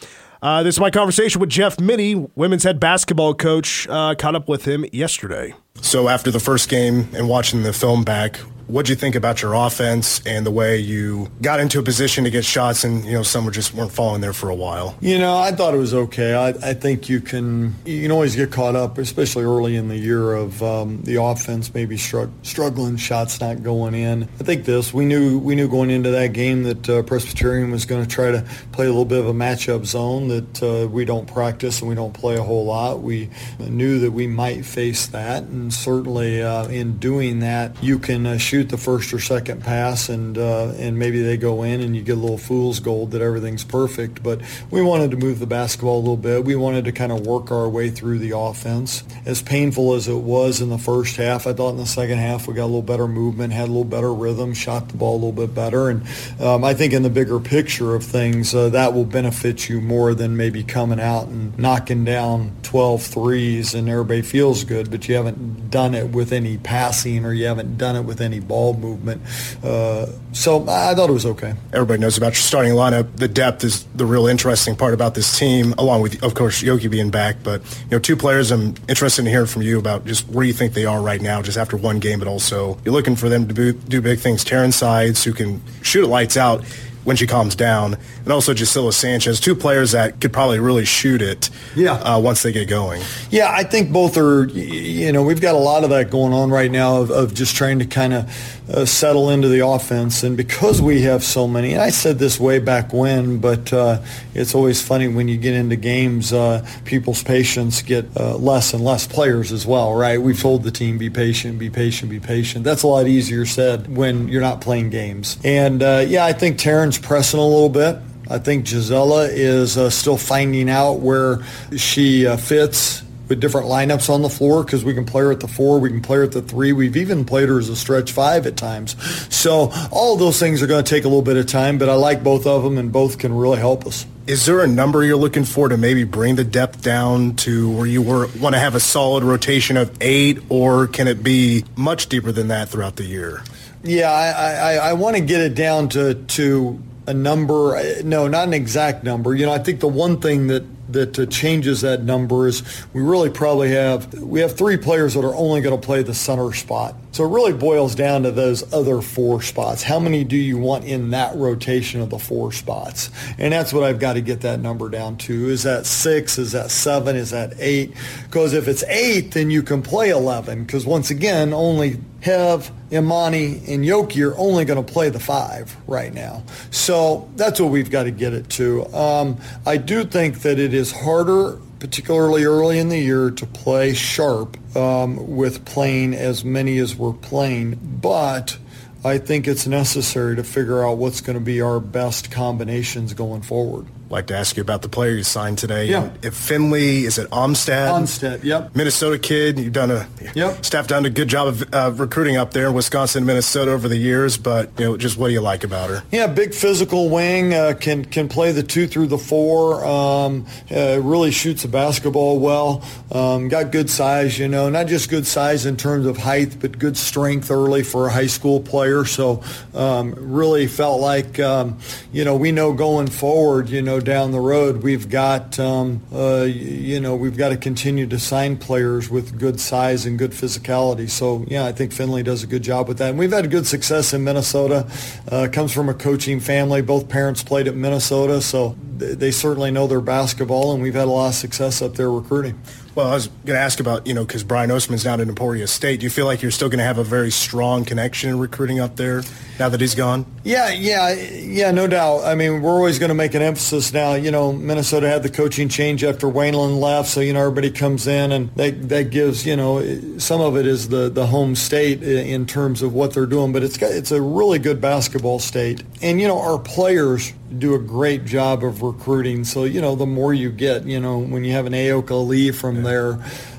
Uh, 0.43 0.63
this 0.63 0.77
is 0.77 0.81
my 0.81 0.91
conversation 0.91 1.41
with 1.41 1.51
Jeff 1.51 1.79
Mittie, 1.79 2.15
women's 2.35 2.65
head 2.65 2.81
basketball 2.81 3.35
coach. 3.35 3.87
Uh, 3.89 4.15
caught 4.15 4.35
up 4.35 4.49
with 4.49 4.65
him 4.67 4.87
yesterday. 4.93 5.55
So 5.83 6.09
after 6.09 6.31
the 6.31 6.41
first 6.41 6.71
game 6.71 7.09
and 7.15 7.29
watching 7.29 7.63
the 7.63 7.73
film 7.73 8.05
back, 8.05 8.41
what'd 8.71 8.89
you 8.89 8.95
think 8.95 9.15
about 9.15 9.43
your 9.43 9.55
offense 9.55 10.25
and 10.25 10.47
the 10.47 10.51
way 10.51 10.79
you 10.79 11.29
got 11.43 11.61
into 11.61 11.79
a 11.79 11.83
position 11.83 12.25
to 12.25 12.31
get 12.31 12.45
shots 12.45 12.85
and 12.85 13.05
you 13.05 13.13
know 13.13 13.23
some 13.23 13.45
were 13.45 13.51
just 13.51 13.75
weren't 13.75 13.93
falling 13.93 14.21
there 14.21 14.33
for 14.33 14.49
a 14.49 14.55
while? 14.55 14.97
You 15.01 15.19
know, 15.19 15.37
I 15.37 15.53
thought 15.53 15.75
it 15.75 15.79
was 15.79 15.93
okay. 15.93 16.35
I, 16.35 16.49
I 16.49 16.75
think 16.75 17.09
you 17.09 17.21
can 17.21 17.75
you 17.85 18.03
can 18.03 18.13
always 18.13 18.37
get 18.37 18.53
caught 18.53 18.77
up, 18.77 18.99
especially 18.99 19.45
early 19.45 19.77
in 19.77 19.89
the 19.89 19.97
year, 19.97 20.33
of 20.33 20.63
um, 20.63 21.03
the 21.03 21.17
offense 21.17 21.75
maybe 21.75 21.97
strugg- 21.97 22.33
struggling, 22.43 22.97
shots 22.97 23.41
not 23.41 23.63
going 23.63 23.95
in. 23.95 24.25
I 24.41 24.45
think 24.45 24.65
this 24.65 24.95
we 24.95 25.05
knew 25.05 25.39
we 25.39 25.55
knew 25.55 25.69
going 25.69 25.91
into 25.91 26.11
that 26.11 26.33
game 26.33 26.63
that 26.63 26.89
uh, 26.89 27.03
Presbyterian 27.03 27.71
was 27.71 27.85
going 27.85 28.03
to 28.03 28.09
try 28.09 28.31
to 28.31 28.47
play 28.73 28.87
a 28.87 28.89
little 28.89 29.05
bit 29.05 29.19
of 29.19 29.27
a 29.27 29.35
matchup 29.35 29.85
zone 29.85 30.29
that 30.29 30.63
uh, 30.63 30.89
we 30.89 31.05
don't 31.05 31.27
practice 31.27 31.81
and 31.81 31.89
we 31.89 31.95
don't 31.95 32.15
play 32.15 32.37
a 32.37 32.43
whole 32.43 32.65
lot. 32.65 33.01
We 33.01 33.31
knew 33.59 33.99
that 34.01 34.13
we 34.13 34.27
might 34.27 34.65
face 34.65 35.09
that, 35.09 35.43
and 35.43 35.73
certainly 35.73 36.43
uh, 36.43 36.69
in 36.69 36.99
doing 36.99 37.41
that, 37.41 37.83
you 37.83 37.99
can 37.99 38.27
uh, 38.27 38.39
shoot 38.61 38.69
the 38.69 38.77
first 38.77 39.15
or 39.15 39.19
second 39.19 39.63
pass, 39.63 40.11
and 40.11 40.37
uh, 40.37 40.73
and 40.77 40.99
maybe 40.99 41.23
they 41.23 41.39
go 41.39 41.63
in, 41.63 41.81
and 41.81 41.97
you 41.97 42.03
get 42.03 42.17
a 42.17 42.21
little 42.21 42.37
fool's 42.37 42.79
gold 42.79 43.13
that 43.13 43.23
everything's 43.23 43.65
perfect. 43.65 44.23
But 44.23 44.43
we 44.71 44.83
wanted 44.83 45.11
to 45.13 45.17
move 45.17 45.39
the 45.39 45.47
basketball 45.47 45.97
a 45.97 46.01
little 46.01 46.17
bit. 46.17 46.45
We 46.45 46.57
wanted 46.57 46.85
to 46.85 46.93
kind 46.93 47.11
of 47.11 47.27
work 47.27 47.51
our 47.51 47.69
way 47.69 47.89
through 47.89 48.19
the 48.19 48.37
offense. 48.37 49.03
As 49.25 49.41
painful 49.41 49.95
as 49.95 50.09
it 50.09 50.15
was 50.15 50.61
in 50.61 50.69
the 50.69 50.79
first 50.79 51.17
half, 51.17 51.47
I 51.47 51.55
thought 51.55 51.71
in 51.71 51.79
the 51.79 51.87
second 51.87 52.19
half 52.19 52.47
we 52.47 52.55
got 52.55 52.65
a 52.65 52.67
little 52.67 52.83
better 52.83 53.09
movement, 53.09 53.55
had 53.55 53.65
a 53.65 53.73
little 53.73 53.85
better 53.85 54.13
rhythm, 54.13 54.53
shot 54.53 54.89
the 54.89 54.97
ball 54.99 55.15
a 55.15 55.21
little 55.27 55.33
bit 55.33 55.55
better, 55.55 55.89
and 55.89 56.03
um, 56.39 56.63
I 56.63 56.75
think 56.75 56.93
in 56.93 57.03
the 57.03 57.11
bigger 57.11 57.41
picture 57.41 57.95
of 57.95 58.05
things, 58.05 58.55
uh, 58.55 58.69
that 58.71 58.93
will 58.93 59.07
benefit 59.07 59.71
you 59.71 59.81
more 59.81 60.15
than 60.15 60.37
maybe 60.37 60.63
coming 60.63 61.01
out 61.01 61.29
and 61.29 61.59
knocking 61.59 62.05
down 62.05 62.55
12 62.63 63.03
threes 63.03 63.75
and 63.75 63.89
everybody 63.89 64.23
feels 64.23 64.65
good, 64.65 64.91
but 64.91 65.09
you 65.09 65.15
haven't 65.15 65.71
done 65.71 65.95
it 65.95 66.11
with 66.11 66.33
any 66.33 66.59
passing 66.59 67.25
or 67.25 67.33
you 67.33 67.47
haven't 67.47 67.79
done 67.79 67.97
it 67.97 68.03
with 68.03 68.21
any 68.21 68.41
ball 68.51 68.75
movement. 68.75 69.23
Uh, 69.65 70.07
so 70.33 70.63
I 70.69 70.95
thought 70.95 71.09
it 71.09 71.15
was 71.15 71.27
okay. 71.27 71.55
Everybody 71.73 72.01
knows 72.01 72.19
about 72.19 72.35
your 72.35 72.43
starting 72.43 72.75
lineup. 72.75 73.17
The 73.17 73.29
depth 73.29 73.65
is 73.65 73.85
the 73.95 74.05
real 74.05 74.27
interesting 74.27 74.77
part 74.77 74.93
about 74.93 75.15
this 75.15 75.39
team, 75.39 75.75
along 75.79 76.03
with, 76.03 76.23
of 76.23 76.35
course, 76.35 76.63
Yogi 76.63 76.89
being 76.89 77.11
back. 77.11 77.37
But 77.43 77.63
you 77.85 77.93
know, 77.93 77.99
two 77.99 78.17
players 78.17 78.51
I'm 78.51 78.75
interested 78.89 79.23
in 79.23 79.31
hearing 79.31 79.47
from 79.47 79.63
you 79.63 79.79
about 79.79 80.05
just 80.05 80.29
where 80.29 80.45
you 80.45 80.53
think 80.53 80.75
they 80.75 80.85
are 80.85 81.01
right 81.01 81.21
now, 81.21 81.41
just 81.43 81.57
after 81.57 81.77
one 81.77 81.99
game, 81.99 82.19
but 82.19 82.29
also 82.29 82.79
you're 82.85 82.93
looking 82.93 83.17
for 83.17 83.29
them 83.29 83.49
to 83.49 83.73
do, 83.73 84.01
big 84.03 84.19
things. 84.19 84.45
Taryn 84.45 84.73
Sides, 84.73 85.25
who 85.25 85.33
can 85.33 85.63
shoot 85.83 86.05
it 86.05 86.09
lights 86.09 86.37
out 86.37 86.65
when 87.05 87.17
she 87.17 87.27
calms 87.27 87.55
down, 87.55 87.97
and 88.25 88.29
also 88.33 88.53
Gisela 88.53 88.93
Sanchez, 88.93 89.41
two 89.41 89.55
players 89.55 89.93
that 89.93 90.21
could 90.21 90.33
probably 90.33 90.61
really 90.61 90.85
shoot 90.85 91.23
it 91.23 91.49
Yeah. 91.75 91.95
uh, 91.95 92.19
once 92.21 92.43
they 92.43 92.53
get 92.53 92.69
going. 92.69 93.03
Yeah, 93.31 93.51
I 93.51 93.65
think 93.65 93.91
both 93.91 94.17
are, 94.19 94.45
you 94.47 95.11
know, 95.13 95.23
we've 95.23 95.41
got 95.41 95.55
a 95.55 95.59
lot 95.59 95.83
of 95.85 95.91
that 95.91 96.11
going 96.11 96.33
on 96.33 96.51
right 96.51 96.71
now 96.71 97.01
of, 97.01 97.11
of 97.11 97.33
just 97.35 97.57
trying 97.57 97.79
to 97.79 97.87
kind 97.87 98.13
of 98.13 98.65
uh, 98.71 98.85
settle 98.85 99.31
into 99.31 99.49
the 99.49 99.67
offense. 99.67 100.23
And 100.23 100.37
because 100.37 100.81
we 100.83 101.03
have 101.03 101.25
so 101.25 101.49
many, 101.49 101.73
and 101.73 101.83
I 101.83 101.89
said 101.91 102.19
this 102.19 102.39
way 102.39 102.59
back 102.59 102.93
when, 102.93 103.39
but 103.39 103.73
uh, 103.73 104.03
it's 104.35 104.55
always 104.55 104.81
funny 104.83 105.09
when 105.09 105.27
you 105.27 105.39
get 105.39 105.55
into 105.55 105.77
games, 105.77 106.33
uh, 106.33 106.67
people's 106.85 107.23
patience 107.23 107.83
get 107.83 108.05
uh, 108.17 108.37
less 108.37 108.75
and 108.75 108.85
less 108.85 109.07
players 109.07 109.53
as 109.53 109.67
well, 109.67 109.95
right? 109.95 110.21
We've 110.21 110.39
told 110.39 110.63
the 110.65 110.71
team, 110.71 110.99
be 110.99 111.09
patient, 111.11 111.59
be 111.59 111.71
patient, 111.71 112.11
be 112.11 112.21
patient. 112.21 112.63
That's 112.65 112.83
a 112.83 112.87
lot 112.87 113.07
easier 113.07 113.47
said 113.47 113.97
when 113.97 114.29
you're 114.29 114.41
not 114.43 114.61
playing 114.61 114.91
games. 114.91 115.39
And 115.43 115.83
uh, 115.83 116.05
yeah, 116.07 116.25
I 116.25 116.33
think 116.33 116.59
Pressing 116.99 117.41
a 117.41 117.47
little 117.47 117.69
bit. 117.69 117.99
I 118.29 118.39
think 118.39 118.67
Gisela 118.67 119.25
is 119.25 119.77
uh, 119.77 119.91
still 119.91 120.17
finding 120.17 120.71
out 120.71 121.01
where 121.01 121.43
she 121.77 122.27
uh, 122.27 122.37
fits 122.37 123.03
with 123.31 123.41
different 123.41 123.69
lineups 123.69 124.11
on 124.11 124.23
the 124.23 124.29
floor 124.29 124.63
because 124.65 124.85
we 124.85 124.93
can 124.93 125.07
play 125.07 125.23
her 125.23 125.33
at 125.33 125.41
the 125.41 125.49
four, 125.49 125.79
we 125.79 125.89
can 125.89 126.03
play 126.03 126.19
her 126.19 126.25
at 126.25 126.33
the 126.33 126.43
three. 126.43 126.73
We've 126.73 126.97
even 126.97 127.25
played 127.25 127.49
her 127.49 127.59
as 127.59 127.69
a 127.69 127.77
stretch 127.77 128.13
five 128.13 128.47
at 128.47 128.57
times. 128.57 128.97
So 129.35 129.73
all 129.91 130.17
those 130.17 130.39
things 130.39 130.63
are 130.63 130.67
going 130.67 130.85
to 130.85 130.89
take 130.89 131.05
a 131.05 131.09
little 131.09 131.23
bit 131.23 131.37
of 131.37 131.47
time, 131.47 131.79
but 131.79 131.89
I 131.89 131.95
like 131.95 132.23
both 132.23 132.47
of 132.47 132.63
them 132.65 132.77
and 132.77 132.93
both 132.93 133.19
can 133.19 133.33
really 133.33 133.59
help 133.59 133.87
us. 133.87 134.05
Is 134.27 134.47
there 134.47 134.61
a 134.61 134.67
number 134.67 135.05
you're 135.05 135.17
looking 135.17 135.45
for 135.45 135.69
to 135.69 135.77
maybe 135.77 136.05
bring 136.05 136.37
the 136.37 136.45
depth 136.45 136.83
down 136.83 137.37
to 137.37 137.71
where 137.71 137.87
you 137.87 138.03
were, 138.03 138.29
want 138.39 138.55
to 138.55 138.61
have 138.61 138.75
a 138.75 138.81
solid 138.81 139.25
rotation 139.25 139.77
of 139.77 139.97
eight, 140.01 140.41
or 140.49 140.87
can 140.89 141.09
it 141.09 141.23
be 141.23 141.65
much 141.77 142.09
deeper 142.09 142.31
than 142.31 142.49
that 142.49 142.69
throughout 142.69 142.97
the 142.97 143.05
year? 143.05 143.43
Yeah, 143.83 144.11
I, 144.11 144.53
I, 144.53 144.75
I 144.91 144.93
want 144.93 145.17
to 145.17 145.23
get 145.23 145.41
it 145.41 145.55
down 145.55 145.89
to, 145.91 146.15
to 146.15 146.83
a 147.07 147.15
number. 147.15 148.03
No, 148.03 148.29
not 148.29 148.47
an 148.47 148.55
exact 148.55 149.05
number. 149.05 149.35
You 149.35 149.47
know, 149.47 149.53
I 149.53 149.59
think 149.59 149.81
the 149.81 149.89
one 149.89 150.21
thing 150.21 150.49
that 150.49 150.65
that 150.93 151.19
uh, 151.19 151.27
changes 151.27 151.83
that 151.83 152.03
number 152.03 152.49
is 152.49 152.63
we 152.93 153.01
really 153.01 153.31
probably 153.31 153.71
have 153.71 154.13
we 154.15 154.41
have 154.41 154.57
three 154.57 154.77
players 154.77 155.15
that 155.15 155.25
are 155.25 155.35
only 155.35 155.61
going 155.61 155.79
to 155.79 155.85
play 155.85 156.03
the 156.03 156.15
center 156.15 156.53
spot. 156.53 156.95
So 157.13 157.25
it 157.25 157.29
really 157.29 157.53
boils 157.53 157.95
down 157.95 158.23
to 158.23 158.31
those 158.31 158.73
other 158.73 159.01
four 159.01 159.43
spots. 159.43 159.83
How 159.83 159.99
many 159.99 160.25
do 160.25 160.37
you 160.37 160.59
want 160.59 160.85
in 160.85 161.11
that 161.11 161.35
rotation 161.37 162.01
of 162.01 162.11
the 162.11 162.19
four 162.19 162.53
spots? 162.53 163.11
And 163.39 163.53
that's 163.53 163.73
what 163.73 163.85
I've 163.85 163.99
got 163.99 164.15
to 164.15 164.21
get 164.21 164.43
that 164.43 164.61
number 164.61 164.89
down 164.89 165.17
to. 165.19 165.49
Is 165.49 165.65
that 165.65 165.87
six? 165.87 166.39
Is 166.39 166.53
that 166.53 166.71
seven? 166.71 167.17
Is 167.17 167.31
that 167.31 167.55
eight? 167.59 167.95
Because 168.25 168.53
if 168.53 168.69
it's 168.69 168.85
eight, 168.85 169.33
then 169.33 169.51
you 169.51 169.63
can 169.63 169.83
play 169.83 170.11
11. 170.11 170.65
Because 170.65 170.87
once 170.87 171.11
again, 171.11 171.53
only 171.53 171.99
Hev, 172.21 172.71
Imani, 172.93 173.63
and 173.69 173.85
Yoki 173.85 174.27
are 174.29 174.37
only 174.37 174.65
going 174.65 174.85
to 174.85 174.93
play 174.93 175.09
the 175.09 175.21
five 175.21 175.75
right 175.87 176.13
now. 176.13 176.43
So 176.71 177.31
that's 177.37 177.61
what 177.61 177.71
we've 177.71 177.91
got 177.91 178.05
to 178.05 178.11
get 178.11 178.35
it 178.35 178.49
to. 178.51 178.87
Um, 178.95 179.39
I 179.67 179.77
do 179.77 180.05
think 180.05 180.43
that 180.43 180.59
it 180.59 180.75
is 180.75 180.93
harder 180.93 181.59
particularly 181.81 182.45
early 182.45 182.79
in 182.79 182.91
the 182.91 182.99
year, 182.99 183.31
to 183.31 183.47
play 183.47 183.95
sharp 183.95 184.57
um, 184.77 185.37
with 185.37 185.65
playing 185.65 186.15
as 186.15 186.45
many 186.45 186.79
as 186.79 186.95
we're 186.95 187.15
playing. 187.15 187.81
But 187.83 188.57
I 189.03 189.19
think 189.19 189.49
it's 189.49 189.67
necessary 189.67 190.37
to 190.37 190.45
figure 190.45 190.87
out 190.87 190.99
what's 190.99 191.23
going 191.23 191.39
to 191.39 191.45
be 191.45 191.63
our 191.63 191.81
best 191.81 192.31
combinations 192.31 193.15
going 193.15 193.43
forward 193.43 193.87
like 194.11 194.27
to 194.27 194.37
ask 194.37 194.57
you 194.57 194.61
about 194.61 194.83
the 194.83 194.89
player 194.89 195.13
you 195.13 195.23
signed 195.23 195.57
today. 195.57 195.87
Yeah. 195.87 196.11
If 196.23 196.35
Finley, 196.35 197.05
is 197.05 197.17
it 197.17 197.31
Omstead? 197.31 197.91
Omstead, 197.91 198.43
yep. 198.43 198.75
Minnesota 198.75 199.19
kid. 199.19 199.59
You've 199.59 199.73
done 199.73 199.91
a 199.93 200.09
yep. 200.35 200.65
staff 200.65 200.89
done 200.89 201.07
a 201.07 201.11
good 201.11 201.29
job 201.29 201.47
of 201.49 201.75
uh, 201.75 201.93
recruiting 201.95 202.37
up 202.37 202.53
there 202.53 202.67
in 202.67 202.75
Wisconsin, 202.75 203.25
Minnesota 203.25 203.71
over 203.71 203.89
the 203.89 203.97
years. 203.97 204.37
But 204.37 204.71
you 204.79 204.85
know, 204.85 204.97
just 204.97 205.17
what 205.17 205.29
do 205.29 205.33
you 205.33 205.41
like 205.41 205.63
about 205.63 205.91
her? 205.91 206.03
Yeah, 206.11 206.27
big 206.27 206.53
physical 206.55 207.09
wing. 207.09 207.55
Uh, 207.55 207.75
can 207.79 208.05
can 208.05 208.29
play 208.29 208.51
the 208.51 208.65
two 208.65 208.89
through 208.89 209.07
the 209.07 209.19
four. 209.19 209.85
Um, 209.85 210.47
uh, 210.75 211.01
really 211.01 211.31
shoots 211.31 211.63
the 211.63 211.69
basketball 211.69 212.41
well. 212.41 212.83
Um, 213.13 213.49
got 213.49 213.71
good 213.71 213.89
size. 213.89 214.39
You 214.39 214.49
know, 214.49 214.69
not 214.69 214.89
just 214.89 215.09
good 215.09 215.27
size 215.27 215.67
in 215.67 215.77
terms 215.77 216.07
of 216.07 216.17
height, 216.17 216.57
but 216.61 216.79
good 216.79 216.97
strength 216.97 217.51
early 217.51 217.85
for 217.85 218.09
a 218.09 218.11
high 218.11 218.27
school 218.27 218.61
player. 218.61 219.05
So 219.05 219.45
um, 219.73 220.15
really 220.17 220.67
felt 220.67 221.01
like 221.01 221.39
um, 221.39 221.79
you 222.13 222.25
know 222.25 222.35
we 222.35 222.51
know 222.51 222.73
going 222.73 223.07
forward. 223.07 223.69
You 223.69 223.83
know 223.83 224.00
down 224.01 224.33
the 224.33 224.41
road, 224.41 224.83
we've 224.83 225.09
got 225.09 225.59
um, 225.59 226.03
uh, 226.13 226.43
you 226.43 227.01
know 227.01 227.17
we've 227.17 227.37
got 227.37 227.51
to 227.51 227.57
continue 227.57 228.07
to 228.07 228.19
sign 228.19 228.57
players 228.57 229.09
with 229.09 229.39
good 229.39 229.61
size 229.61 230.07
and 230.07 230.19
good 230.19 230.33
physicality. 230.33 231.09
So 231.09 231.45
yeah, 231.49 231.67
I 231.67 231.73
think 231.73 231.93
Finley 231.93 232.23
does 232.23 232.43
a 232.43 232.47
good 232.47 232.63
job 232.63 232.89
with 232.89 232.99
that. 232.99 233.11
And 233.11 233.19
we've 233.19 233.33
had 233.33 233.51
good 233.51 233.67
success 233.67 234.13
in 234.13 234.25
Minnesota. 234.25 234.87
Uh, 235.31 235.49
comes 235.53 235.73
from 235.73 235.89
a 235.89 235.95
coaching 235.95 236.41
family. 236.41 236.83
Both 236.83 237.09
parents 237.09 237.43
played 237.43 237.69
at 237.69 237.75
Minnesota, 237.75 238.41
so 238.41 238.77
they 239.01 239.31
certainly 239.31 239.71
know 239.71 239.87
their 239.87 240.01
basketball, 240.01 240.73
and 240.73 240.83
we've 240.83 240.95
had 240.95 241.09
a 241.09 241.11
lot 241.11 241.29
of 241.29 241.35
success 241.35 241.81
up 241.83 241.95
there 241.95 242.11
recruiting. 242.11 242.61
Well, 242.95 243.07
I 243.07 243.15
was 243.15 243.29
going 243.29 243.57
to 243.57 243.61
ask 243.61 243.79
about, 243.79 244.07
you 244.09 244.15
know, 244.15 244.25
because 244.25 244.43
Brian 244.43 244.71
Osterman's 244.71 245.05
down 245.05 245.21
in 245.21 245.29
Emporia 245.29 245.69
State. 245.69 246.01
Do 246.01 246.05
you 246.05 246.11
feel 246.11 246.27
like 246.27 246.43
you're 246.43 246.51
still 246.51 246.69
going 246.69 246.79
to 246.79 246.85
have 246.85 246.99
a 246.99 247.05
very 247.05 247.31
strong 247.31 247.85
connection 247.85 248.31
in 248.31 248.39
recruiting 248.41 248.81
up 248.81 248.97
there 248.97 249.23
now 249.61 249.69
that 249.69 249.81
he's 249.81 249.95
gone? 249.95 250.27
Yeah, 250.43 250.71
yeah, 250.71 251.13
yeah, 251.13 251.71
no 251.71 251.87
doubt. 251.87 252.25
I 252.25 252.35
mean, 252.35 252.63
we're 252.63 252.73
always 252.73 252.99
going 252.99 253.11
to 253.11 253.15
make 253.15 253.35
an 253.35 253.43
emphasis 253.43 253.93
now. 253.93 254.15
You 254.15 254.33
know, 254.33 254.53
Minnesota 254.53 255.09
had 255.09 255.23
the 255.23 255.31
coaching 255.31 255.69
change 255.69 256.03
after 256.03 256.29
Whalen 256.29 256.81
left, 256.81 257.09
so, 257.09 257.21
you 257.21 257.33
know, 257.33 257.41
everybody 257.41 257.71
comes 257.71 258.09
in 258.09 258.33
and 258.33 258.53
that, 258.57 258.89
that 258.89 259.11
gives, 259.11 259.47
you 259.47 259.55
know, 259.55 260.19
some 260.19 260.41
of 260.41 260.57
it 260.57 260.67
is 260.67 260.89
the, 260.89 261.09
the 261.09 261.27
home 261.27 261.55
state 261.55 262.03
in 262.03 262.45
terms 262.45 262.83
of 262.83 262.93
what 262.93 263.15
they're 263.15 263.25
doing, 263.27 263.53
but 263.53 263.63
it's, 263.63 263.77
got, 263.77 263.93
it's 263.93 264.11
a 264.11 264.21
really 264.21 264.59
good 264.59 264.81
basketball 264.81 265.39
state. 265.39 265.85
And, 266.03 266.21
you 266.21 266.27
know, 266.27 266.41
our 266.41 266.59
players 266.59 267.33
do 267.59 267.75
a 267.75 267.79
great 267.79 268.25
job 268.25 268.65
of 268.65 268.83
recruiting. 268.83 269.45
So, 269.45 269.65
you 269.65 269.81
know, 269.81 269.95
the 269.95 270.07
more 270.07 270.33
you 270.33 270.51
get, 270.51 270.85
you 270.85 271.01
know, 271.01 271.19
when 271.19 271.45
you 271.45 271.53
have 271.53 271.67
an 271.67 271.73
Ayoka 271.73 272.27
Lee 272.27 272.51
from 272.51 272.83
there 272.83 273.19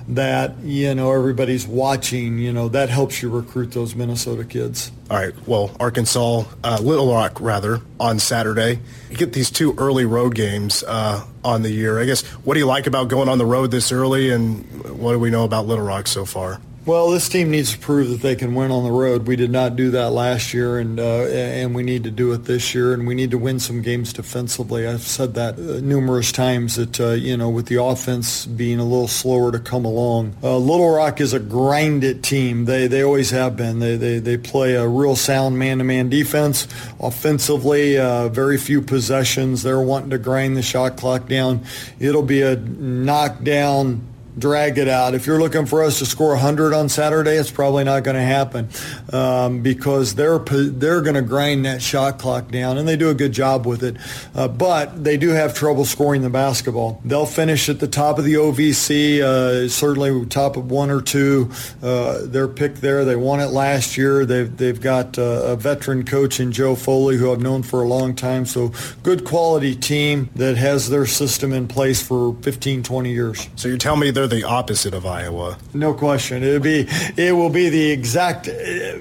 that, 0.10 0.58
you 0.60 0.94
know, 0.96 1.12
everybody's 1.12 1.68
watching, 1.68 2.38
you 2.38 2.52
know, 2.52 2.70
that 2.70 2.89
helps 2.89 3.22
you 3.22 3.30
recruit 3.30 3.72
those 3.72 3.96
Minnesota 3.96 4.44
kids. 4.44 4.92
All 5.10 5.18
right. 5.18 5.34
Well, 5.48 5.76
Arkansas, 5.80 6.44
uh, 6.64 6.80
Little 6.82 7.14
Rock, 7.14 7.39
rather, 7.39 7.82
on 8.00 8.20
Saturday. 8.20 8.80
You 9.10 9.18
get 9.18 9.34
these 9.34 9.52
two 9.52 9.76
early 9.78 10.06
road 10.06 10.36
games 10.36 10.84
uh, 10.88 11.26
on 11.44 11.62
the 11.62 11.72
year. 11.72 12.00
I 12.00 12.06
guess, 12.06 12.24
what 12.24 12.56
do 12.56 12.60
you 12.60 12.66
like 12.66 12.88
about 12.88 13.10
going 13.10 13.30
on 13.30 13.38
the 13.38 13.46
road 13.46 13.72
this 13.72 13.92
early, 13.92 14.32
and 14.32 14.66
what 14.98 15.14
do 15.14 15.20
we 15.20 15.30
know 15.30 15.44
about 15.44 15.68
Little 15.68 15.86
Rock 15.86 16.08
so 16.08 16.26
far? 16.26 16.60
Well, 16.84 17.11
this 17.11 17.29
team 17.29 17.51
needs 17.51 17.73
to 17.73 17.77
prove 17.77 18.09
that 18.09 18.21
they 18.21 18.36
can 18.36 18.55
win 18.55 18.71
on 18.71 18.84
the 18.84 18.91
road. 18.91 19.27
We 19.27 19.36
did 19.36 19.51
not 19.51 19.75
do 19.75 19.91
that 19.91 20.09
last 20.09 20.51
year, 20.51 20.79
and 20.79 20.99
uh, 20.99 21.25
and 21.27 21.75
we 21.75 21.84
need 21.84 22.05
to 22.05 22.11
do 22.11 22.34
it 22.34 22.45
this 22.45 22.73
year. 22.73 22.95
And 22.95 23.05
we 23.05 23.13
need 23.13 23.29
to 23.32 23.38
win 23.38 23.59
some 23.59 23.84
games 23.84 24.13
defensively. 24.13 24.88
I've 24.88 25.03
said 25.03 25.36
that 25.36 25.59
uh, 25.59 25.79
numerous 25.79 26.32
times. 26.32 26.77
That 26.77 26.99
uh, 26.99 27.11
you 27.11 27.38
know, 27.38 27.51
with 27.51 27.67
the 27.67 27.84
offense 27.84 28.47
being 28.47 28.79
a 28.79 28.84
little 28.84 29.07
slower 29.07 29.51
to 29.51 29.59
come 29.59 29.86
along, 29.86 30.36
uh, 30.41 30.57
Little 30.57 30.89
Rock 30.89 31.21
is 31.21 31.34
a 31.34 31.39
grind 31.39 32.03
it 32.03 32.23
team. 32.23 32.65
They 32.65 32.88
they 32.88 33.03
always 33.03 33.29
have 33.29 33.55
been. 33.55 33.77
They 33.77 33.95
they 33.95 34.17
they 34.17 34.38
play 34.38 34.73
a 34.73 34.88
real 34.88 35.15
sound 35.15 35.59
man-to-man 35.59 36.09
defense. 36.09 36.67
Offensively, 36.99 37.99
uh, 37.99 38.29
very 38.29 38.57
few 38.57 38.82
possessions. 38.82 39.61
They're 39.61 39.79
wanting 39.79 40.09
to 40.09 40.17
grind 40.17 40.57
the 40.57 40.63
shot 40.63 40.97
clock 40.97 41.27
down. 41.27 41.63
It'll 41.99 42.23
be 42.23 42.41
a 42.41 42.55
knockdown 42.55 44.07
drag 44.38 44.77
it 44.77 44.88
out. 44.88 45.13
If 45.13 45.25
you're 45.25 45.39
looking 45.39 45.65
for 45.65 45.84
us 45.84 45.99
to 45.99 46.05
score 46.05 46.29
100 46.29 46.73
on 46.73 46.89
Saturday, 46.89 47.36
it's 47.38 47.51
probably 47.51 47.84
not 47.84 48.03
going 48.03 48.15
to 48.15 48.21
happen 48.21 48.69
um, 49.11 49.61
because 49.61 50.15
they're 50.15 50.39
they're 50.39 51.01
going 51.01 51.15
to 51.15 51.21
grind 51.21 51.65
that 51.65 51.82
shot 51.82 52.19
clock 52.19 52.49
down, 52.49 52.77
and 52.77 52.88
they 52.88 52.97
do 52.97 53.09
a 53.09 53.13
good 53.13 53.32
job 53.32 53.65
with 53.65 53.84
it. 53.84 53.97
Uh, 54.36 54.47
but 54.47 55.03
they 55.03 55.17
do 55.17 55.29
have 55.29 55.53
trouble 55.53 55.86
scoring 55.86 56.21
the 56.21 56.29
basketball. 56.29 57.01
They'll 57.05 57.25
finish 57.25 57.69
at 57.69 57.79
the 57.79 57.88
top 57.88 58.17
of 58.17 58.25
the 58.25 58.36
OVC, 58.36 59.21
uh, 59.21 59.67
certainly 59.69 60.25
top 60.27 60.57
of 60.57 60.71
one 60.71 60.89
or 60.89 61.01
two. 61.01 61.51
Uh, 61.82 62.19
their 62.25 62.47
pick 62.47 62.75
there, 62.75 63.05
they 63.05 63.15
won 63.15 63.39
it 63.39 63.47
last 63.47 63.97
year. 63.97 64.25
They've 64.25 64.55
they've 64.55 64.79
got 64.79 65.17
uh, 65.17 65.21
a 65.21 65.55
veteran 65.55 66.05
coach 66.05 66.39
in 66.39 66.51
Joe 66.51 66.75
Foley, 66.75 67.17
who 67.17 67.32
I've 67.32 67.41
known 67.41 67.63
for 67.63 67.82
a 67.82 67.88
long 67.88 68.15
time. 68.15 68.45
So 68.45 68.71
good 69.03 69.25
quality 69.25 69.75
team 69.75 70.29
that 70.36 70.57
has 70.57 70.89
their 70.89 71.05
system 71.05 71.53
in 71.53 71.67
place 71.67 72.01
for 72.01 72.36
15, 72.41 72.84
20 72.84 73.11
years. 73.11 73.49
So 73.55 73.67
you're 73.67 73.77
telling 73.77 73.99
me 73.99 74.11
they're 74.28 74.39
the 74.39 74.47
opposite 74.47 74.93
of 74.93 75.05
Iowa. 75.05 75.57
No 75.74 75.93
question. 75.93 76.43
It'll 76.43 76.59
be 76.59 76.88
it 77.17 77.36
will 77.36 77.49
be 77.49 77.69
the 77.69 77.91
exact 77.91 78.49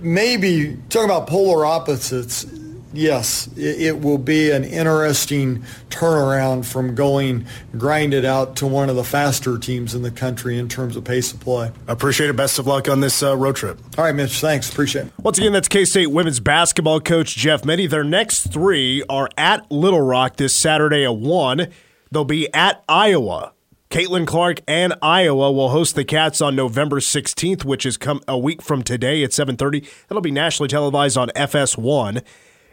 maybe 0.03 0.79
talking 0.89 1.11
about 1.11 1.27
polar 1.27 1.67
opposites. 1.67 2.47
Yes, 2.93 3.49
it, 3.57 4.01
will 4.01 4.19
be 4.19 4.51
an 4.51 4.65
interesting 4.65 5.63
turnaround 5.91 6.65
from 6.65 6.97
going 6.97 7.47
grinded 7.79 8.25
out 8.25 8.57
to 8.57 8.67
one 8.67 8.91
of 8.91 8.97
the 8.97 9.05
faster 9.05 9.59
teams 9.59 9.95
in 9.95 10.03
the 10.03 10.11
country 10.11 10.59
in 10.59 10.69
terms 10.69 10.97
of 10.97 11.05
pace 11.05 11.33
of 11.33 11.39
play. 11.39 11.71
Appreciate 11.87 12.31
it. 12.31 12.37
Best 12.37 12.59
of 12.59 12.67
luck 12.67 12.89
on 12.89 13.01
this 13.01 13.23
uh, 13.23 13.37
road 13.37 13.55
trip. 13.55 13.79
All 13.97 14.03
right, 14.03 14.15
Mitch. 14.15 14.41
Thanks. 14.41 14.69
Appreciate 14.73 15.07
it. 15.07 15.13
Once 15.23 15.39
again, 15.39 15.53
that's 15.53 15.69
K 15.69 15.85
State 15.85 16.09
women's 16.09 16.41
basketball 16.41 16.99
coach 16.99 17.37
Jeff 17.37 17.65
Mittie. 17.65 17.87
Their 17.87 18.03
next 18.03 18.53
three 18.53 19.05
are 19.09 19.29
at 19.39 19.71
Little 19.71 20.03
Rock 20.03 20.35
this 20.35 20.53
Saturday 20.53 21.05
at 21.05 21.15
1. 21.15 21.69
They'll 22.11 22.25
be 22.25 22.53
at 22.53 22.83
Iowa 22.89 23.53
Caitlin 23.91 24.25
Clark 24.25 24.61
and 24.69 24.95
Iowa 25.03 25.51
will 25.51 25.71
host 25.71 25.97
the 25.97 26.05
Cats 26.05 26.41
on 26.41 26.55
November 26.55 27.01
16th, 27.01 27.65
which 27.65 27.85
is 27.85 27.97
come 27.97 28.21
a 28.29 28.39
week 28.39 28.63
from 28.63 28.85
today 28.85 29.25
at 29.25 29.33
7:30. 29.33 29.85
It'll 30.09 30.21
be 30.21 30.31
nationally 30.31 30.69
televised 30.69 31.19
on 31.19 31.31
FS1. 31.35 32.23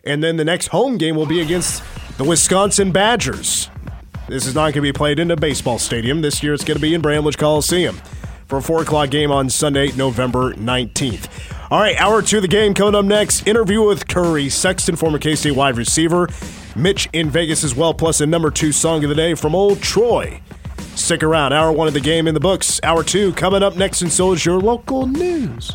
And 0.03 0.24
then 0.24 0.38
the 0.38 0.45
next 0.45 0.68
home 0.68 0.99
game 0.99 1.15
will 1.15 1.26
be 1.26 1.41
against 1.41 1.82
the 2.20 2.24
Wisconsin 2.24 2.91
Badgers. 2.91 3.68
This 4.28 4.45
is 4.45 4.53
not 4.53 4.61
going 4.61 4.74
to 4.74 4.82
be 4.82 4.93
played 4.93 5.18
in 5.18 5.32
a 5.32 5.36
baseball 5.36 5.80
stadium. 5.80 6.22
This 6.22 6.43
year 6.43 6.53
it's 6.53 6.63
going 6.63 6.78
to 6.78 6.82
be 6.82 6.93
in 6.93 7.01
Bramlage 7.01 7.39
Coliseum 7.39 7.99
for 8.45 8.59
a 8.59 8.61
4 8.61 8.84
o'clock 8.84 9.09
game 9.09 9.32
on 9.32 9.49
Sunday, 9.49 9.91
November 9.93 10.53
19th. 10.53 11.30
All 11.72 11.80
right, 11.80 11.99
hour 11.99 12.22
two 12.22 12.38
of 12.38 12.41
the 12.43 12.47
game 12.47 12.76
coming 12.76 12.93
up 12.93 13.05
next. 13.05 13.47
Interview 13.47 13.82
with 13.82 14.07
Curry 14.07 14.49
Sexton, 14.49 14.95
former 14.95 15.18
K 15.18 15.34
State 15.34 15.55
wide 15.55 15.78
receiver. 15.78 16.30
Mitch 16.76 17.09
in 17.11 17.32
Vegas 17.32 17.63
as 17.63 17.74
well, 17.74 17.95
plus 17.95 18.22
a 18.22 18.28
number 18.28 18.51
two 18.51 18.72
song 18.72 19.03
of 19.03 19.09
the 19.09 19.15
day 19.15 19.34
from 19.34 19.55
Old 19.55 19.82
Troy. 19.82 20.41
Stick 20.97 21.21
around. 21.23 21.53
Hour 21.53 21.71
one 21.71 21.87
of 21.87 21.93
the 21.93 21.99
game 21.99 22.27
in 22.27 22.33
the 22.33 22.39
books. 22.39 22.81
Hour 22.83 23.03
two 23.03 23.31
coming 23.33 23.61
up 23.63 23.75
next, 23.75 24.01
and 24.01 24.11
so 24.11 24.31
is 24.33 24.45
your 24.45 24.59
local 24.59 25.05
news. 25.05 25.71